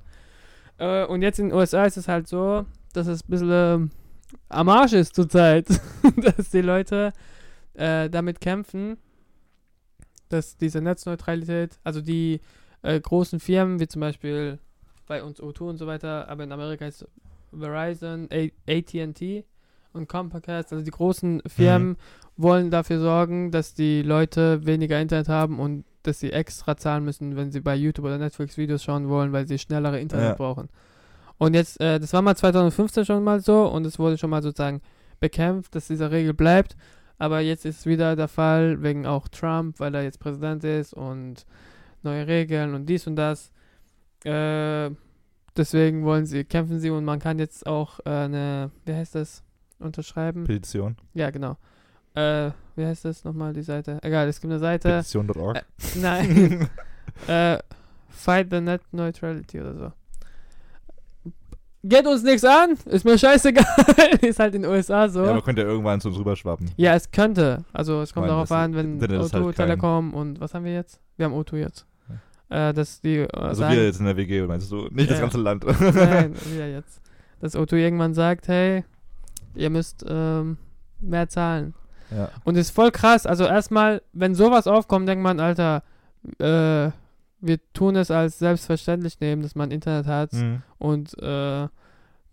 Äh, 0.78 1.06
und 1.06 1.22
jetzt 1.22 1.40
in 1.40 1.50
den 1.50 1.58
USA 1.58 1.84
ist 1.86 1.98
es 1.98 2.08
halt 2.08 2.28
so, 2.28 2.66
dass 2.94 3.08
es 3.08 3.24
ein 3.24 3.30
bisschen 3.30 3.50
ähm, 3.52 3.92
am 4.50 4.70
Arsch 4.70 4.94
ist 4.94 5.16
zurzeit, 5.16 5.68
dass 6.18 6.50
die 6.50 6.62
Leute 6.62 7.12
äh, 7.74 8.10
damit 8.10 8.40
kämpfen, 8.40 8.98
dass 10.30 10.56
diese 10.58 10.82
Netzneutralität, 10.82 11.78
also 11.84 12.02
die 12.02 12.40
äh, 12.86 13.00
großen 13.00 13.40
Firmen, 13.40 13.80
wie 13.80 13.88
zum 13.88 14.00
Beispiel 14.02 14.60
bei 15.08 15.24
uns 15.24 15.40
O2 15.42 15.62
und 15.70 15.78
so 15.78 15.88
weiter, 15.88 16.28
aber 16.30 16.44
in 16.44 16.52
Amerika 16.52 16.86
ist 16.86 17.06
Verizon, 17.52 18.28
AT&T 18.68 19.44
und 19.94 20.08
Comcast, 20.10 20.74
also 20.74 20.84
die 20.84 20.92
großen 20.92 21.42
Firmen 21.48 21.98
wollen 22.38 22.70
dafür 22.70 23.00
sorgen, 23.00 23.52
dass 23.52 23.74
die 23.74 24.02
Leute 24.02 24.66
weniger 24.66 25.00
Internet 25.00 25.30
haben 25.30 25.60
und 25.60 25.86
dass 26.04 26.20
sie 26.20 26.32
extra 26.32 26.76
zahlen 26.76 27.04
müssen, 27.06 27.36
wenn 27.36 27.52
sie 27.52 27.62
bei 27.62 27.76
YouTube 27.76 28.06
oder 28.06 28.18
Netflix 28.18 28.58
Videos 28.58 28.84
schauen 28.84 29.08
wollen, 29.10 29.32
weil 29.32 29.48
sie 29.48 29.58
schnellere 29.58 30.00
Internet 30.00 30.30
Ja. 30.30 30.34
brauchen. 30.36 30.70
Und 31.38 31.54
jetzt, 31.54 31.80
äh, 31.82 32.00
das 32.00 32.14
war 32.14 32.22
mal 32.22 32.36
2015 32.36 33.06
schon 33.06 33.24
mal 33.24 33.40
so 33.40 33.68
und 33.68 33.86
es 33.86 34.00
wurde 34.00 34.18
schon 34.18 34.30
mal 34.30 34.44
sozusagen 34.44 34.82
bekämpft, 35.20 35.76
dass 35.76 35.88
diese 35.88 36.12
Regel 36.12 36.34
bleibt. 36.34 36.76
Aber 37.18 37.40
jetzt 37.40 37.66
ist 37.66 37.86
wieder 37.86 38.16
der 38.18 38.28
Fall, 38.28 38.84
wegen 38.84 39.06
auch 39.06 39.28
Trump, 39.30 39.80
weil 39.80 39.96
er 39.96 40.04
jetzt 40.04 40.20
Präsident 40.20 40.64
ist 40.66 40.94
und 40.94 41.46
neue 42.06 42.26
Regeln 42.28 42.74
und 42.74 42.86
dies 42.86 43.06
und 43.08 43.16
das. 43.18 43.52
Äh, 44.24 44.90
deswegen 45.58 46.04
wollen 46.06 46.26
sie, 46.26 46.44
kämpfen 46.46 46.80
sie 46.80 46.90
und 46.90 47.04
man 47.06 47.20
kann 47.20 47.38
jetzt 47.40 47.68
auch 47.68 48.00
äh, 48.06 48.10
eine, 48.10 48.72
wie 48.86 48.94
heißt 48.94 49.16
das, 49.16 49.44
unterschreiben. 49.80 50.46
Petition. 50.46 50.96
Ja, 51.14 51.30
genau. 51.32 51.58
Äh, 52.14 52.52
wie 52.76 52.86
heißt 52.86 53.06
das 53.06 53.24
nochmal, 53.24 53.54
die 53.54 53.62
Seite? 53.62 54.00
Egal, 54.02 54.28
es 54.28 54.40
gibt 54.40 54.52
eine 54.52 54.60
Seite. 54.60 54.90
Petition.org. 54.90 55.58
Äh, 55.58 55.62
Nein. 56.00 56.70
äh, 57.28 57.58
Fight 58.10 58.48
the 58.52 58.62
Net 58.62 58.82
Neutrality 58.92 59.60
oder 59.60 59.76
so. 59.76 59.92
Geht 61.88 62.08
uns 62.08 62.24
nichts 62.24 62.44
an, 62.44 62.76
ist 62.86 63.06
mir 63.06 63.16
scheißegal. 63.16 63.64
ist 64.22 64.40
halt 64.40 64.56
in 64.56 64.64
den 64.64 64.72
USA 64.72 65.08
so. 65.08 65.20
Ja, 65.20 65.26
Ja, 65.26 65.32
aber 65.34 65.44
könnte 65.44 65.62
ja 65.62 65.68
irgendwann 65.68 66.02
zu 66.02 66.08
uns 66.08 66.18
rüberschwappen. 66.18 66.72
es 66.78 67.12
könnte. 67.12 67.64
Also 67.74 68.02
es 68.02 68.12
kommt 68.12 68.26
meine, 68.26 68.34
darauf 68.38 68.52
an, 68.52 68.74
wenn 68.74 68.94
Internet 68.94 69.22
O2, 69.22 69.26
ist 69.26 69.34
halt 69.34 69.44
kein- 69.56 69.68
Telekom 69.68 70.14
und 70.16 70.40
was 70.40 70.56
haben 70.56 70.66
wir 70.66 70.74
jetzt? 70.74 71.00
Wir 71.18 71.26
haben 71.28 71.36
O2 71.36 71.58
jetzt. 71.58 71.86
Äh, 72.50 72.74
dass 72.74 73.02
die 73.02 73.18
äh, 73.18 73.28
Also 73.34 73.62
sagen, 73.62 73.76
wir 73.76 73.86
jetzt 73.86 74.00
in 74.00 74.06
der 74.06 74.18
WG, 74.18 74.42
meinst 74.46 74.72
du? 74.72 74.88
Nicht 74.92 75.10
das 75.10 75.18
Ja. 75.18 75.22
ganze 75.24 75.38
Land. 75.40 75.66
Nein, 75.80 76.34
wir 76.46 76.72
jetzt. 76.72 77.02
Dass 77.40 77.56
O2 77.56 77.74
irgendwann 77.78 78.14
sagt, 78.14 78.48
hey, 78.48 78.84
ihr 79.56 79.70
müsst 79.70 80.06
ähm, 80.08 80.58
mehr 81.02 81.28
zahlen. 81.28 81.74
ja. 82.12 82.30
Und 82.44 82.56
ist 82.56 82.70
voll 82.72 82.92
krass. 82.92 83.26
Also 83.26 83.46
erstmal, 83.46 84.02
wenn 84.14 84.36
sowas 84.36 84.68
aufkommt, 84.68 85.08
denkt 85.10 85.24
man, 85.24 85.40
Alter, 85.40 85.84
äh, 86.40 86.92
wir 87.42 87.60
tun 87.74 87.96
es 87.96 88.10
als 88.12 88.40
selbstverständlich 88.40 89.20
nehmen, 89.20 89.42
dass 89.44 89.56
man 89.56 89.72
Internet 89.72 90.08
hat 90.08 90.34
Mhm. 90.34 90.62
und 90.78 91.18
äh, 91.22 91.68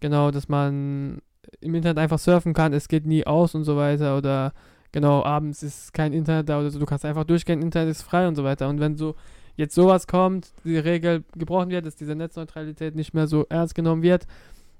genau, 0.00 0.31
dass 0.31 0.49
man 0.49 1.19
im 1.61 1.75
Internet 1.75 1.99
einfach 1.99 2.19
surfen 2.19 2.54
kann, 2.54 2.73
es 2.73 2.88
geht 2.88 3.04
nie 3.07 3.26
aus 3.26 3.54
und 3.54 3.64
so 3.64 3.76
weiter 3.76 4.16
oder 4.16 4.52
genau, 4.92 5.23
abends 5.25 5.62
ist 5.62 5.92
kein 5.92 6.12
Internet 6.12 6.48
da 6.48 6.61
oder 6.61 6.70
so, 6.70 6.79
du 6.79 6.87
kannst 6.87 7.05
einfach 7.05 7.25
durchgehen, 7.25 7.61
Internet 7.61 7.90
ist 7.90 8.03
frei 8.03 8.27
und 8.29 8.35
so 8.37 8.44
weiter. 8.44 8.68
Und 8.68 8.81
wenn 8.81 8.96
so 8.96 9.14
jetzt 9.57 9.75
sowas 9.75 10.07
kommt, 10.07 10.53
die 10.65 10.79
Regel 10.79 11.25
gebrochen 11.37 11.71
wird, 11.71 11.87
dass 11.87 11.97
diese 11.97 12.15
Netzneutralität 12.15 12.95
nicht 12.95 13.15
mehr 13.15 13.27
so 13.27 13.47
ernst 13.49 13.75
genommen 13.75 14.03
wird, 14.03 14.27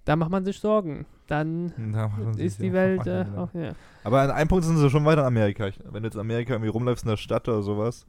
da 0.05 0.17
macht 0.17 0.31
man 0.31 0.45
sich 0.45 0.59
Sorgen. 0.59 1.07
Dann 1.29 1.73
Da 1.93 2.11
ist 2.37 2.61
die 2.61 2.73
Welt 2.73 3.01
auch 3.03 3.07
äh, 3.07 3.27
auch, 3.37 3.55
ja. 3.55 3.73
Aber 4.05 4.21
an 4.21 4.31
einem 4.31 4.49
Punkt 4.49 4.65
sind 4.65 4.77
sie 4.79 4.91
schon 4.91 5.05
weiter 5.05 5.23
in 5.23 5.29
Amerika. 5.29 5.71
Wenn 5.91 6.03
du 6.03 6.09
jetzt 6.09 6.15
in 6.15 6.21
Amerika 6.21 6.55
irgendwie 6.55 6.71
rumläufst 6.71 7.05
in 7.05 7.11
der 7.11 7.17
Stadt 7.17 7.49
oder 7.49 7.63
sowas, 7.63 8.07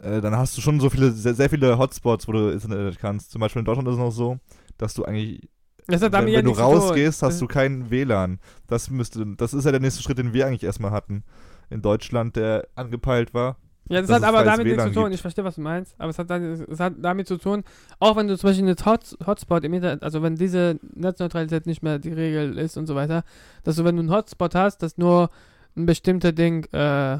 äh, 0.00 0.20
dann 0.20 0.36
hast 0.36 0.56
du 0.56 0.60
schon 0.60 0.80
so 0.80 0.90
viele, 0.90 1.12
sehr, 1.12 1.34
sehr 1.34 1.48
viele 1.48 1.78
Hotspots, 1.78 2.28
wo 2.28 2.32
du 2.32 2.50
Internet 2.50 2.98
kannst. 2.98 3.30
Zum 3.30 3.40
Beispiel 3.40 3.60
in 3.60 3.66
Deutschland 3.66 3.88
ist 3.88 3.94
es 3.94 4.00
noch 4.00 4.10
so, 4.10 4.38
dass 4.76 4.94
du 4.94 5.04
eigentlich, 5.04 5.48
wenn, 5.86 6.00
wenn 6.00 6.44
du 6.44 6.52
rausgehst, 6.52 7.22
hast 7.22 7.40
du 7.40 7.46
kein 7.46 7.90
WLAN. 7.90 8.38
Das 8.66 8.90
müsste, 8.90 9.26
das 9.36 9.54
ist 9.54 9.64
ja 9.64 9.70
der 9.70 9.80
nächste 9.80 10.02
Schritt, 10.02 10.18
den 10.18 10.32
wir 10.32 10.46
eigentlich 10.46 10.64
erstmal 10.64 10.90
hatten. 10.90 11.24
In 11.70 11.82
Deutschland, 11.82 12.36
der 12.36 12.68
angepeilt 12.74 13.32
war. 13.32 13.56
Ja, 13.92 14.00
das 14.00 14.08
dass 14.08 14.22
hat 14.22 14.28
aber 14.28 14.44
damit 14.44 14.66
nichts 14.66 14.82
zu 14.84 14.90
tun. 14.92 15.04
gibt. 15.04 15.14
Ich 15.14 15.20
verstehe, 15.20 15.44
was 15.44 15.56
du 15.56 15.60
meinst. 15.60 15.94
Aber 15.98 16.10
es 16.10 16.18
hat, 16.18 16.30
dann, 16.30 16.42
es 16.44 16.80
hat 16.80 16.94
damit 16.98 17.28
zu 17.28 17.36
tun, 17.36 17.64
auch 17.98 18.16
wenn 18.16 18.28
du 18.28 18.36
zum 18.36 18.48
Beispiel 18.50 18.66
eine 18.66 18.76
Hot, 18.84 19.16
Hotspot 19.26 19.64
im 19.64 19.74
Internet, 19.74 20.02
also 20.02 20.22
wenn 20.22 20.36
diese 20.36 20.78
Netzneutralität 20.94 21.66
nicht 21.66 21.82
mehr 21.82 21.98
die 21.98 22.12
Regel 22.12 22.58
ist 22.58 22.76
und 22.76 22.86
so 22.86 22.94
weiter, 22.94 23.24
dass 23.64 23.76
du, 23.76 23.84
wenn 23.84 23.96
du 23.96 24.00
einen 24.00 24.10
Hotspot 24.10 24.54
hast, 24.54 24.82
dass 24.82 24.98
nur 24.98 25.30
ein 25.76 25.86
bestimmter 25.86 26.32
Ding 26.32 26.64
äh, 26.72 27.18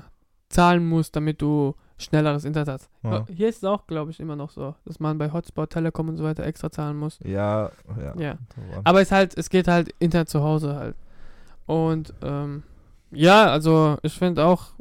zahlen 0.49 0.89
musst, 0.89 1.17
damit 1.17 1.41
du 1.41 1.75
schnelleres 1.99 2.45
Internet 2.45 2.69
hast. 2.69 2.91
Ja. 3.03 3.27
Hier 3.29 3.49
ist 3.49 3.59
es 3.59 3.65
auch, 3.65 3.87
glaube 3.87 4.11
ich, 4.11 4.21
immer 4.21 4.37
noch 4.37 4.51
so, 4.51 4.75
dass 4.85 5.01
man 5.01 5.19
bei 5.19 5.33
Hotspot, 5.33 5.71
Telekom 5.71 6.09
und 6.09 6.17
so 6.17 6.25
weiter 6.25 6.45
extra 6.45 6.71
zahlen 6.71 6.97
muss. 6.97 7.19
Ja, 7.25 7.71
ja. 8.01 8.15
Ja. 8.19 8.39
Aber 8.85 9.01
es 9.01 9.13
halt, 9.13 9.37
es 9.37 9.51
geht 9.51 9.69
halt 9.69 9.95
Internet 9.99 10.29
zu 10.29 10.43
Hause 10.43 10.75
halt. 10.77 10.97
Und 11.67 12.13
ähm, 12.23 12.65
ja, 13.13 13.47
also 13.47 13.99
ich 14.03 14.15
finde 14.15 14.45
auch, 14.45 14.73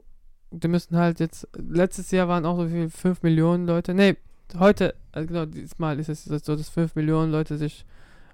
die 0.52 0.68
müssen 0.68 0.98
halt 0.98 1.20
jetzt, 1.20 1.48
letztes 1.58 2.12
Jahr 2.12 2.28
waren 2.28 2.46
auch 2.46 2.58
so 2.58 2.68
viel, 2.68 2.90
5 2.90 3.24
Millionen 3.24 3.66
Leute, 3.66 3.94
nee, 3.94 4.18
heute, 4.60 4.96
also 5.12 5.28
genau, 5.28 5.46
diesmal 5.46 6.00
ist 6.00 6.10
es 6.10 6.26
so, 6.26 6.56
dass 6.56 6.70
5 6.70 6.96
Millionen 6.96 7.32
Leute 7.32 7.58
sich 7.58 7.86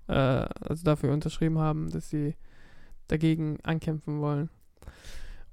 äh, 0.07 0.13
also 0.13 0.83
dafür 0.83 1.13
unterschrieben 1.13 1.59
haben, 1.59 1.91
dass 1.91 2.09
sie 2.09 2.35
dagegen 3.07 3.59
ankämpfen 3.63 4.19
wollen. 4.19 4.49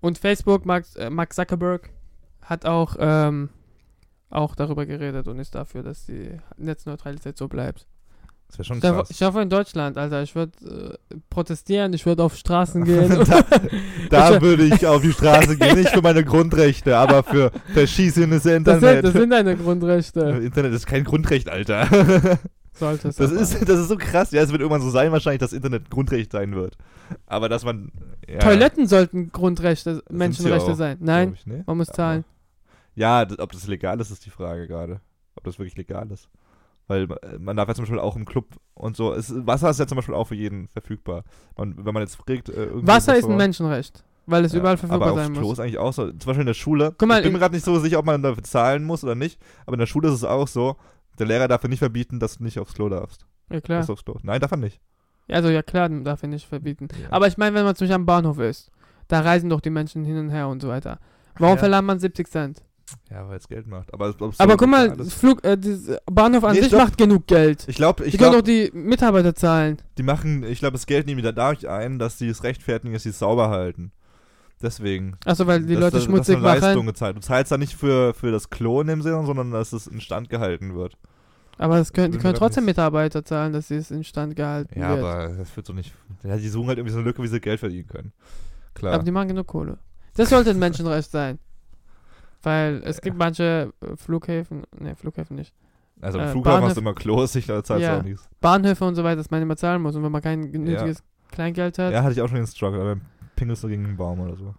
Und 0.01 0.19
Facebook, 0.19 0.67
Mark, 0.67 0.87
äh, 0.97 1.11
Mark 1.11 1.33
Zuckerberg, 1.33 1.91
hat 2.43 2.67
auch, 2.67 2.97
ähm, 2.99 3.51
auch 4.31 4.55
darüber 4.55 4.87
geredet 4.87 5.29
und 5.29 5.39
ist 5.39 5.55
dafür, 5.55 5.83
dass 5.83 6.07
die 6.07 6.39
Netzneutralität 6.57 7.39
so 7.39 7.49
bleibt. 7.49 7.87
Das 8.49 8.59
wäre 8.59 8.65
schon 8.67 8.81
Da, 8.81 8.93
krass. 8.93 9.11
ich 9.11 9.21
hoffe 9.23 9.41
in 9.43 9.51
Deutschland, 9.51 9.99
Alter. 9.99 10.23
Ich 10.23 10.35
würde 10.37 10.99
äh, 11.11 11.17
protestieren, 11.29 11.93
ich 11.93 12.07
würde 12.07 12.23
auf 12.23 12.37
Straßen 12.37 12.85
gehen. 12.85 13.09
da 13.09 13.43
da 14.11 14.35
Ich- 14.37 14.43
würde 14.43 14.65
ich 14.65 14.87
auf 14.87 15.03
die 15.03 15.13
Straße 15.13 15.57
gehen, 15.57 15.77
nicht 15.77 15.91
für 15.91 16.03
meine 16.03 16.25
Grundrechte, 16.25 16.97
aber 16.97 17.23
für 17.25 17.51
verschießenes 17.73 18.45
das, 18.45 18.53
Internet. 18.53 18.81
sind, 18.81 19.05
das 19.05 19.13
sind 19.13 19.31
deine 19.31 19.57
Grundrechte. 19.57 20.21
Internet 20.43 20.73
ist 20.73 20.87
kein 20.87 21.05
Grundrecht, 21.05 21.49
Alter. 21.49 22.39
Sollte 22.77 23.09
es 23.09 23.17
Das 23.17 23.31
aber. 23.31 23.41
ist, 23.41 23.69
das 23.69 23.79
ist 23.81 23.89
so 23.89 23.97
krass. 23.97 24.31
Ja, 24.33 24.43
es 24.43 24.51
wird 24.51 24.61
irgendwann 24.61 24.83
so 24.83 24.91
sein, 24.91 25.13
wahrscheinlich, 25.13 25.41
dass 25.41 25.53
Internet 25.53 25.91
Grundrecht 25.91 26.33
sein 26.33 26.55
wird. 26.55 26.77
Aber 27.27 27.49
dass 27.49 27.65
man. 27.65 27.93
Ja, 28.29 28.39
Toiletten 28.39 28.87
sollten 28.89 29.31
Grundrechte, 29.31 30.03
Menschenrechte 30.11 30.73
auch, 30.73 30.77
sein. 30.77 30.97
Nein, 31.01 31.35
Ich, 31.35 31.47
ne? 31.47 31.63
man 31.67 31.77
muss 31.77 31.87
zahlen. 31.89 32.25
Ja, 32.97 33.27
ob 33.39 33.53
das 33.53 33.67
legal 33.69 34.01
ist, 34.01 34.11
ist 34.11 34.25
die 34.27 34.31
Frage 34.31 34.67
gerade. 34.67 35.01
Ob 35.37 35.45
das 35.45 35.59
wirklich 35.59 35.77
legal 35.77 36.11
ist. 36.11 36.29
Weil 36.87 37.05
äh, 37.05 37.39
man 37.39 37.57
darf 37.57 37.69
ja 37.69 37.75
zum 37.75 37.85
Beispiel 37.85 37.99
auch 37.99 38.17
im 38.17 38.25
Club 38.27 38.47
und 38.75 38.97
so. 38.97 39.13
Es, 39.15 39.33
Wasser 39.47 39.71
ist 39.71 39.81
ja 39.81 39.87
zum 39.87 39.97
Beispiel 39.97 40.15
auch 40.15 40.29
für 40.29 40.35
jeden 40.35 40.69
verfügbar. 40.69 41.25
Man, 41.57 41.75
wenn 41.85 41.95
man 41.95 42.03
jetzt 42.03 42.17
fragt. 42.17 42.49
Äh, 42.51 42.69
Wasser 42.87 43.17
ist 43.17 43.25
ein 43.29 43.37
Menschenrecht, 43.37 44.05
weil 44.27 44.45
es 44.45 44.53
Ja, 44.53 44.59
überall 44.61 44.77
verfügbar 44.77 45.09
aber 45.09 45.17
sein 45.21 45.33
auf 45.33 45.39
Klo 45.39 45.49
muss. 45.49 45.53
ist 45.59 45.61
eigentlich 45.61 45.79
auch 45.79 45.93
so. 45.93 46.07
Zum 46.09 46.19
Beispiel 46.19 46.41
in 46.41 46.47
der 46.47 46.55
Schule. 46.55 46.95
Guck 46.99 47.09
mal, 47.09 47.17
ich 47.19 47.23
bin 47.23 47.29
in- 47.29 47.33
mir 47.35 47.39
gerade 47.39 47.55
nicht 47.55 47.65
so 47.65 47.79
sicher, 47.79 47.99
ob 47.99 48.05
man 48.07 48.23
dafür 48.23 48.43
zahlen 48.43 48.85
muss 48.85 49.03
oder 49.03 49.15
nicht. 49.15 49.41
Aber 49.67 49.75
in 49.75 49.81
der 49.81 49.87
Schule 49.87 50.09
ist 50.09 50.15
es 50.15 50.25
auch 50.25 50.47
so. 50.49 50.77
Der 51.19 51.27
Lehrer 51.27 51.49
darf 51.49 51.63
dir 51.63 51.69
nicht 51.69 51.79
verbieten, 51.79 52.21
dass 52.21 52.39
du 52.39 52.45
nicht 52.45 52.59
aufs 52.59 52.75
Klo 52.75 52.89
darfst. 52.89 53.27
Ja, 53.51 53.61
klar. 53.61 53.79
Dass 53.81 53.89
aufs 53.91 54.05
Klo. 54.05 54.17
Nein, 54.23 54.41
darf 54.41 54.51
er 54.51 54.57
nicht. 54.59 54.81
Also, 55.31 55.49
ja, 55.49 55.63
klar, 55.63 55.89
darf 55.89 56.23
ihn 56.23 56.31
nicht 56.31 56.47
verbieten. 56.47 56.89
Ja. 57.01 57.09
Aber 57.13 57.27
ich 57.29 57.39
meine, 57.39 57.55
wenn 57.55 57.65
man 57.65 57.75
zum 57.77 57.87
Beispiel 57.87 57.95
am 57.95 58.05
Bahnhof 58.05 58.39
ist, 58.41 58.71
da 59.09 59.21
reisen 59.21 59.49
doch 59.49 59.61
die 59.63 59.71
Menschen 59.71 60.05
hin 60.05 60.19
und 60.19 60.29
her 60.31 60.49
und 60.49 60.61
so 60.61 60.69
weiter. 60.69 60.99
Warum 61.39 61.55
Ja. 61.57 61.61
verlangt 61.61 61.87
man 61.87 61.99
70 61.99 62.29
Cent? 62.29 62.63
Ja, 63.11 63.29
weil 63.29 63.39
es 63.39 63.49
Geld 63.49 63.67
macht. 63.67 63.93
Aber, 63.95 64.15
Aber 64.39 64.57
guck 64.57 64.69
mal, 64.69 64.95
Flug, 65.07 65.43
äh, 65.45 65.57
dieses 65.57 65.97
Bahnhof 66.07 66.45
an 66.45 66.55
Nee, 66.55 66.63
sich 66.63 66.73
macht 66.73 66.99
genug 66.99 67.27
Geld. 67.27 67.65
Ich 67.67 67.77
glaube, 67.77 68.05
ich 68.05 68.13
die 68.13 68.19
können 68.19 68.33
doch 68.33 68.43
die 68.43 68.71
Mitarbeiter 68.75 69.35
zahlen. 69.35 69.79
die 69.99 70.03
machen, 70.03 70.43
ich 70.45 70.59
glaube, 70.59 70.73
das 70.73 70.87
Geld 70.87 71.07
nehmen 71.07 71.19
wieder 71.19 71.33
dadurch 71.33 71.69
ein, 71.69 71.99
dass 71.99 72.19
sie 72.19 72.29
es 72.29 72.43
rechtfertigen, 72.43 72.93
dass 72.93 73.05
sie 73.05 73.09
es 73.11 73.19
sauber 73.19 73.49
halten. 73.51 73.91
Deswegen. 74.63 75.17
Achso, 75.25 75.47
weil 75.47 75.63
die 75.65 75.75
Dass 75.75 75.81
Leute 75.83 75.97
da- 75.99 76.03
schmutzig 76.03 76.37
dass 76.37 76.45
eine 76.45 76.61
Leistung 76.61 76.85
machen. 76.85 76.87
gezahlt. 76.87 77.17
Du 77.17 77.21
zahlst 77.21 77.53
da 77.53 77.59
nicht 77.59 77.75
für, 77.75 78.15
für 78.15 78.31
das 78.31 78.51
Klo 78.51 78.81
in 78.81 78.87
dem 78.87 79.03
Sinne, 79.03 79.25
sondern 79.27 79.51
dass 79.51 79.73
es 79.73 79.87
instand 79.87 80.31
gehalten 80.31 80.75
wird. 80.75 80.97
Aber 81.59 81.77
das 81.79 81.93
können, 81.93 82.13
die 82.13 82.19
können 82.19 82.35
trotzdem 82.35 82.65
Mitarbeiter 82.65 83.25
zahlen, 83.25 83.53
dass 83.53 83.69
sie 83.69 83.77
es 83.77 83.91
instand 83.91 84.35
gehalten 84.37 84.79
Ja, 84.81 84.91
wird. 84.91 84.99
aber 85.05 85.29
das 85.37 85.55
wird 85.57 85.67
so 85.67 85.73
nicht. 85.73 85.93
Ja, 86.23 86.37
die 86.37 86.49
suchen 86.49 86.69
halt 86.69 86.79
irgendwie 86.79 86.93
so 86.93 86.99
eine 86.99 87.07
Lücke, 87.07 87.23
wie 87.23 87.29
sie 87.29 87.41
Geld 87.41 87.61
verdienen 87.61 87.87
können. 87.89 88.13
Klar. 88.75 88.95
Aber 88.95 89.05
die 89.05 89.11
machen 89.13 89.29
genug 89.29 89.47
Kohle. 89.47 89.79
Das 90.17 90.31
sollte 90.31 90.51
ein 90.51 90.59
Menschenrecht 90.59 91.11
sein. 91.11 91.39
Weil 92.45 92.83
es 92.85 93.01
gibt 93.01 93.17
manche 93.19 93.73
äh, 93.81 93.97
Flughäfen, 93.97 94.63
ne, 94.79 94.95
Flughäfen 94.95 95.35
nicht. 95.37 95.53
Also 96.01 96.19
im 96.19 96.25
Äh, 96.25 96.29
Flughafen 96.29 96.65
hast 96.65 96.73
Bahnhof- 96.73 96.75
du 96.75 96.81
immer 96.81 96.95
Klos, 96.95 97.35
ich 97.35 97.47
da 97.47 97.63
zahlst 97.65 97.83
Ja. 97.85 97.99
auch 97.99 98.03
nichts. 98.03 98.29
Bahnhöfe 98.41 98.85
und 98.85 98.95
so 98.95 99.03
weiter, 99.05 99.17
dass 99.17 99.31
man 99.31 99.41
immer 99.43 99.57
zahlen 99.57 99.81
muss. 99.83 99.97
Und 99.97 100.03
wenn 100.03 100.13
man 100.13 100.23
kein 100.23 100.41
nötiges 100.51 101.03
Kleingeld 101.33 101.79
hat, 101.79 101.93
Ja, 101.93 102.03
hatte 102.03 102.13
ich 102.13 102.21
auch 102.21 102.29
schon 102.29 102.37
den 102.37 102.47
Struggle, 102.47 102.81
aber 102.81 102.97
pingelst 103.37 103.65
du 103.65 103.69
gegen 103.69 103.85
einen 103.87 103.97
Baum 103.97 104.21
oder 104.21 104.37
so. 104.37 104.55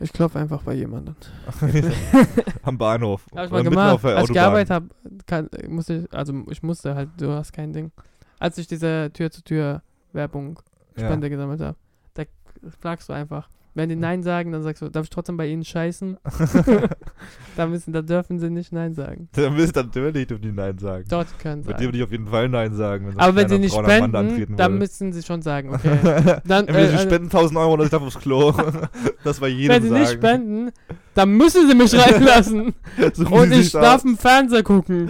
ich 0.00 0.12
klopfe 0.12 0.38
einfach 0.40 0.62
bei 0.62 0.74
jemandem. 0.74 1.14
Am 2.62 2.76
Bahnhof. 2.78 3.24
Habe 3.34 3.46
ich 3.46 3.52
mal 3.52 3.62
gemacht. 3.64 3.92
auf 3.94 4.02
der 4.02 4.16
Als 4.16 4.28
ich 4.28 4.34
gearbeitet 4.34 4.70
habe, 4.70 4.88
musste 5.68 5.94
ich, 5.94 6.12
also 6.14 6.34
ich 6.50 6.62
musste 6.62 6.94
halt, 6.94 7.10
du 7.18 7.30
hast 7.32 7.52
kein 7.52 7.72
Ding. 7.72 7.92
Als 8.38 8.58
ich 8.58 8.66
diese 8.66 9.10
Tür-zu-Tür-Werbung 9.12 10.58
Spende 10.96 11.30
gesammelt 11.30 11.60
habe, 11.60 11.76
da 12.14 12.24
fragst 12.80 13.08
du 13.08 13.12
einfach. 13.12 13.48
Wenn 13.74 13.88
die 13.88 13.96
Nein 13.96 14.22
sagen, 14.24 14.50
dann 14.50 14.62
sagst 14.62 14.82
du, 14.82 14.88
darf 14.88 15.04
ich 15.04 15.10
trotzdem 15.10 15.36
bei 15.36 15.46
ihnen 15.46 15.64
scheißen? 15.64 16.18
da, 17.56 17.66
müssen, 17.66 17.92
da 17.92 18.02
dürfen 18.02 18.40
sie 18.40 18.50
nicht 18.50 18.72
Nein 18.72 18.94
sagen. 18.94 19.28
Ja. 19.36 19.44
Dann 19.44 19.56
willst 19.56 19.76
du 19.76 19.82
natürlich 19.82 20.26
dürfen 20.26 20.42
die 20.42 20.52
Nein 20.52 20.78
sagen. 20.78 21.04
Dort 21.08 21.38
können 21.38 21.62
sie. 21.62 21.70
Bei 21.70 21.76
dir 21.76 21.86
würde 21.86 21.98
ich 21.98 22.04
auf 22.04 22.10
jeden 22.10 22.26
Fall 22.26 22.48
Nein 22.48 22.74
sagen. 22.74 23.06
Wenn 23.06 23.12
so 23.14 23.20
Aber 23.20 23.36
wenn 23.36 23.48
sie 23.48 23.58
nicht 23.58 23.76
da 23.76 23.84
spenden, 23.84 24.56
dann 24.56 24.78
müssen 24.78 25.12
sie 25.12 25.22
schon 25.22 25.42
sagen, 25.42 25.72
okay. 25.72 25.98
Dann, 26.44 26.66
Entweder 26.66 26.88
sie 26.88 26.94
äh, 26.96 26.98
spenden 26.98 27.26
1000 27.26 27.58
Euro 27.58 27.74
oder 27.74 27.84
ich 27.84 27.90
darf 27.90 28.02
aufs 28.02 28.18
Klo. 28.18 28.52
das 29.24 29.40
war 29.40 29.48
jedem 29.48 29.76
wenn 29.76 29.82
sie 29.82 29.88
sagen. 29.88 30.00
nicht 30.00 30.12
spenden, 30.12 30.70
dann 31.14 31.30
müssen 31.36 31.68
sie 31.68 31.74
mich 31.74 31.94
reinlassen. 31.94 32.74
Suchen 33.12 33.32
Und 33.32 33.52
ich 33.52 33.70
darf 33.72 34.04
im 34.04 34.18
Fernseher 34.18 34.62
gucken. 34.62 35.08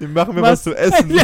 Die 0.00 0.06
machen 0.06 0.34
mir 0.34 0.42
was, 0.42 0.50
Was? 0.50 0.62
zu 0.64 0.74
essen. 0.74 1.20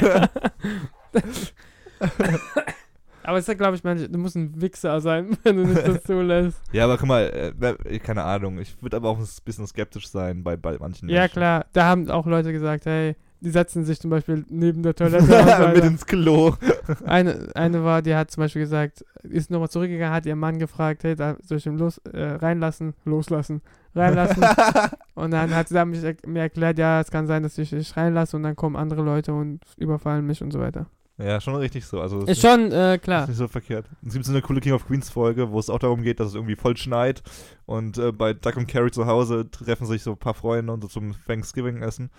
Ja. 3.26 3.30
Aber 3.30 3.38
es 3.38 3.48
ist, 3.48 3.58
glaube 3.58 3.76
ich, 3.76 3.84
manche, 3.84 4.08
du 4.08 4.18
musst 4.18 4.36
ein 4.36 4.60
Wichser 4.60 5.00
sein, 5.00 5.36
wenn 5.42 5.56
du 5.56 5.64
nicht 5.66 5.86
das 5.86 6.02
zulässt. 6.04 6.60
Ja, 6.72 6.84
aber 6.84 6.96
guck 6.96 7.08
mal, 7.08 7.24
äh, 7.24 7.52
wer- 7.58 7.76
keine 8.00 8.22
Ahnung. 8.24 8.58
Ich 8.58 8.80
würde 8.82 8.96
aber 8.96 9.08
auch 9.10 9.18
ein 9.18 9.26
bisschen 9.44 9.66
skeptisch 9.66 10.08
sein 10.08 10.42
bei, 10.44 10.56
bei 10.56 10.76
manchen 10.78 11.08
Ja, 11.08 11.20
Menschen. 11.22 11.32
klar. 11.34 11.66
Da 11.72 11.84
haben 11.84 12.08
auch 12.10 12.26
Leute 12.26 12.52
gesagt, 12.52 12.86
hey, 12.86 13.16
die 13.40 13.50
setzen 13.50 13.84
sich 13.84 14.00
zum 14.00 14.10
Beispiel 14.10 14.44
neben 14.48 14.82
der 14.82 14.94
Toilette. 14.94 15.70
Mit 15.74 15.84
ins 15.84 16.06
Klo. 16.06 16.54
eine, 17.04 17.50
eine 17.54 17.84
war, 17.84 18.00
die 18.00 18.14
hat 18.14 18.30
zum 18.30 18.42
Beispiel 18.42 18.62
gesagt, 18.62 19.04
ist 19.24 19.50
nochmal 19.50 19.68
zurückgegangen, 19.68 20.14
hat 20.14 20.24
ihren 20.26 20.38
Mann 20.38 20.58
gefragt, 20.58 21.04
hey, 21.04 21.14
da 21.16 21.36
soll 21.42 21.58
ich 21.58 21.66
ihn 21.66 21.76
los, 21.78 21.98
äh, 22.12 22.22
reinlassen, 22.22 22.94
loslassen, 23.04 23.60
reinlassen. 23.94 24.42
und 25.14 25.32
dann 25.32 25.54
hat 25.54 25.68
sie 25.68 25.74
dann 25.74 25.90
mich, 25.90 26.02
er- 26.02 26.16
mir 26.26 26.40
erklärt, 26.40 26.78
ja, 26.78 27.00
es 27.00 27.10
kann 27.10 27.26
sein, 27.26 27.42
dass 27.42 27.58
ich 27.58 27.70
dich 27.70 27.96
reinlasse 27.96 28.36
und 28.36 28.42
dann 28.42 28.56
kommen 28.56 28.74
andere 28.76 29.02
Leute 29.02 29.34
und 29.34 29.60
überfallen 29.76 30.26
mich 30.26 30.42
und 30.42 30.50
so 30.52 30.58
weiter. 30.60 30.86
Ja, 31.18 31.40
schon 31.40 31.54
richtig 31.56 31.86
so. 31.86 32.00
Also 32.00 32.20
Ist 32.24 32.42
schon, 32.42 32.72
äh, 32.72 32.96
Ist 32.96 33.02
klar. 33.02 33.26
nicht 33.26 33.36
so 33.36 33.48
verkehrt. 33.48 33.86
Es 34.06 34.12
gibt 34.12 34.24
so 34.24 34.32
eine 34.32 34.42
coole 34.42 34.60
King 34.60 34.74
of 34.74 34.86
Queens 34.86 35.08
Folge, 35.10 35.50
wo 35.50 35.58
es 35.58 35.70
auch 35.70 35.78
darum 35.78 36.02
geht, 36.02 36.20
dass 36.20 36.28
es 36.28 36.34
irgendwie 36.34 36.56
voll 36.56 36.76
schneit 36.76 37.22
und 37.64 37.98
äh, 37.98 38.12
bei 38.12 38.34
Duck 38.34 38.56
und 38.56 38.68
Carrie 38.68 38.90
zu 38.90 39.06
Hause 39.06 39.50
treffen 39.50 39.86
sich 39.86 40.02
so 40.02 40.12
ein 40.12 40.18
paar 40.18 40.34
Freunde 40.34 40.72
und 40.72 40.82
so 40.82 40.88
zum 40.88 41.14
Thanksgiving-Essen. 41.26 42.10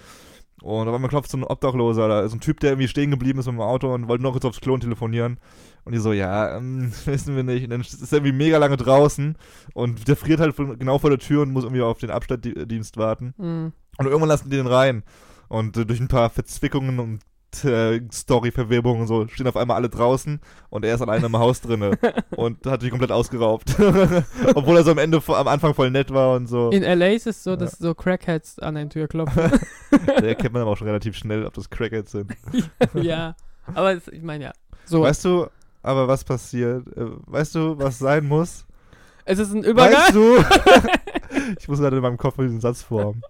Und 0.64 0.88
auf 0.88 0.96
einmal 0.96 1.10
klopft 1.10 1.30
so 1.30 1.38
ein 1.38 1.44
Obdachloser, 1.44 2.08
da 2.08 2.22
ist 2.22 2.34
ein 2.34 2.40
Typ, 2.40 2.60
der 2.60 2.72
irgendwie 2.72 2.88
stehen 2.88 3.12
geblieben 3.12 3.38
ist 3.38 3.46
mit 3.46 3.54
dem 3.56 3.62
Auto 3.62 3.94
und 3.94 4.08
wollte 4.08 4.24
noch 4.24 4.32
kurz 4.32 4.46
aufs 4.46 4.60
Klo 4.60 4.74
und 4.74 4.82
telefonieren. 4.82 5.40
Und 5.84 5.94
die 5.94 6.00
so, 6.00 6.12
ja, 6.14 6.58
ähm, 6.58 6.92
wissen 7.06 7.36
wir 7.36 7.44
nicht. 7.44 7.66
Und 7.66 7.70
dann 7.70 7.82
ist 7.82 8.12
er 8.12 8.18
irgendwie 8.18 8.36
mega 8.36 8.58
lange 8.58 8.78
draußen 8.78 9.38
und 9.74 10.08
der 10.08 10.16
friert 10.16 10.40
halt 10.40 10.56
von, 10.56 10.80
genau 10.80 10.98
vor 10.98 11.12
der 11.12 11.20
Tür 11.20 11.44
und 11.44 11.52
muss 11.52 11.64
irgendwie 11.64 11.84
auf 11.84 12.00
den 12.00 12.10
Abstanddienst 12.10 12.98
warten. 12.98 13.36
Mhm. 13.38 13.74
Und 14.00 14.06
irgendwann 14.06 14.30
lassen 14.30 14.50
die 14.50 14.58
den 14.58 14.68
rein. 14.68 15.04
Und 15.48 15.78
äh, 15.78 15.86
durch 15.86 16.00
ein 16.00 16.08
paar 16.08 16.32
Verzwickungen 16.32 17.00
und 17.00 17.22
äh, 17.66 18.02
Story-Verwirbungen 18.12 19.02
und 19.02 19.08
so 19.08 19.28
stehen 19.28 19.48
auf 19.48 19.58
einmal 19.58 19.78
alle 19.78 19.90
draußen 19.90 20.40
und 20.70 20.86
er 20.86 20.96
ist 20.96 21.02
alleine 21.02 21.26
im 21.28 21.38
Haus 21.38 21.62
drinne 21.62 21.98
und 22.36 22.66
hat 22.66 22.82
sich 22.82 22.90
komplett 22.90 23.12
ausgeraubt. 23.12 23.76
Obwohl 24.56 24.78
er 24.78 24.84
so 24.84 24.92
am 24.92 24.98
Ende, 24.98 25.22
am 25.28 25.48
Anfang 25.48 25.74
voll 25.74 25.92
nett 25.92 26.14
war 26.14 26.36
und 26.36 26.48
so. 26.48 26.70
In 26.72 26.84
LA 26.84 27.08
ist 27.10 27.28
es 27.28 27.44
so, 27.44 27.52
Ja. 27.52 27.56
dass 27.58 27.78
so 27.78 27.94
Crackheads 27.96 28.60
an 28.60 28.76
den 28.76 28.90
Tür 28.90 29.08
klopfen. 29.08 29.52
Der 30.08 30.30
erkennt 30.30 30.54
man 30.54 30.62
aber 30.64 30.72
auch 30.72 30.78
schon 30.78 30.88
relativ 30.88 31.16
schnell, 31.16 31.46
ob 31.46 31.54
das 31.54 31.70
Crackheads 31.70 32.12
sind. 32.12 32.32
ja. 32.94 33.36
Aber 33.74 33.94
es, 33.94 34.08
ich 34.08 34.22
meine 34.22 34.46
ja. 34.46 34.52
So, 34.86 35.02
Weißt 35.02 35.26
du, 35.26 35.48
aber 35.84 36.08
was 36.08 36.24
passiert? 36.24 36.88
Äh, 36.96 37.06
Weißt 37.26 37.56
du, 37.56 37.78
was 37.78 38.00
sein 38.00 38.26
muss? 38.26 38.66
es 39.26 39.40
ist 39.40 39.54
ein 39.54 39.64
Übergang. 39.64 39.94
Weißt 39.94 40.16
du? 40.16 40.38
ich 41.60 41.68
muss 41.68 41.80
gerade 41.80 41.98
in 41.98 42.02
meinem 42.02 42.18
Kopf 42.18 42.38
diesen 42.38 42.62
Satz 42.62 42.82
formen. 42.82 43.22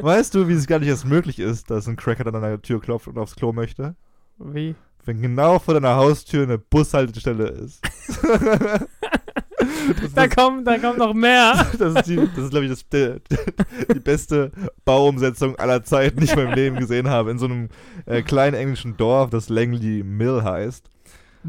Weißt 0.00 0.34
du, 0.34 0.48
wie 0.48 0.52
es 0.52 0.66
gar 0.66 0.78
nicht 0.78 0.88
erst 0.88 1.06
möglich 1.06 1.38
ist, 1.38 1.70
dass 1.70 1.88
ein 1.88 1.96
Crackhead 1.96 2.26
an 2.26 2.34
deiner 2.34 2.60
Tür 2.60 2.80
klopft 2.80 3.08
und 3.08 3.18
aufs 3.18 3.36
Klo 3.36 3.52
möchte? 3.52 3.94
Wie? 4.38 4.74
Wenn 5.04 5.22
genau 5.22 5.58
vor 5.58 5.74
deiner 5.74 5.96
Haustür 5.96 6.42
eine 6.42 6.58
Bushaltestelle 6.58 7.48
ist. 7.48 7.82
Da 10.14 10.28
kommt, 10.28 10.66
da 10.66 10.78
kommt 10.78 10.98
noch 10.98 11.14
mehr. 11.14 11.66
das 11.78 11.94
ist, 11.94 12.06
die, 12.06 12.16
das 12.16 12.44
ist 12.44 12.50
glaube 12.50 12.66
ich, 12.66 12.70
das, 12.70 12.88
der, 12.88 13.20
die 13.92 14.00
beste 14.00 14.52
Bauumsetzung 14.84 15.56
aller 15.56 15.82
Zeiten, 15.82 16.20
die 16.20 16.24
ich 16.24 16.32
in 16.32 16.38
meinem 16.38 16.54
Leben 16.54 16.76
gesehen 16.76 17.08
habe. 17.08 17.30
In 17.30 17.38
so 17.38 17.46
einem 17.46 17.68
äh, 18.04 18.22
kleinen 18.22 18.54
englischen 18.54 18.96
Dorf, 18.96 19.30
das 19.30 19.48
Langley 19.48 20.02
Mill 20.02 20.42
heißt. 20.42 20.88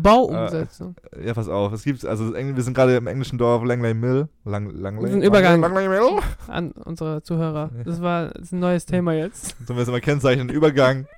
Bauumsetzung. 0.02 0.96
Ja, 1.24 1.34
pass 1.34 1.50
auf. 1.50 1.74
Es 1.74 1.84
gibt, 1.84 2.06
also 2.06 2.34
wir 2.34 2.64
sind 2.64 2.74
gerade 2.74 2.96
im 2.96 3.08
englischen 3.08 3.38
Dorf 3.38 3.64
Langley 3.64 3.94
Mill. 3.94 4.30
Lang, 4.46 4.70
Langley, 4.70 5.04
Das 5.04 5.12
ist 5.12 5.18
ein 5.18 5.24
Übergang. 5.24 5.62
Langley 5.62 5.88
Mill. 5.88 6.20
An 6.48 6.72
unsere 6.72 7.22
Zuhörer. 7.24 7.72
Das 7.86 8.02
war 8.02 8.30
das 8.30 8.52
ein 8.52 8.60
neues 8.60 8.86
Thema 8.86 9.14
jetzt. 9.14 9.56
Sollen 9.66 9.78
wir 9.78 9.84
es 9.84 9.90
mal 9.90 10.02
kennzeichnen? 10.02 10.50
Übergang. 10.50 11.08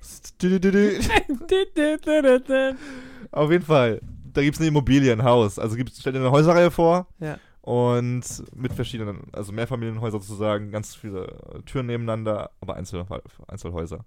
Auf 3.32 3.50
jeden 3.50 3.64
Fall. 3.64 4.00
Da 4.32 4.42
gibt 4.42 4.54
es 4.54 4.60
eine 4.60 4.68
Immobilie, 4.68 5.12
ein 5.12 5.24
Haus. 5.24 5.58
Also 5.58 5.76
gibt's, 5.76 5.98
stell 6.00 6.12
dir 6.12 6.20
eine 6.20 6.30
Häuserreihe 6.30 6.70
vor. 6.70 7.06
Ja. 7.18 7.38
Und 7.62 8.24
mit 8.54 8.72
verschiedenen, 8.72 9.24
also 9.32 9.52
Mehrfamilienhäuser 9.52 10.18
sozusagen, 10.18 10.70
ganz 10.70 10.94
viele 10.94 11.26
äh, 11.26 11.60
Türen 11.66 11.86
nebeneinander, 11.86 12.50
aber 12.60 12.74
Einzel 12.74 13.04
Einzelhäuser. 13.46 14.04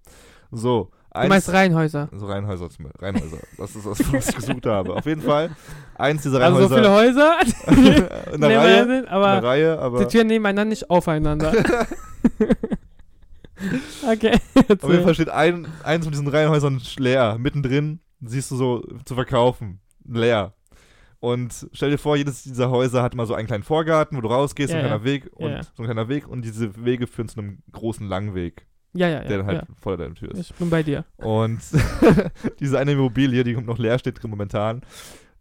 So. 0.52 0.92
Du 1.16 1.28
meinst 1.28 1.52
Reihenhäuser. 1.54 2.10
So 2.12 2.26
Reihenhäuser 2.26 2.70
zum 2.72 2.88
Reihenhäuser. 3.00 3.38
Das 3.58 3.76
ist 3.76 3.86
das, 3.86 4.00
was 4.14 4.30
ich 4.30 4.36
gesucht 4.36 4.66
habe. 4.66 4.96
Auf 4.96 5.06
jeden 5.06 5.22
Fall. 5.22 5.52
Eins 5.96 6.24
dieser 6.24 6.42
Also 6.42 6.62
so 6.68 6.70
viele 6.76 6.90
Reihenhäuser. 6.90 7.38
Häuser, 7.68 8.32
in 8.34 8.42
der 8.42 8.60
Reihe. 8.60 8.86
sind, 8.88 9.04
In 9.04 9.08
aber 9.10 9.32
der 9.34 9.44
Reihe, 9.44 9.80
aber. 9.80 10.00
die 10.00 10.08
Türen 10.08 10.28
nebeneinander 10.28 10.66
nicht 10.70 10.90
aufeinander. 10.90 11.54
okay. 14.12 14.40
Auf 14.82 14.90
jeden 14.90 15.04
Fall 15.04 15.14
steht 15.14 15.30
ein, 15.30 15.68
eins 15.84 16.06
von 16.06 16.12
diesen 16.12 16.28
Reihenhäusern 16.28 16.82
leer. 16.98 17.38
Mittendrin 17.40 18.00
siehst 18.22 18.52
du 18.52 18.56
so 18.56 18.84
zu 19.06 19.16
verkaufen. 19.16 19.80
Leer. 20.06 20.54
Und 21.20 21.68
stell 21.72 21.90
dir 21.92 21.98
vor, 21.98 22.18
jedes 22.18 22.44
dieser 22.44 22.70
Häuser 22.70 23.02
hat 23.02 23.14
immer 23.14 23.26
so 23.26 23.34
einen 23.34 23.48
kleinen 23.48 23.64
Vorgarten, 23.64 24.18
wo 24.18 24.22
du 24.22 24.28
rausgehst, 24.28 24.72
so 24.72 24.76
Ja, 24.78 24.84
ein 24.84 24.88
kleiner 24.90 25.04
ja. 25.06 25.10
Weg 25.10 25.30
und 25.34 25.50
Ja, 25.52 25.56
ja. 25.58 25.64
so 25.64 25.84
ein 25.84 25.86
kleiner 25.86 26.10
Weg 26.10 26.28
und 26.28 26.44
diese 26.44 26.84
Wege 26.84 27.08
führen 27.08 27.30
zu 27.30 27.40
einem 27.40 27.60
großen 27.72 28.06
Langweg, 28.08 28.66
Ja, 28.94 29.08
ja, 29.10 29.20
der 29.22 29.32
ja. 29.32 29.38
dann 29.38 29.46
halt 29.48 29.62
ja. 29.62 29.76
vor 29.82 29.98
deiner 29.98 30.14
Tür 30.14 30.32
ist. 30.32 30.40
Ich 30.52 30.54
bin 30.54 30.70
bei 30.70 30.84
dir. 30.84 31.06
Und 31.18 31.60
diese 32.60 32.80
eine 32.80 32.92
Immobilie, 32.92 33.44
die 33.44 33.56
noch 33.56 33.80
leer 33.80 33.98
steht 33.98 34.24
momentan, 34.24 34.82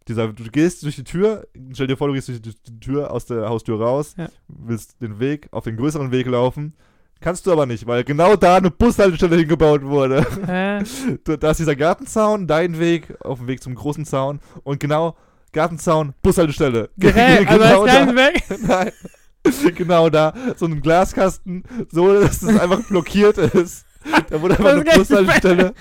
dieser, 0.07 0.33
du 0.33 0.43
gehst 0.45 0.83
durch 0.83 0.95
die 0.95 1.03
Tür, 1.03 1.47
stell 1.71 1.87
dir 1.87 1.95
vor, 1.97 2.07
du 2.07 2.13
gehst 2.13 2.27
durch 2.27 2.41
die 2.41 2.79
Tür 2.79 3.11
aus 3.11 3.25
der 3.25 3.47
Haustür 3.47 3.79
raus, 3.79 4.15
Ja. 4.17 4.27
willst 4.47 5.01
den 5.01 5.19
Weg 5.19 5.47
auf 5.51 5.63
den 5.63 5.77
größeren 5.77 6.11
Weg 6.11 6.27
laufen, 6.27 6.73
kannst 7.21 7.45
du 7.47 7.51
aber 7.51 7.65
nicht, 7.65 7.87
weil 7.87 8.03
genau 8.03 8.35
da 8.35 8.57
eine 8.57 8.69
Bushaltestelle 8.69 9.37
hingebaut 9.37 9.83
wurde. 9.83 10.25
Hä? 10.45 10.83
Da 11.37 11.51
ist 11.51 11.59
dieser 11.59 11.75
Gartenzaun, 11.75 12.47
dein 12.47 12.79
Weg 12.79 13.13
auf 13.23 13.39
dem 13.39 13.47
Weg 13.47 13.63
zum 13.63 13.75
großen 13.75 14.05
Zaun 14.05 14.39
und 14.63 14.79
genau 14.79 15.15
Gartenzaun, 15.53 16.13
Bushaltestelle. 16.21 16.89
Gerät, 16.97 17.47
also 17.47 17.59
genau 17.63 17.85
ist 17.85 17.91
kein 17.91 18.07
da. 18.07 18.15
weg. 18.15 18.43
Nein. 18.67 18.91
Genau 19.75 20.09
da, 20.09 20.33
so 20.55 20.65
ein 20.65 20.81
Glaskasten, 20.81 21.63
so 21.91 22.21
dass 22.21 22.41
es 22.41 22.59
einfach 22.59 22.81
blockiert 22.87 23.37
ist. 23.37 23.85
Da 24.29 24.41
wurde 24.41 24.57
einfach 24.57 24.71
eine 24.71 24.83
Bushaltestelle 24.83 25.73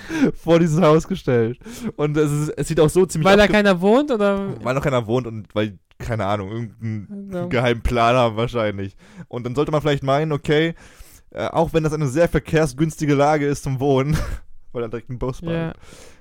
vor 0.42 0.59
dieses 0.59 0.81
Haus 0.81 1.09
gestellt. 1.09 1.59
Und 1.96 2.16
es, 2.16 2.31
ist, 2.31 2.48
es 2.51 2.68
sieht 2.68 2.81
auch 2.81 2.90
so 2.90 3.05
ziemlich 3.07 3.29
Weil 3.29 3.37
da 3.37 3.48
keiner 3.48 3.81
wohnt 3.81 4.11
oder? 4.11 4.48
weil 4.62 4.75
noch 4.75 4.83
keiner 4.83 5.07
wohnt 5.07 5.27
und 5.27 5.48
weil, 5.55 5.79
keine 5.98 6.27
Ahnung, 6.27 6.51
irgendeinen 6.51 7.35
Also, 7.35 7.48
geheimen 7.48 7.83
Plan 7.83 8.14
haben 8.14 8.37
wahrscheinlich. 8.37 8.96
Und 9.29 9.44
dann 9.44 9.55
sollte 9.55 9.72
man 9.72 9.81
vielleicht 9.81 10.05
meinen, 10.05 10.33
okay, 10.33 10.75
äh, 11.31 11.46
auch 11.46 11.72
wenn 11.72 11.83
das 11.83 11.92
eine 11.92 12.09
sehr 12.09 12.29
verkehrsgünstige 12.29 13.14
Lage 13.14 13.46
ist 13.46 13.64
zum 13.64 13.81
Wohnen, 13.81 14.16
weil 14.72 14.83
da 14.83 14.88
direkt 14.88 15.11
ein 15.11 15.18
Bus 15.18 15.40
ja. 15.40 15.72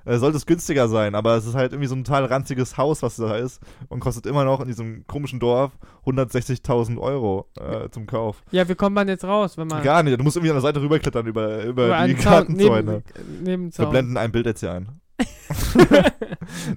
Äh, 0.05 0.17
sollte 0.17 0.37
es 0.37 0.45
günstiger 0.45 0.87
sein, 0.87 1.15
aber 1.15 1.35
es 1.35 1.45
ist 1.45 1.55
halt 1.55 1.73
irgendwie 1.73 1.87
so 1.87 1.95
ein 1.95 2.03
total 2.03 2.25
ranziges 2.25 2.77
Haus, 2.77 3.01
was 3.03 3.15
da 3.15 3.35
ist 3.35 3.61
und 3.89 3.99
kostet 3.99 4.25
immer 4.25 4.43
noch 4.43 4.61
in 4.61 4.67
diesem 4.67 5.05
komischen 5.07 5.39
Dorf 5.39 5.71
160.000 6.05 6.97
Euro 6.99 7.47
äh, 7.59 7.89
zum 7.89 8.05
Kauf. 8.07 8.43
ja, 8.51 8.67
wie 8.67 8.75
kommt 8.75 8.95
man 8.95 9.07
jetzt 9.07 9.23
raus, 9.23 9.57
wenn 9.57 9.67
man 9.67 9.83
Gar 9.83 10.03
nicht, 10.03 10.19
du 10.19 10.23
musst 10.23 10.37
irgendwie 10.37 10.51
an 10.51 10.55
der 10.55 10.61
Seite 10.61 10.81
rüberklettern 10.81 11.25
über, 11.27 11.63
über, 11.63 11.87
über 11.87 12.07
die 12.07 12.15
Gartenzäune. 12.15 13.03
neben, 13.43 13.43
neben 13.43 13.77
Wir 13.77 13.85
blenden 13.87 14.17
ein 14.17 14.31
Bild 14.31 14.45
jetzt 14.45 14.59
hier 14.61 14.73
ein. 14.73 14.89
Aber- 15.75 16.11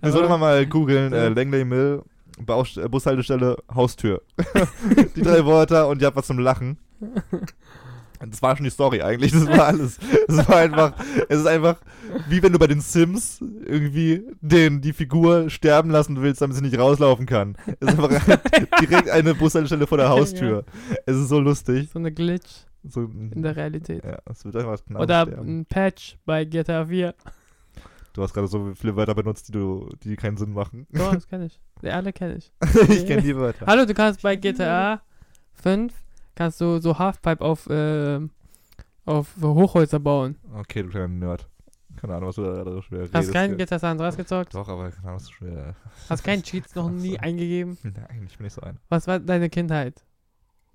Wir 0.03 0.13
sollten 0.13 0.41
mal 0.41 0.67
googeln, 0.67 1.13
äh. 1.13 1.29
Langley 1.29 1.65
Mill, 1.65 2.03
Baust 2.41 2.77
äh, 2.77 2.89
Bushaltestelle, 2.89 3.57
Haustür. 3.75 4.23
die 5.17 5.23
drei 5.23 5.45
Wörter 5.47 5.89
und 5.89 6.01
ihr 6.03 6.07
habt 6.07 6.17
was 6.17 6.27
zum 6.27 6.39
Lachen. 6.39 6.79
Das 8.31 8.43
war 8.43 8.57
schon 8.57 8.65
die 8.65 8.71
Story 8.71 9.03
eigentlich, 9.03 9.33
das 9.33 9.47
war 9.47 9.67
alles. 9.67 9.99
Es 10.29 10.49
war 10.49 10.57
einfach, 10.57 10.93
es 11.29 11.41
ist 11.41 11.47
einfach, 11.47 11.77
wie 12.29 12.43
wenn 12.43 12.53
du 12.53 12.59
bei 12.59 12.67
den 12.67 12.81
Sims 12.81 13.41
irgendwie 13.41 14.23
den, 14.41 14.81
die 14.81 14.93
Figur 14.93 15.51
sterben 15.51 15.91
lassen 15.91 16.21
willst, 16.23 16.41
damit 16.41 16.57
sie 16.57 16.63
nicht 16.63 16.79
rauslaufen 16.79 17.27
kann. 17.27 17.57
Es 17.81 17.89
ist 17.93 17.99
einfach 18.01 18.39
direkt 18.81 19.11
eine 19.11 19.35
Bushaltestelle 19.35 19.87
vor 19.87 19.99
der 19.99 20.09
Haustür. 20.09 20.65
Es 21.07 21.17
ist 21.17 21.29
so 21.29 21.41
lustig. 21.41 21.91
So 21.93 21.99
eine 21.99 22.13
Glitch. 22.13 22.65
So, 22.87 23.03
in 23.05 23.43
der 23.43 23.57
Realität. 23.57 24.05
ja, 24.05 24.19
es 24.31 24.45
wird 24.45 24.57
einfach 24.57 24.79
genau 24.87 25.01
Oder 25.01 25.23
sterben. 25.23 25.61
ein 25.61 25.65
Patch 25.67 26.19
bei 26.27 26.45
GTA 26.45 26.85
4. 26.87 27.15
Du 28.13 28.23
hast 28.23 28.33
gerade 28.35 28.47
so 28.47 28.73
viele 28.75 28.95
Wörter 28.95 29.15
benutzt, 29.15 29.49
die 29.49 29.53
du, 29.53 29.89
die 30.05 30.17
keinen 30.17 30.37
Sinn 30.37 30.53
machen. 30.53 30.87
So, 30.93 31.11
das 31.11 31.27
kenne 31.27 31.47
ich. 31.47 31.61
Die 31.83 31.91
alle 31.91 32.13
kenne 32.13 32.37
ich. 32.37 32.53
ich 32.89 33.07
kenne 33.07 33.21
die 33.23 33.37
Wörter. 33.37 33.67
Hallo, 33.67 33.85
du 33.85 33.93
kannst 33.93 34.23
bei 34.23 34.37
GTA 34.37 35.03
5 35.55 35.93
kannst 36.35 36.61
du 36.61 36.81
so 36.81 36.99
Halfpipe 36.99 37.45
auf, 37.45 37.67
ähm, 37.71 38.31
auf 39.05 39.37
Hochhäuser 39.41 40.01
bauen. 40.01 40.37
Okay, 40.55 40.83
du 40.83 40.89
kleiner 40.89 41.09
Nerd. 41.09 41.49
Keine 41.97 42.15
Ahnung, 42.17 42.29
was 42.29 42.37
du 42.37 42.43
da 42.43 42.65
so 42.65 42.83
schwer 42.83 43.01
redest. 43.01 43.15
Hast 43.15 43.33
keinen 43.33 43.57
gell? 43.57 43.67
GTA 43.67 43.79
San 43.79 43.93
Andreas 43.93 44.17
gezockt? 44.17 44.55
Doch, 44.55 44.69
aber 44.69 44.91
keine 44.91 45.05
Ahnung, 45.05 45.17
was 45.17 45.27
so 45.27 45.33
schwer. 45.33 45.77
Hast 46.09 46.25
keinen 46.25 46.43
Cheats 46.45 46.75
noch 46.75 46.91
nie 46.91 47.19
eingegeben? 47.19 47.79
Nein, 47.83 48.27
ich 48.27 48.37
bin 48.37 48.45
nicht 48.45 48.55
so 48.55 48.63
ein. 48.63 48.79
Was 48.89 49.07
war 49.07 49.21
deine 49.21 49.49
Kindheit? 49.49 50.05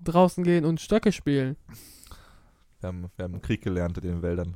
Draußen 0.01 0.43
gehen 0.43 0.63
und 0.63 0.79
Stöcke 0.79 1.11
spielen. 1.11 1.57
Wir 2.79 2.87
haben, 2.87 3.11
wir 3.17 3.23
haben 3.25 3.41
Krieg 3.41 3.61
gelernt 3.61 3.97
in 3.97 4.03
den 4.03 4.21
Wäldern. 4.21 4.55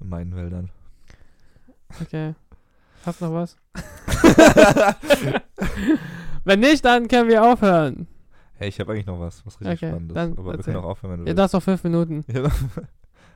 In 0.00 0.08
meinen 0.08 0.34
Wäldern. 0.34 0.70
Okay. 2.02 2.34
Hast 3.06 3.20
noch 3.20 3.32
was? 3.32 3.56
Wenn 6.44 6.60
nicht, 6.60 6.84
dann 6.84 7.06
können 7.06 7.28
wir 7.28 7.44
aufhören. 7.44 8.08
Hey, 8.64 8.70
ich 8.70 8.80
habe 8.80 8.92
eigentlich 8.92 9.04
noch 9.04 9.20
was, 9.20 9.44
was 9.44 9.60
richtig 9.60 9.76
Okay, 9.76 9.88
Spannendes. 9.90 10.14
dann 10.14 10.32
aber 10.32 10.44
wir 10.44 10.52
erzähl. 10.52 10.72
können 10.72 10.84
auch 10.84 10.88
aufhören, 10.88 11.12
wenn 11.12 11.20
du 11.20 11.26
Ja, 11.28 11.34
das 11.34 11.52
noch 11.52 11.62
fünf 11.62 11.84
Minuten. 11.84 12.24
willst. 12.26 12.54
Ja. 12.80 12.86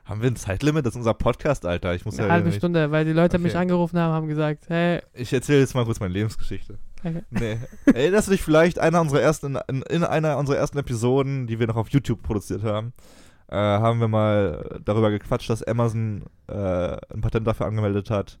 haben 0.05 0.21
wir 0.23 0.31
ein 0.31 0.35
Zeitlimit? 0.35 0.83
Das 0.87 0.93
ist 0.93 0.97
unser 0.97 1.13
Podcast, 1.13 1.67
Alter. 1.67 1.93
Ich 1.93 2.03
muss 2.03 2.17
ja 2.17 2.23
Eine 2.23 2.33
halbe 2.33 2.47
nicht. 2.47 2.57
Stunde, 2.57 2.89
weil 2.89 3.05
die 3.05 3.11
Leute 3.13 3.37
mich 3.37 3.51
Okay. 3.51 3.61
angerufen 3.61 3.99
haben, 3.99 4.11
haben 4.11 4.27
gesagt, 4.27 4.65
hey, 4.69 5.01
Ich 5.13 5.31
erzähle 5.31 5.59
jetzt 5.59 5.75
mal 5.75 5.85
kurz 5.85 5.99
meine 5.99 6.13
Lebensgeschichte. 6.15 6.79
okay. 7.05 7.21
Nee. 7.29 7.57
Erinnerst 7.85 8.27
du 8.27 8.31
dich 8.31 8.41
vielleicht 8.41 8.79
einer 8.79 9.01
unserer 9.01 9.21
ersten, 9.21 9.55
in, 9.67 9.83
in 9.83 10.03
einer 10.03 10.39
unserer 10.39 10.57
ersten 10.57 10.79
Episoden, 10.79 11.45
die 11.45 11.59
wir 11.59 11.67
noch 11.67 11.75
auf 11.75 11.89
YouTube 11.89 12.23
produziert 12.23 12.63
haben, 12.63 12.91
äh, 13.49 13.55
haben 13.55 13.99
wir 13.99 14.07
mal 14.07 14.79
darüber 14.83 15.11
gequatscht, 15.11 15.51
dass 15.51 15.61
Amazon 15.61 16.23
äh, 16.47 16.53
ein 17.13 17.21
Patent 17.21 17.45
dafür 17.45 17.67
angemeldet 17.67 18.09
hat, 18.09 18.39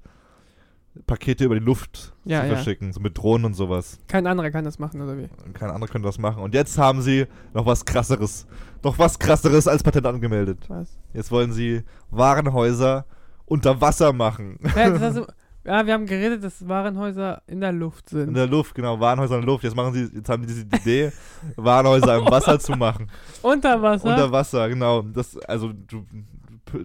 Pakete 1.07 1.45
über 1.45 1.55
die 1.57 1.63
Luft 1.65 2.13
Ja, 2.25 2.41
zu 2.41 2.47
ja. 2.47 2.53
verschicken, 2.55 2.91
so 2.91 2.99
mit 2.99 3.17
Drohnen 3.17 3.45
und 3.45 3.53
sowas. 3.53 3.99
kein 4.07 4.27
anderer 4.27 4.51
kann 4.51 4.65
das 4.65 4.79
machen, 4.79 5.01
oder 5.01 5.17
wie? 5.17 5.27
Kein 5.53 5.69
anderer 5.69 5.89
könnte 5.91 6.07
das 6.07 6.17
machen. 6.17 6.41
Und 6.43 6.53
jetzt 6.53 6.77
haben 6.77 7.01
sie 7.01 7.25
noch 7.53 7.65
was 7.65 7.85
krasseres. 7.85 8.47
Noch 8.83 8.97
was 8.99 9.17
krasseres 9.19 9.67
als 9.67 9.83
Patent 9.83 10.05
angemeldet. 10.07 10.65
Was? 10.67 10.97
Jetzt 11.13 11.31
wollen 11.31 11.51
sie 11.53 11.83
Warenhäuser 12.09 13.05
unter 13.45 13.79
Wasser 13.81 14.13
machen. 14.13 14.57
Hast 14.75 15.17
du, 15.17 15.25
ja, 15.65 15.85
wir 15.85 15.93
haben 15.93 16.05
geredet, 16.05 16.43
dass 16.43 16.67
Warenhäuser 16.67 17.41
in 17.47 17.59
der 17.61 17.71
Luft 17.71 18.09
sind. 18.09 18.29
In 18.29 18.33
der 18.33 18.47
Luft, 18.47 18.73
genau, 18.75 18.99
Warenhäuser 18.99 19.35
in 19.35 19.41
der 19.41 19.47
Luft. 19.47 19.63
Jetzt 19.63 19.75
machen 19.75 19.93
sie, 19.93 20.09
jetzt 20.15 20.29
haben 20.29 20.41
die 20.41 20.47
diese 20.47 20.61
Idee, 20.63 21.11
Warenhäuser 21.55 22.17
im 22.17 22.25
Wasser 22.25 22.59
zu 22.59 22.73
machen. 22.73 23.09
Unter 23.41 23.81
Wasser? 23.81 24.05
Unter 24.09 24.31
Wasser, 24.31 24.69
genau. 24.69 25.01
Das, 25.03 25.37
also 25.37 25.71
du, 25.73 26.05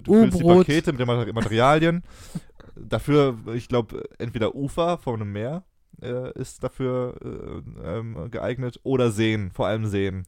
du, 0.03 0.13
füllst 0.15 0.41
die. 0.41 0.45
Pakete 0.45 0.93
mit 0.93 1.01
den 1.01 1.07
Mater- 1.07 1.33
Materialien. 1.33 2.03
Dafür, 2.77 3.37
ich 3.55 3.69
glaube, 3.69 4.03
entweder 4.19 4.55
Ufer 4.55 4.99
von 4.99 5.21
einem 5.21 5.33
Meer 5.33 5.65
äh, 6.03 6.33
ist 6.39 6.63
dafür 6.65 7.15
äh, 7.23 7.99
ähm, 7.99 8.31
geeignet 8.31 8.81
oder 8.83 9.11
Seen, 9.11 9.51
vor 9.53 9.67
allem 9.67 9.87
Seen. 9.87 10.25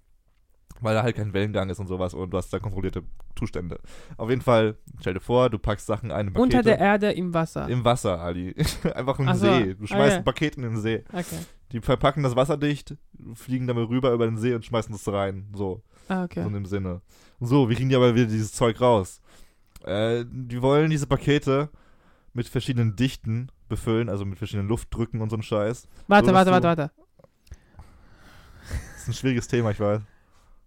Weil 0.81 0.95
da 0.95 1.03
halt 1.03 1.17
kein 1.17 1.33
Wellengang 1.33 1.71
ist 1.71 1.81
und 1.81 1.87
sowas 1.87 2.13
und 2.13 2.31
du 2.31 2.37
hast 2.37 2.53
da 2.53 2.59
kontrollierte 2.59 3.03
Zustände. 3.35 3.81
Auf 4.19 4.29
jeden 4.29 4.43
Fall, 4.43 4.77
stell 5.01 5.15
dir 5.15 5.21
vor, 5.21 5.49
du 5.49 5.59
packst 5.59 5.87
Sachen 5.87 6.11
ein 6.11 6.29
in 6.29 6.33
Pakete. 6.35 6.43
Unter 6.59 6.63
der 6.63 6.79
Erde 6.79 7.13
im 7.13 7.33
Wasser. 7.33 7.67
Im 7.69 7.85
Wasser, 7.85 8.21
Ali. 8.21 8.55
Einfach 8.95 9.19
im 9.19 9.33
so, 9.35 9.47
See. 9.47 9.75
Du 9.75 9.87
schmeißt 9.87 10.13
ja. 10.13 10.19
ein 10.19 10.25
Paket 10.25 10.57
in 10.57 10.63
den 10.63 10.77
See. 10.77 11.03
okay. 11.13 11.39
Die 11.73 11.81
verpacken 11.81 12.23
das 12.23 12.37
Wasser 12.37 12.57
dicht, 12.57 12.95
fliegen 13.35 13.67
damit 13.67 13.89
rüber 13.89 14.13
über 14.13 14.27
den 14.27 14.37
See 14.37 14.55
und 14.55 14.65
schmeißen 14.65 14.93
das 14.93 15.09
rein. 15.13 15.49
So, 15.55 15.83
Ah, 16.09 16.25
okay. 16.25 16.43
so 16.43 16.49
in 16.49 16.55
dem 16.55 16.67
Sinne. 16.67 17.01
So, 17.41 17.69
wie 17.69 17.75
kriegen 17.75 17.89
die 17.89 17.97
aber 17.97 18.15
wieder 18.15 18.27
dieses 18.27 18.53
Zeug 18.53 18.81
raus? 18.81 19.21
Äh, 19.85 20.25
die 20.31 20.63
wollen 20.63 20.91
diese 20.91 21.07
Pakete 21.07 21.71
mit 22.37 22.47
verschiedenen 22.49 22.95
Dichten 22.97 23.49
befüllen, 23.69 24.09
also 24.09 24.25
mit 24.25 24.39
verschiedenen 24.39 24.69
Luftdrücken 24.69 25.21
und 25.21 25.31
so 25.31 25.37
ein 25.37 25.43
Scheiß. 25.43 25.89
Warte, 26.07 26.29
so, 26.29 26.35
warte, 26.35 26.51
warte, 26.51 26.67
warte. 26.69 26.91
Das 28.69 29.03
ist 29.03 29.09
ein 29.09 29.15
schwieriges 29.15 29.49
Thema, 29.49 29.71
ich 29.71 29.81
weiß. 29.81 30.03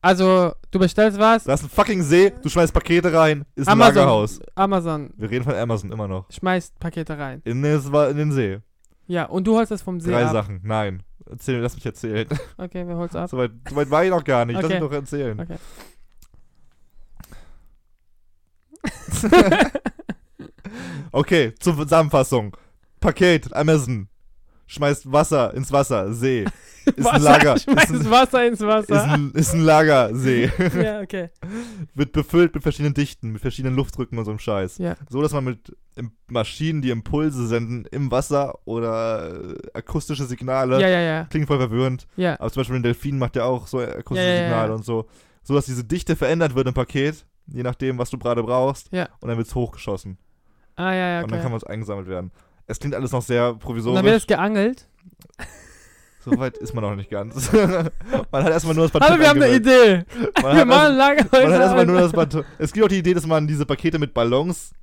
Also, 0.02 0.54
du 0.72 0.80
bestellst 0.80 1.20
was? 1.20 1.44
Da 1.44 1.54
ist 1.54 1.64
ein 1.64 1.70
fucking 1.70 2.02
See, 2.02 2.32
du 2.42 2.50
schmeißt 2.50 2.74
Pakete 2.74 3.14
rein, 3.14 3.46
ist 3.56 3.68
ein 3.68 3.74
Amazon. 3.74 3.96
Lagerhaus. 3.96 4.40
Amazon 4.56 5.14
Wir 5.18 5.30
reden 5.30 5.44
von 5.44 5.54
Amazon 5.56 5.92
immer 5.92 6.08
noch. 6.08 6.26
schmeißt 6.32 6.80
Pakete 6.80 7.18
rein. 7.18 7.42
In, 7.46 7.62
das 7.62 7.86
in 7.86 8.18
den 8.18 8.32
See. 8.32 8.60
Ja, 9.08 9.26
und 9.26 9.46
du 9.46 9.56
holst 9.58 9.72
es 9.72 9.82
vom 9.82 10.00
See 10.00 10.12
Drei 10.12 10.26
ab. 10.26 10.32
Sachen. 10.32 10.62
Nein. 10.64 11.04
Erzähl, 11.30 11.60
lass 11.60 11.76
mich 11.76 11.86
erzählen. 11.86 12.28
Okay, 12.58 12.88
wir 12.88 12.96
holst 12.96 13.16
ab. 13.16 13.30
Soweit 13.30 13.52
so 13.70 13.76
weit 13.76 13.92
war 13.92 14.04
ich 14.04 14.10
noch 14.10 14.24
gar 14.24 14.46
nicht. 14.46 14.56
Lass 14.56 14.66
Okay. 14.66 14.80
mich 14.80 14.90
doch 14.90 14.96
erzählen. 14.96 15.40
Okay. 15.40 15.58
Okay, 21.12 21.54
zur 21.60 21.76
Zusammenfassung. 21.78 22.56
Paket, 23.00 23.54
Amazon. 23.54 24.08
Schmeißt 24.68 25.12
Wasser 25.12 25.54
ins 25.56 25.72
Wasser, 25.72 26.14
See. 26.14 26.46
Ist 26.96 27.08
ein 27.08 27.22
Lager. 27.22 27.56
Ist 27.56 27.64
Schmeißt 27.64 27.92
ein, 27.92 28.10
Wasser 28.12 28.46
ins 28.48 28.62
ist 28.62 28.68
Wasser. 28.68 29.04
ein, 29.04 29.32
ist 29.34 29.54
ein 29.54 29.62
Lagersee. 29.62 30.52
ja, 30.84 31.02
okay. 31.02 31.30
Wird 31.96 32.12
befüllt 32.12 32.54
mit 32.54 32.64
verschiedenen 32.64 32.94
Dichten, 32.94 33.32
mit 33.32 33.42
verschiedenen 33.42 33.76
Luftdrücken 33.76 34.18
und 34.20 34.26
so 34.26 34.32
einem 34.32 34.40
Scheiß. 34.40 34.78
Ja. 34.78 34.96
So, 35.10 35.22
dass 35.22 35.34
man 35.34 35.44
mit 35.44 35.76
Maschinen, 36.28 36.82
die 36.82 36.92
Impulse 36.92 37.48
senden, 37.48 37.86
im 37.92 38.12
Wasser 38.12 38.60
oder 38.66 39.56
äh, 39.56 39.56
akustische 39.74 40.26
Signale. 40.26 40.80
Ja, 40.80 40.88
ja, 40.88 41.00
ja. 41.00 41.24
Klingt 41.26 41.48
voll 41.48 41.58
verwirrend. 41.58 42.08
Ja. 42.16 42.40
Aber 42.40 42.52
zum 42.52 42.62
Beispiel 42.62 42.76
ein 42.78 42.84
Delfin 42.84 43.18
macht 43.18 43.36
ja 43.36 43.46
auch 43.46 43.68
so 43.68 43.80
akustische 43.80 44.28
Ja, 44.28 44.36
ja, 44.36 44.42
Signale 44.44 44.74
und 44.76 44.86
so. 44.86 45.08
So, 45.42 45.56
dass 45.56 45.66
diese 45.66 45.84
Dichte 45.84 46.16
verändert 46.16 46.54
wird 46.54 46.68
im 46.68 46.74
Paket, 46.74 47.26
je 47.48 47.64
nachdem, 47.64 47.98
was 47.98 48.10
du 48.12 48.18
gerade 48.20 48.44
brauchst. 48.44 48.92
Ja. 48.92 49.10
Und 49.20 49.30
dann 49.30 49.38
wird 49.38 49.48
es 49.48 49.56
hochgeschossen. 49.56 50.18
Ah, 50.80 50.94
ja, 50.94 51.10
ja, 51.10 51.24
Und 51.24 51.32
dann 51.32 51.40
okay. 51.40 51.44
kann 51.44 51.52
man 51.52 51.58
es 51.58 51.66
eingesammelt 51.66 52.08
werden. 52.08 52.32
Es 52.66 52.80
klingt 52.80 52.96
alles 52.96 53.12
noch 53.12 53.22
sehr 53.22 53.48
Und 53.50 53.54
dann 53.56 53.60
provisorisch. 53.60 54.04
wird 54.04 54.16
es 54.16 54.28
geangelt. 54.28 54.88
So 56.22 56.38
weit 56.38 56.58
ist 56.58 56.74
man 56.74 56.84
noch 56.84 56.96
nicht 56.98 57.10
ganz. 57.10 57.50
man 58.32 58.44
hat 58.44 58.52
erstmal 58.52 58.76
nur 58.76 58.84
das 58.84 58.92
Patent 58.92 59.10
Aber 59.10 59.20
wir 59.22 59.30
haben 59.30 59.42
eine. 59.42 59.56
Idee. 59.56 60.04
Man 60.44 60.58
Wir 60.58 60.66
machen 60.66 61.00
erst, 61.00 61.32
man 61.32 61.54
hat 61.54 61.62
erstmal 61.62 61.86
nur 61.86 62.02
das. 62.02 62.12
Patent. 62.12 62.46
Es 62.58 62.74
gibt 62.74 62.86
auch 62.86 62.90
die 62.90 62.98
Idee, 62.98 63.14
dass 63.14 63.26
man 63.26 63.48
diese 63.48 63.66
Pakete 63.66 64.00
mit 64.00 64.14
Ballons 64.14 64.74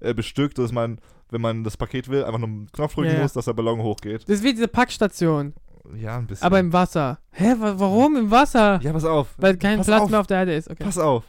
äh, 0.00 0.14
bestückt, 0.14 0.56
dass 0.56 0.72
man, 0.72 0.98
wenn 1.30 1.42
man 1.42 1.64
das 1.64 1.76
Paket 1.76 2.08
will, 2.08 2.24
einfach 2.24 2.38
nur 2.38 2.48
einen 2.48 2.72
Knopf 2.72 2.94
drücken 2.94 3.12
ja. 3.12 3.20
muss, 3.20 3.34
dass 3.34 3.44
der 3.44 3.52
Ballon 3.52 3.82
hochgeht. 3.82 4.22
Das 4.22 4.36
ist 4.36 4.42
wie 4.42 4.54
diese 4.54 4.68
Packstation. 4.68 5.52
Ja, 5.94 6.16
ein 6.16 6.26
bisschen. 6.26 6.46
Aber 6.46 6.58
im 6.58 6.72
Wasser. 6.72 7.18
Hä, 7.30 7.54
wa 7.58 7.74
warum 7.76 8.16
im 8.16 8.30
Wasser? 8.30 8.80
ja, 8.82 8.92
pass 8.94 9.04
auf. 9.04 9.34
Weil 9.36 9.58
kein 9.58 9.76
pass 9.76 9.86
Platz 9.86 10.00
auf. 10.00 10.10
mehr 10.10 10.20
auf 10.20 10.26
der 10.26 10.38
Erde 10.38 10.54
ist. 10.54 10.70
Okay. 10.70 10.82
Pass 10.82 10.96
auf. 10.96 11.24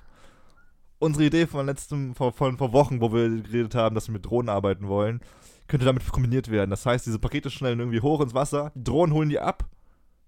Unsere 1.00 1.26
Idee 1.26 1.46
von 1.48 1.66
letztem, 1.66 2.16
vor, 2.16 2.32
von, 2.32 2.58
vor 2.58 2.74
Wochen, 2.74 3.02
wo 3.02 3.14
wir 3.14 3.30
geredet 3.42 3.76
haben, 3.76 3.94
dass 3.96 4.08
wir 4.08 4.14
mit 4.14 4.26
Drohnen 4.26 4.50
arbeiten 4.50 4.88
wollen, 4.88 5.22
könnte 5.68 5.86
damit 5.86 6.08
kombiniert 6.12 6.50
werden. 6.50 6.70
Das 6.72 6.86
heißt, 6.86 7.06
diese 7.06 7.20
Pakete 7.20 7.50
schnellen 7.50 7.80
irgendwie 7.80 8.02
hoch 8.02 8.22
ins 8.22 8.34
Wasser, 8.34 8.72
die 8.74 8.84
Drohnen 8.84 9.14
holen 9.14 9.30
die 9.30 9.40
ab 9.40 9.66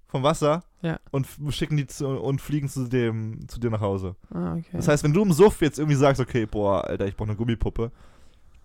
vom 0.07 0.21
Wasser 0.23 0.63
Ja. 0.81 0.99
und 1.11 1.27
schicken 1.49 1.77
die 1.77 1.87
zu, 1.87 2.07
und 2.07 2.41
fliegen 2.41 2.67
zu 2.67 2.87
dem 2.87 3.47
zu 3.47 3.59
dir 3.59 3.69
nach 3.69 3.81
Hause. 3.81 4.15
Ah, 4.31 4.53
okay. 4.55 4.65
Das 4.73 4.87
heißt, 4.87 5.03
wenn 5.03 5.13
du 5.13 5.21
im 5.23 5.31
Suff 5.31 5.61
jetzt 5.61 5.79
irgendwie 5.79 5.95
sagst, 5.97 6.19
okay, 6.21 6.45
boah, 6.45 6.83
Alter, 6.85 7.07
ich 7.07 7.15
brauche 7.15 7.29
eine 7.29 7.37
Gummipuppe, 7.37 7.91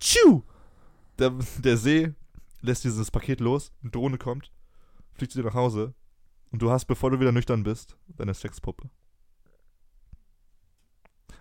tschu, 0.00 0.42
der, 1.18 1.32
der 1.58 1.76
See 1.76 2.12
lässt 2.60 2.84
dieses 2.84 3.10
Paket 3.10 3.40
los, 3.40 3.72
eine 3.82 3.90
Drohne 3.90 4.18
kommt, 4.18 4.50
fliegt 5.12 5.32
zu 5.32 5.38
dir 5.40 5.46
nach 5.46 5.54
Hause 5.54 5.94
und 6.50 6.60
du 6.62 6.70
hast, 6.70 6.86
bevor 6.86 7.10
du 7.10 7.20
wieder 7.20 7.32
nüchtern 7.32 7.62
bist, 7.62 7.96
deine 8.16 8.32
Sexpuppe. 8.34 8.88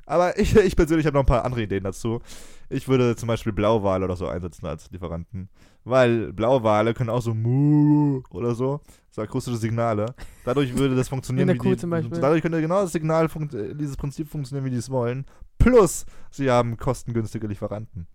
Aber 0.06 0.38
ich, 0.38 0.56
ich 0.56 0.76
persönlich 0.76 1.06
habe 1.06 1.16
noch 1.16 1.24
ein 1.24 1.28
paar 1.28 1.46
andere 1.46 1.64
Ideen 1.64 1.84
dazu. 1.84 2.22
Ich 2.70 2.88
würde 2.88 3.16
zum 3.16 3.28
Beispiel 3.28 3.54
Blauwale 3.54 4.06
oder 4.06 4.16
so 4.16 4.28
einsetzen 4.28 4.66
als 4.66 4.90
Lieferanten. 4.92 5.50
Weil 5.84 6.34
Blauwale 6.34 6.94
können 6.94 7.10
auch 7.10 7.22
so 7.22 7.34
Mu 7.34 8.22
oder 8.30 8.56
so, 8.56 8.82
so 9.12 9.22
akustische 9.22 9.58
Signale. 9.58 10.16
Dadurch 10.46 10.76
würde 10.76 10.96
das 10.96 11.10
funktionieren, 11.10 11.50
In 11.50 11.56
der 11.56 11.56
wie 11.56 11.70
Kuh 11.70 11.76
die, 11.76 11.78
zum 11.78 11.90
Beispiel. 11.90 12.20
Dadurch 12.20 12.42
könnte 12.42 12.62
genau 12.62 12.82
das 12.82 12.92
Signal, 12.94 13.26
äh, 13.26 13.76
dieses 13.76 13.98
Prinzip 13.98 14.30
funktionieren, 14.30 14.66
wie 14.66 14.72
die 14.72 14.78
es 14.78 14.90
wollen. 14.90 15.26
Plus, 15.58 16.06
sie 16.32 16.50
haben 16.50 16.78
kostengünstige 16.78 17.48
Lieferanten. 17.48 18.08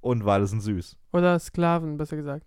Und 0.00 0.24
Wale 0.24 0.46
sind 0.46 0.60
süß. 0.60 0.96
Oder 1.12 1.38
Sklaven, 1.38 1.98
besser 1.98 2.16
gesagt. 2.16 2.46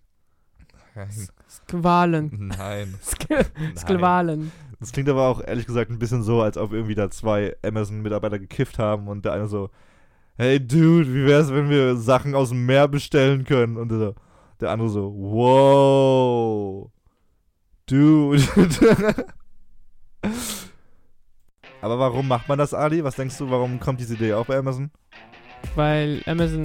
Nein. 0.95 1.27
Squalen. 1.49 2.51
Nein. 2.57 2.95
Sk 3.03 3.29
Nein. 3.29 3.77
Sklvalen. 3.77 4.51
Das 4.83 4.91
klingt 4.91 5.07
aber 5.07 5.29
auch 5.29 5.41
ehrlich 5.41 5.65
gesagt 5.65 5.91
ein 5.91 5.97
bisschen 5.97 6.23
so, 6.23 6.41
als 6.41 6.57
ob 6.57 6.73
irgendwie 6.73 6.93
da 6.93 7.09
zwei 7.09 7.55
Amazon-Mitarbeiter 7.63 8.37
gekifft 8.37 8.79
haben 8.79 9.07
und 9.07 9.23
der 9.23 9.31
eine 9.31 9.47
so, 9.47 9.69
hey 10.35 10.59
Dude, 10.59 11.07
wie 11.13 11.25
wär's, 11.25 11.53
wenn 11.53 11.69
wir 11.69 11.95
Sachen 11.95 12.35
aus 12.35 12.49
dem 12.49 12.65
Meer 12.65 12.89
bestellen 12.89 13.45
können? 13.45 13.77
Und 13.77 13.93
der, 13.93 14.13
der 14.59 14.71
andere 14.71 14.89
so, 14.89 15.15
wow, 15.15 16.91
Dude. 17.85 18.43
aber 21.81 21.97
warum 21.97 22.27
macht 22.27 22.49
man 22.49 22.57
das, 22.57 22.73
Ali? 22.73 23.05
Was 23.05 23.15
denkst 23.15 23.37
du, 23.37 23.49
warum 23.49 23.79
kommt 23.79 24.01
diese 24.01 24.15
Idee 24.15 24.33
auch 24.33 24.47
bei 24.47 24.57
Amazon? 24.57 24.91
Weil 25.75 26.21
Amazon 26.25 26.63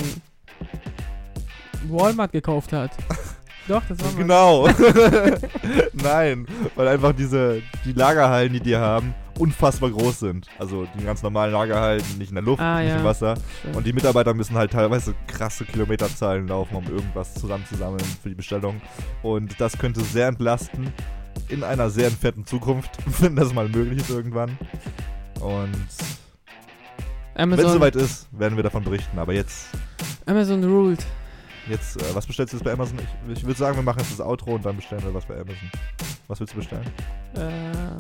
Walmart 1.89 2.33
gekauft 2.33 2.73
hat. 2.73 2.91
Doch, 3.69 3.83
das 3.89 3.99
war. 4.01 4.13
Genau. 4.17 4.67
Nein, 5.93 6.47
weil 6.75 6.89
einfach 6.89 7.13
diese, 7.13 7.63
die 7.85 7.93
Lagerhallen, 7.93 8.53
die 8.53 8.61
die 8.61 8.77
haben, 8.77 9.15
unfassbar 9.39 9.91
groß 9.91 10.21
sind. 10.21 10.47
Also 10.59 10.87
die 10.99 11.05
ganz 11.05 11.23
normalen 11.23 11.53
Lagerhallen, 11.53 12.03
nicht 12.19 12.31
in 12.31 12.35
der 12.37 12.45
Luft, 12.45 12.61
Ah, 12.63 12.81
nicht 12.81 12.89
ja. 12.89 12.97
im 12.97 13.05
Wasser. 13.05 13.35
Stimmt. 13.61 13.77
Und 13.77 13.87
die 13.87 13.93
Mitarbeiter 13.93 14.33
müssen 14.35 14.57
halt 14.57 14.73
teilweise 14.73 15.15
krasse 15.27 15.65
Kilometerzahlen 15.65 16.49
laufen, 16.49 16.77
um 16.77 16.85
irgendwas 16.87 17.35
zusammenzusammeln 17.35 18.05
für 18.23 18.31
die 18.31 18.35
Bestellung. 18.35 18.81
Und 19.23 19.61
das 19.61 19.79
könnte 19.79 20.01
sehr 20.01 20.29
entlasten 20.29 20.93
in 21.49 21.63
einer 21.63 21.91
sehr 21.91 22.07
entfernten 22.09 22.47
Zukunft, 22.47 22.91
wenn 23.21 23.37
das 23.37 23.53
mal 23.53 23.69
möglich 23.69 24.01
ist 24.01 24.11
irgendwann. 24.11 24.59
Und 25.41 25.87
wenn 27.35 27.53
es 27.53 27.73
soweit 27.73 27.95
ist, 27.95 28.27
werden 28.33 28.57
wir 28.57 28.65
davon 28.65 28.83
berichten. 28.83 29.19
Aber 29.19 29.33
jetzt, 29.33 29.69
Amazon 30.27 30.65
ruled. 30.65 31.07
Jetzt, 31.69 32.01
äh, 32.01 32.15
was 32.15 32.27
bestellst 32.27 32.53
du 32.53 32.57
jetzt 32.57 32.65
bei 32.65 32.73
Amazon? 32.73 32.99
Ich, 33.29 33.39
ich 33.39 33.45
würde 33.45 33.59
sagen, 33.59 33.77
wir 33.77 33.83
machen 33.83 33.99
jetzt 34.01 34.13
das 34.13 34.21
Outro 34.21 34.55
und 34.55 34.65
dann 34.65 34.77
bestellen 34.77 35.03
wir 35.03 35.13
was 35.15 35.27
bei 35.27 35.35
Amazon. 35.35 35.71
Was 36.27 36.41
willst 36.41 36.53
du 36.55 36.59
bestellen? 36.59 36.87
Äh, 37.35 37.97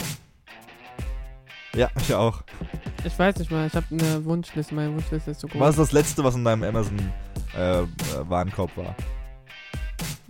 Ja, 1.78 1.90
ich 2.00 2.12
auch. 2.14 2.42
ich 3.04 3.18
weiß 3.18 3.36
nicht 3.36 3.50
mal, 3.50 3.66
ich 3.66 3.74
habe 3.74 3.86
eine 3.90 4.24
Wunschliste, 4.24 4.74
meine 4.74 4.92
Wunschliste 4.94 5.30
ist 5.32 5.40
so 5.40 5.48
groß. 5.48 5.60
Was 5.60 5.70
ist 5.70 5.78
das 5.78 5.92
letzte, 5.92 6.24
was 6.24 6.34
in 6.34 6.44
deinem 6.44 6.62
Amazon 6.64 6.98
äh, 7.56 7.82
äh, 7.82 7.86
war? 8.28 8.44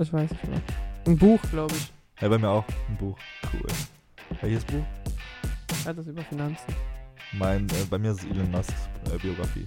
Ich 0.01 0.13
weiß 0.13 0.31
nicht 0.31 0.49
mehr. 0.49 0.61
Ein 1.07 1.17
Buch, 1.19 1.41
glaube 1.51 1.75
ich. 1.75 1.93
Ja, 2.21 2.29
bei 2.29 2.39
mir 2.39 2.49
auch. 2.51 2.65
Ein 2.89 2.97
Buch. 2.97 3.17
Cool. 3.53 3.67
Welches 4.41 4.65
Buch? 4.65 4.85
Ja, 5.85 5.93
das 5.93 6.07
über 6.07 6.23
Finanzen. 6.23 6.75
Mein, 7.33 7.69
äh, 7.69 7.85
bei 7.89 7.99
mir 7.99 8.13
ist 8.13 8.21
es 8.25 8.31
Elon 8.31 8.51
Musks 8.51 8.75
äh, 9.13 9.19
Biografie. 9.19 9.67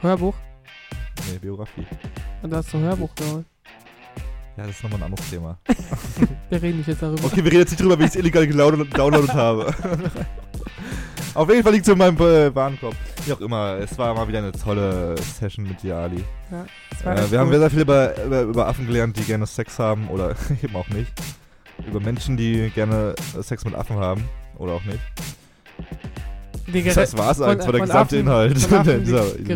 Hörbuch? 0.00 0.34
Nee, 1.30 1.38
Biografie. 1.38 1.86
Und 2.42 2.50
du 2.50 2.56
hast 2.56 2.74
ein 2.74 2.82
Hörbuch 2.82 3.14
geholt. 3.14 3.44
Ja, 4.56 4.62
das 4.66 4.76
ist 4.76 4.82
nochmal 4.82 5.00
ein 5.00 5.04
anderes 5.12 5.28
Thema. 5.28 5.58
Wir 6.50 6.62
reden 6.62 6.78
nicht 6.78 6.86
jetzt 6.88 7.02
darüber. 7.02 7.24
Okay, 7.24 7.36
wir 7.44 7.50
reden 7.50 7.58
jetzt 7.60 7.70
nicht 7.72 7.82
drüber, 7.82 7.98
wie 7.98 8.04
ich 8.04 8.08
es 8.10 8.16
illegal 8.16 8.46
gedownloadet 8.46 9.34
habe. 9.34 9.74
Auf 11.34 11.50
jeden 11.50 11.62
Fall 11.62 11.72
liegt 11.72 11.86
es 11.86 11.92
in 11.92 11.98
meinem 11.98 12.16
äh, 12.16 12.54
Warenkorb. 12.54 12.94
Wie 13.26 13.32
auch 13.34 13.40
immer, 13.42 13.74
es 13.78 13.98
war 13.98 14.14
mal 14.14 14.26
wieder 14.26 14.38
eine 14.38 14.52
tolle 14.52 15.14
Session 15.20 15.66
mit 15.66 15.82
dir, 15.82 15.96
Ali. 15.96 16.24
Das 16.90 17.04
war 17.04 17.18
Äh, 17.18 17.30
wir 17.30 17.38
haben 17.40 17.50
gut. 17.50 17.58
sehr 17.58 17.70
viel 17.70 17.80
über, 17.80 18.24
über, 18.24 18.40
über 18.42 18.66
Affen 18.68 18.86
gelernt, 18.86 19.18
die 19.18 19.24
gerne 19.24 19.46
Sex 19.46 19.78
haben 19.78 20.08
oder 20.08 20.34
eben 20.62 20.74
auch 20.74 20.88
nicht. 20.88 21.12
Über 21.86 22.00
Menschen, 22.00 22.38
die 22.38 22.70
gerne 22.74 23.14
Sex 23.42 23.64
mit 23.66 23.74
Affen 23.74 23.96
haben 23.96 24.24
oder 24.56 24.72
auch 24.72 24.84
nicht. 24.84 25.00
die, 26.68 26.82
Das, 26.82 27.14
war's 27.18 27.42
eigentlich, 27.42 27.58
das 27.58 27.66
war 27.66 27.72
der 27.72 27.80
gesamte 27.82 28.16
Affen- 28.16 28.20
Inhalt 28.20 28.58
von 28.58 28.78
Affen, 28.78 29.04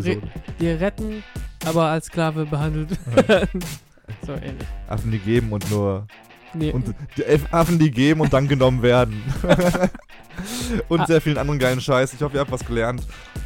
die 0.03 0.21
die 0.61 0.69
retten, 0.69 1.23
aber 1.65 1.87
als 1.87 2.07
Sklave 2.07 2.47
behandelt 2.47 2.91
werden. 3.29 3.61
so 4.27 4.33
ähnlich. 4.33 4.67
Affen, 4.89 5.11
die 5.11 5.19
geben 5.19 5.53
und 5.53 5.71
nur 5.71 6.07
Nee, 6.53 6.73
Und 6.73 6.93
die 7.17 7.25
Affen, 7.53 7.79
die 7.79 7.93
geben 7.93 8.21
und 8.23 8.33
dann 8.33 8.49
genommen 8.49 8.83
werden. 8.83 9.23
und 10.89 11.01
Ah. 11.01 11.07
sehr 11.07 11.21
vielen 11.21 11.39
anderen 11.39 11.61
geilen 11.61 11.81
Scheiß. 11.81 12.13
Ich 12.13 12.21
hoffe, 12.23 12.35
ihr 12.37 12.41
habt 12.41 12.51
was 12.51 12.65
gelernt. 12.67 13.03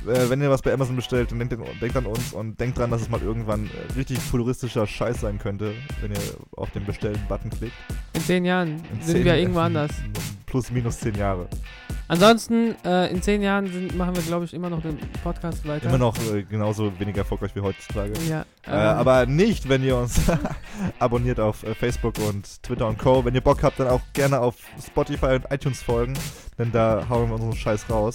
Äh, 0.06 0.30
wenn 0.30 0.40
ihr 0.40 0.48
was 0.48 0.62
bei 0.62 0.72
Amazon 0.72 0.96
bestellt, 0.96 1.30
dann 1.30 1.38
denkt, 1.38 1.54
denkt 1.82 1.96
an 1.96 2.06
uns 2.06 2.32
und 2.32 2.58
denkt 2.58 2.78
dran, 2.78 2.90
dass 2.90 3.02
es 3.02 3.10
mal 3.10 3.20
irgendwann 3.20 3.66
äh, 3.66 3.92
richtig 3.94 4.18
futuristischer 4.20 4.86
Scheiß 4.86 5.20
sein 5.20 5.38
könnte, 5.38 5.74
wenn 6.00 6.12
ihr 6.12 6.18
auf 6.56 6.70
den 6.70 6.86
Bestellen-Button 6.86 7.50
klickt. 7.50 7.74
in 8.14 8.20
zehn 8.22 8.44
Jahren 8.46 8.68
In 8.90 9.02
sind 9.02 9.16
zehn- 9.16 9.24
wir 9.26 9.36
irgendwo 9.36 9.60
anders. 9.60 9.90
Plus, 10.54 10.70
minus 10.70 11.00
zehn 11.00 11.16
Jahre. 11.16 11.48
Ansonsten, 12.06 12.76
äh, 12.84 13.10
in 13.10 13.20
zehn 13.20 13.42
Jahren 13.42 13.66
sind, 13.66 13.96
machen 13.98 14.14
wir, 14.14 14.22
glaube 14.22 14.44
ich, 14.44 14.54
immer 14.54 14.70
noch 14.70 14.80
den 14.80 15.00
Podcast 15.24 15.66
weiter. 15.66 15.88
Immer 15.88 15.98
noch 15.98 16.16
äh, 16.32 16.44
genauso 16.44 16.92
wenig 17.00 17.16
erfolgreich 17.16 17.56
wie 17.56 17.60
heutzutage. 17.60 18.12
Ja. 18.30 18.42
Äh, 18.64 18.68
ähm, 18.68 18.98
aber 18.98 19.26
nicht, 19.26 19.68
wenn 19.68 19.82
ihr 19.82 19.96
uns 19.96 20.20
abonniert 21.00 21.40
auf 21.40 21.64
äh, 21.64 21.74
Facebook 21.74 22.20
und 22.20 22.62
Twitter 22.62 22.86
und 22.86 23.00
Co. 23.00 23.24
Wenn 23.24 23.34
ihr 23.34 23.40
Bock 23.40 23.64
habt, 23.64 23.80
dann 23.80 23.88
auch 23.88 24.00
gerne 24.12 24.38
auf 24.38 24.54
Spotify 24.80 25.34
und 25.34 25.46
iTunes 25.50 25.82
folgen, 25.82 26.14
denn 26.56 26.70
da 26.70 27.04
hauen 27.08 27.30
wir 27.30 27.34
unseren 27.34 27.56
Scheiß 27.56 27.90
raus. 27.90 28.14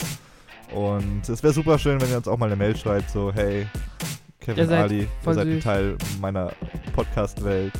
Und 0.73 1.27
es 1.27 1.43
wäre 1.43 1.51
super 1.51 1.77
schön, 1.77 1.99
wenn 1.99 2.09
ihr 2.09 2.15
uns 2.15 2.29
auch 2.29 2.37
mal 2.37 2.45
eine 2.45 2.55
Mail 2.55 2.77
schreibt, 2.77 3.09
so 3.09 3.33
hey, 3.33 3.67
Ihr 4.47 4.55
Kevin 4.55 4.67
seid 4.69 4.79
Ali, 4.79 4.99
ihr 4.99 5.33
seid 5.33 5.45
ein. 5.45 5.59
Teil 5.59 5.97
meiner 6.21 6.53
Podcast-Welt. 6.93 7.73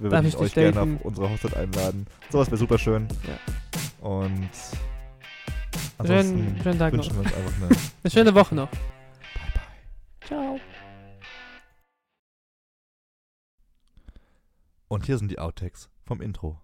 Wir 0.00 0.10
würden 0.10 0.34
euch 0.36 0.52
gerne 0.52 0.82
auf 0.82 0.88
unsere 1.00 1.30
Hochzeit 1.30 1.56
einladen. 1.56 2.06
Sowas 2.30 2.48
wäre 2.48 2.58
super 2.58 2.76
schön. 2.76 3.08
Ja. 3.26 3.38
Und 4.02 4.50
ansonsten 5.96 6.38
schönen, 6.38 6.62
schönen 6.62 6.78
Tag 6.78 6.92
noch. 6.92 7.04
wünschen 7.04 7.14
wir 7.14 7.20
uns 7.20 7.34
einfach 7.34 7.56
eine 7.56 7.68
Eine 8.02 8.10
schöne 8.10 8.34
Woche 8.34 8.54
noch. 8.56 8.68
Bye 8.68 8.80
bye. 9.54 10.26
Ciao. 10.26 10.60
Und 14.88 15.06
hier 15.06 15.18
sind 15.18 15.30
die 15.30 15.38
Outtakes 15.38 15.88
vom 16.04 16.20
Intro. 16.20 16.60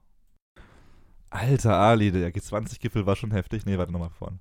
Alter 1.30 1.76
Ali, 1.76 2.10
der 2.10 2.34
G20-Gipfel 2.34 3.06
war 3.06 3.14
schon 3.14 3.30
heftig. 3.30 3.64
Nee, 3.64 3.78
warte 3.78 3.92
nochmal 3.92 4.10
vorne. 4.10 4.40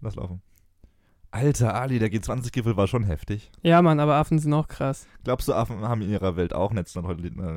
Lass 0.00 0.14
laufen. 0.14 0.40
Alter 1.36 1.74
Ali, 1.74 1.98
der 1.98 2.08
G20-Gipfel 2.10 2.76
war 2.78 2.86
schon 2.86 3.04
heftig. 3.04 3.50
Ja, 3.62 3.82
Mann, 3.82 4.00
aber 4.00 4.14
Affen 4.14 4.38
sind 4.38 4.52
auch 4.54 4.68
krass. 4.68 5.06
Glaubst 5.24 5.48
du, 5.48 5.52
Affen 5.54 5.80
haben 5.82 6.00
in 6.02 6.10
ihrer 6.10 6.36
Welt 6.36 6.54
auch 6.54 6.72
Netzneutralität? 6.72 7.32
das 7.38 7.54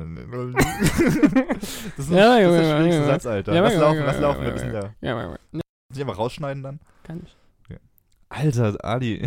ist, 1.98 2.10
Ja, 2.10 2.36
das 2.36 2.42
Junge, 2.42 2.60
ist 2.60 2.68
der 2.68 2.76
schwierigste. 2.76 3.04
Satz, 3.06 3.26
Alter. 3.26 3.54
Ja, 3.54 3.62
lass 3.62 3.76
laufen, 3.76 4.02
lass 4.04 4.20
laufen, 4.20 4.42
wir 4.42 4.54
wissen 4.54 4.72
ja. 4.72 4.90
Ja. 5.00 5.20
Ja, 5.22 5.36
Nicht 5.52 6.00
einfach 6.00 6.18
rausschneiden 6.18 6.62
dann? 6.62 6.80
kann 7.04 7.22
ich. 7.24 7.36
Alter 8.28 8.76
Ali. 8.84 9.26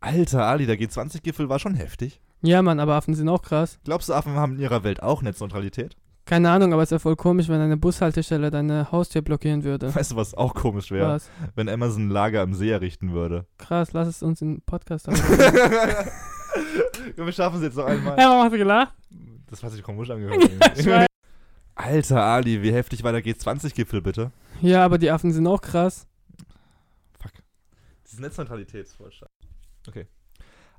Alter 0.00 0.44
Ali, 0.46 0.66
der 0.66 0.76
G20-Gipfel 0.76 1.48
war 1.48 1.58
schon 1.58 1.74
heftig. 1.74 2.20
Ja, 2.42 2.62
Mann, 2.62 2.78
aber 2.80 2.94
Affen 2.94 3.14
sind 3.14 3.28
auch 3.28 3.42
krass. 3.42 3.78
Glaubst 3.84 4.08
du, 4.08 4.14
Affen 4.14 4.34
haben 4.34 4.54
in 4.56 4.60
ihrer 4.60 4.84
Welt 4.84 5.02
auch 5.02 5.22
Netzneutralität? 5.22 5.96
Keine 6.28 6.50
Ahnung, 6.50 6.74
aber 6.74 6.82
es 6.82 6.90
wäre 6.90 7.00
voll 7.00 7.16
komisch, 7.16 7.48
wenn 7.48 7.58
eine 7.58 7.78
Bushaltestelle 7.78 8.50
deine 8.50 8.92
Haustür 8.92 9.22
blockieren 9.22 9.64
würde. 9.64 9.94
Weißt 9.94 10.12
du, 10.12 10.16
was 10.16 10.34
auch 10.34 10.54
komisch 10.54 10.90
wäre? 10.90 11.08
Was? 11.08 11.30
Wenn 11.54 11.70
Amazon 11.70 12.08
ein 12.08 12.10
Lager 12.10 12.42
am 12.42 12.52
See 12.52 12.68
errichten 12.68 13.12
würde. 13.12 13.46
Krass, 13.56 13.94
lass 13.94 14.08
es 14.08 14.22
uns 14.22 14.42
im 14.42 14.60
Podcast 14.60 15.08
haben. 15.08 15.16
wir 17.16 17.32
schaffen 17.32 17.56
es 17.56 17.62
jetzt 17.62 17.78
noch 17.78 17.86
einmal. 17.86 18.14
hey, 18.18 18.26
warum 18.26 18.42
hast 18.42 18.52
du 18.52 18.58
gelacht? 18.58 18.94
Das 19.48 19.62
hat 19.62 19.72
sich 19.72 19.82
komisch 19.82 20.10
angehört. 20.10 20.50
Alter 21.74 22.22
Ali, 22.22 22.62
wie 22.62 22.74
heftig 22.74 23.02
war 23.02 23.12
der 23.12 23.24
G20-Gipfel 23.24 24.02
bitte? 24.02 24.30
Ja, 24.60 24.84
aber 24.84 24.98
die 24.98 25.10
Affen 25.10 25.32
sind 25.32 25.46
auch 25.46 25.62
krass. 25.62 26.06
Fuck. 27.22 27.32
Das 28.02 28.12
ist 28.12 28.20
Netzneutralitätsvorschlag. 28.20 29.30
Okay. 29.88 30.06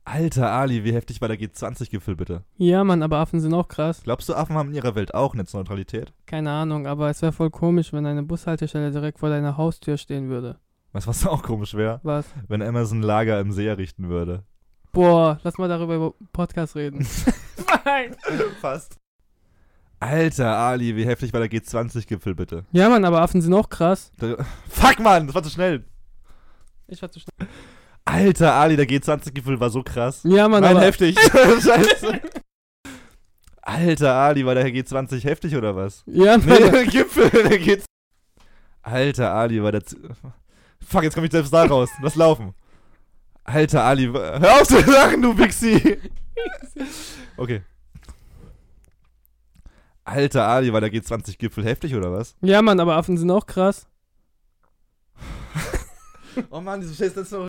Alter 0.05 0.51
Ali, 0.51 0.83
wie 0.83 0.93
heftig 0.93 1.21
war 1.21 1.27
der 1.27 1.39
G20-Gipfel 1.39 2.15
bitte? 2.15 2.43
Ja, 2.57 2.83
Mann, 2.83 3.03
aber 3.03 3.17
Affen 3.17 3.39
sind 3.39 3.53
auch 3.53 3.67
krass. 3.67 4.01
Glaubst 4.03 4.27
du, 4.27 4.33
Affen 4.33 4.55
haben 4.55 4.69
in 4.69 4.75
ihrer 4.75 4.95
Welt 4.95 5.13
auch 5.13 5.35
Netzneutralität? 5.35 6.13
Keine 6.25 6.51
Ahnung, 6.51 6.87
aber 6.87 7.09
es 7.09 7.21
wäre 7.21 7.31
voll 7.31 7.51
komisch, 7.51 7.93
wenn 7.93 8.05
eine 8.05 8.23
Bushaltestelle 8.23 8.91
direkt 8.91 9.19
vor 9.19 9.29
deiner 9.29 9.57
Haustür 9.57 9.97
stehen 9.97 10.29
würde. 10.29 10.59
Weißt 10.93 11.05
du, 11.05 11.09
was 11.09 11.27
auch 11.27 11.43
komisch 11.43 11.75
wäre? 11.75 11.99
Was? 12.03 12.25
Wenn 12.47 12.61
Amazon 12.63 13.01
Lager 13.03 13.39
im 13.39 13.51
See 13.51 13.67
errichten 13.67 14.09
würde. 14.09 14.43
Boah, 14.91 15.39
lass 15.43 15.57
mal 15.59 15.69
darüber 15.69 15.95
über 15.95 16.13
Podcast 16.33 16.75
reden. 16.75 17.05
Nein. 17.85 18.15
Fast. 18.59 18.97
Alter 19.99 20.57
Ali, 20.57 20.95
wie 20.95 21.05
heftig 21.05 21.33
war 21.33 21.41
der 21.41 21.51
G20-Gipfel 21.51 22.33
bitte? 22.33 22.65
Ja, 22.71 22.89
Mann, 22.89 23.05
aber 23.05 23.21
Affen 23.21 23.41
sind 23.41 23.53
auch 23.53 23.69
krass. 23.69 24.11
Der, 24.19 24.37
fuck, 24.67 24.99
Mann, 24.99 25.27
das 25.27 25.35
war 25.35 25.43
zu 25.43 25.49
schnell. 25.49 25.83
Ich 26.87 27.01
war 27.01 27.11
zu 27.11 27.19
schnell. 27.19 27.47
Alter 28.05 28.53
Ali, 28.53 28.75
der 28.75 28.87
G20-Gipfel 28.87 29.59
war 29.59 29.69
so 29.69 29.83
krass. 29.83 30.21
Ja, 30.23 30.47
Mann, 30.47 30.63
Nein, 30.63 30.77
heftig. 30.77 31.17
Scheiße. 31.19 32.21
Alter 33.61 34.13
Ali, 34.15 34.45
war 34.45 34.55
der 34.55 34.65
G20 34.67 35.23
heftig 35.23 35.55
oder 35.55 35.75
was? 35.75 36.03
Ja, 36.07 36.37
Mann. 36.37 36.47
Nee, 36.47 36.71
der 36.71 36.85
Gipfel, 36.85 37.29
der 37.29 37.59
geht's. 37.59 37.85
Alter 38.81 39.33
Ali, 39.33 39.61
war 39.61 39.71
der. 39.71 39.85
Z 39.85 39.99
Fuck, 40.87 41.03
jetzt 41.03 41.13
komm 41.13 41.25
ich 41.25 41.31
selbst 41.31 41.53
da 41.53 41.65
raus. 41.65 41.89
Lass 42.01 42.15
laufen. 42.15 42.55
Alter 43.43 43.83
Ali, 43.83 44.05
hör 44.07 44.61
auf 44.61 44.67
zu 44.67 44.79
lachen, 44.79 45.21
du 45.21 45.37
Wixi. 45.37 45.97
Okay. 47.37 47.61
Alter 50.05 50.47
Ali, 50.47 50.71
war 50.73 50.81
der 50.81 50.91
G20-Gipfel 50.91 51.63
heftig 51.63 51.95
oder 51.95 52.11
was? 52.11 52.35
Ja, 52.41 52.61
Mann, 52.61 52.79
aber 52.79 52.95
Affen 52.95 53.17
sind 53.17 53.29
auch 53.29 53.45
krass. 53.45 53.87
Oh 56.49 56.61
Mann, 56.61 56.81
diese 56.81 56.95
Scheiße, 56.95 57.15
das 57.15 57.27
ist 57.27 57.31
noch 57.33 57.48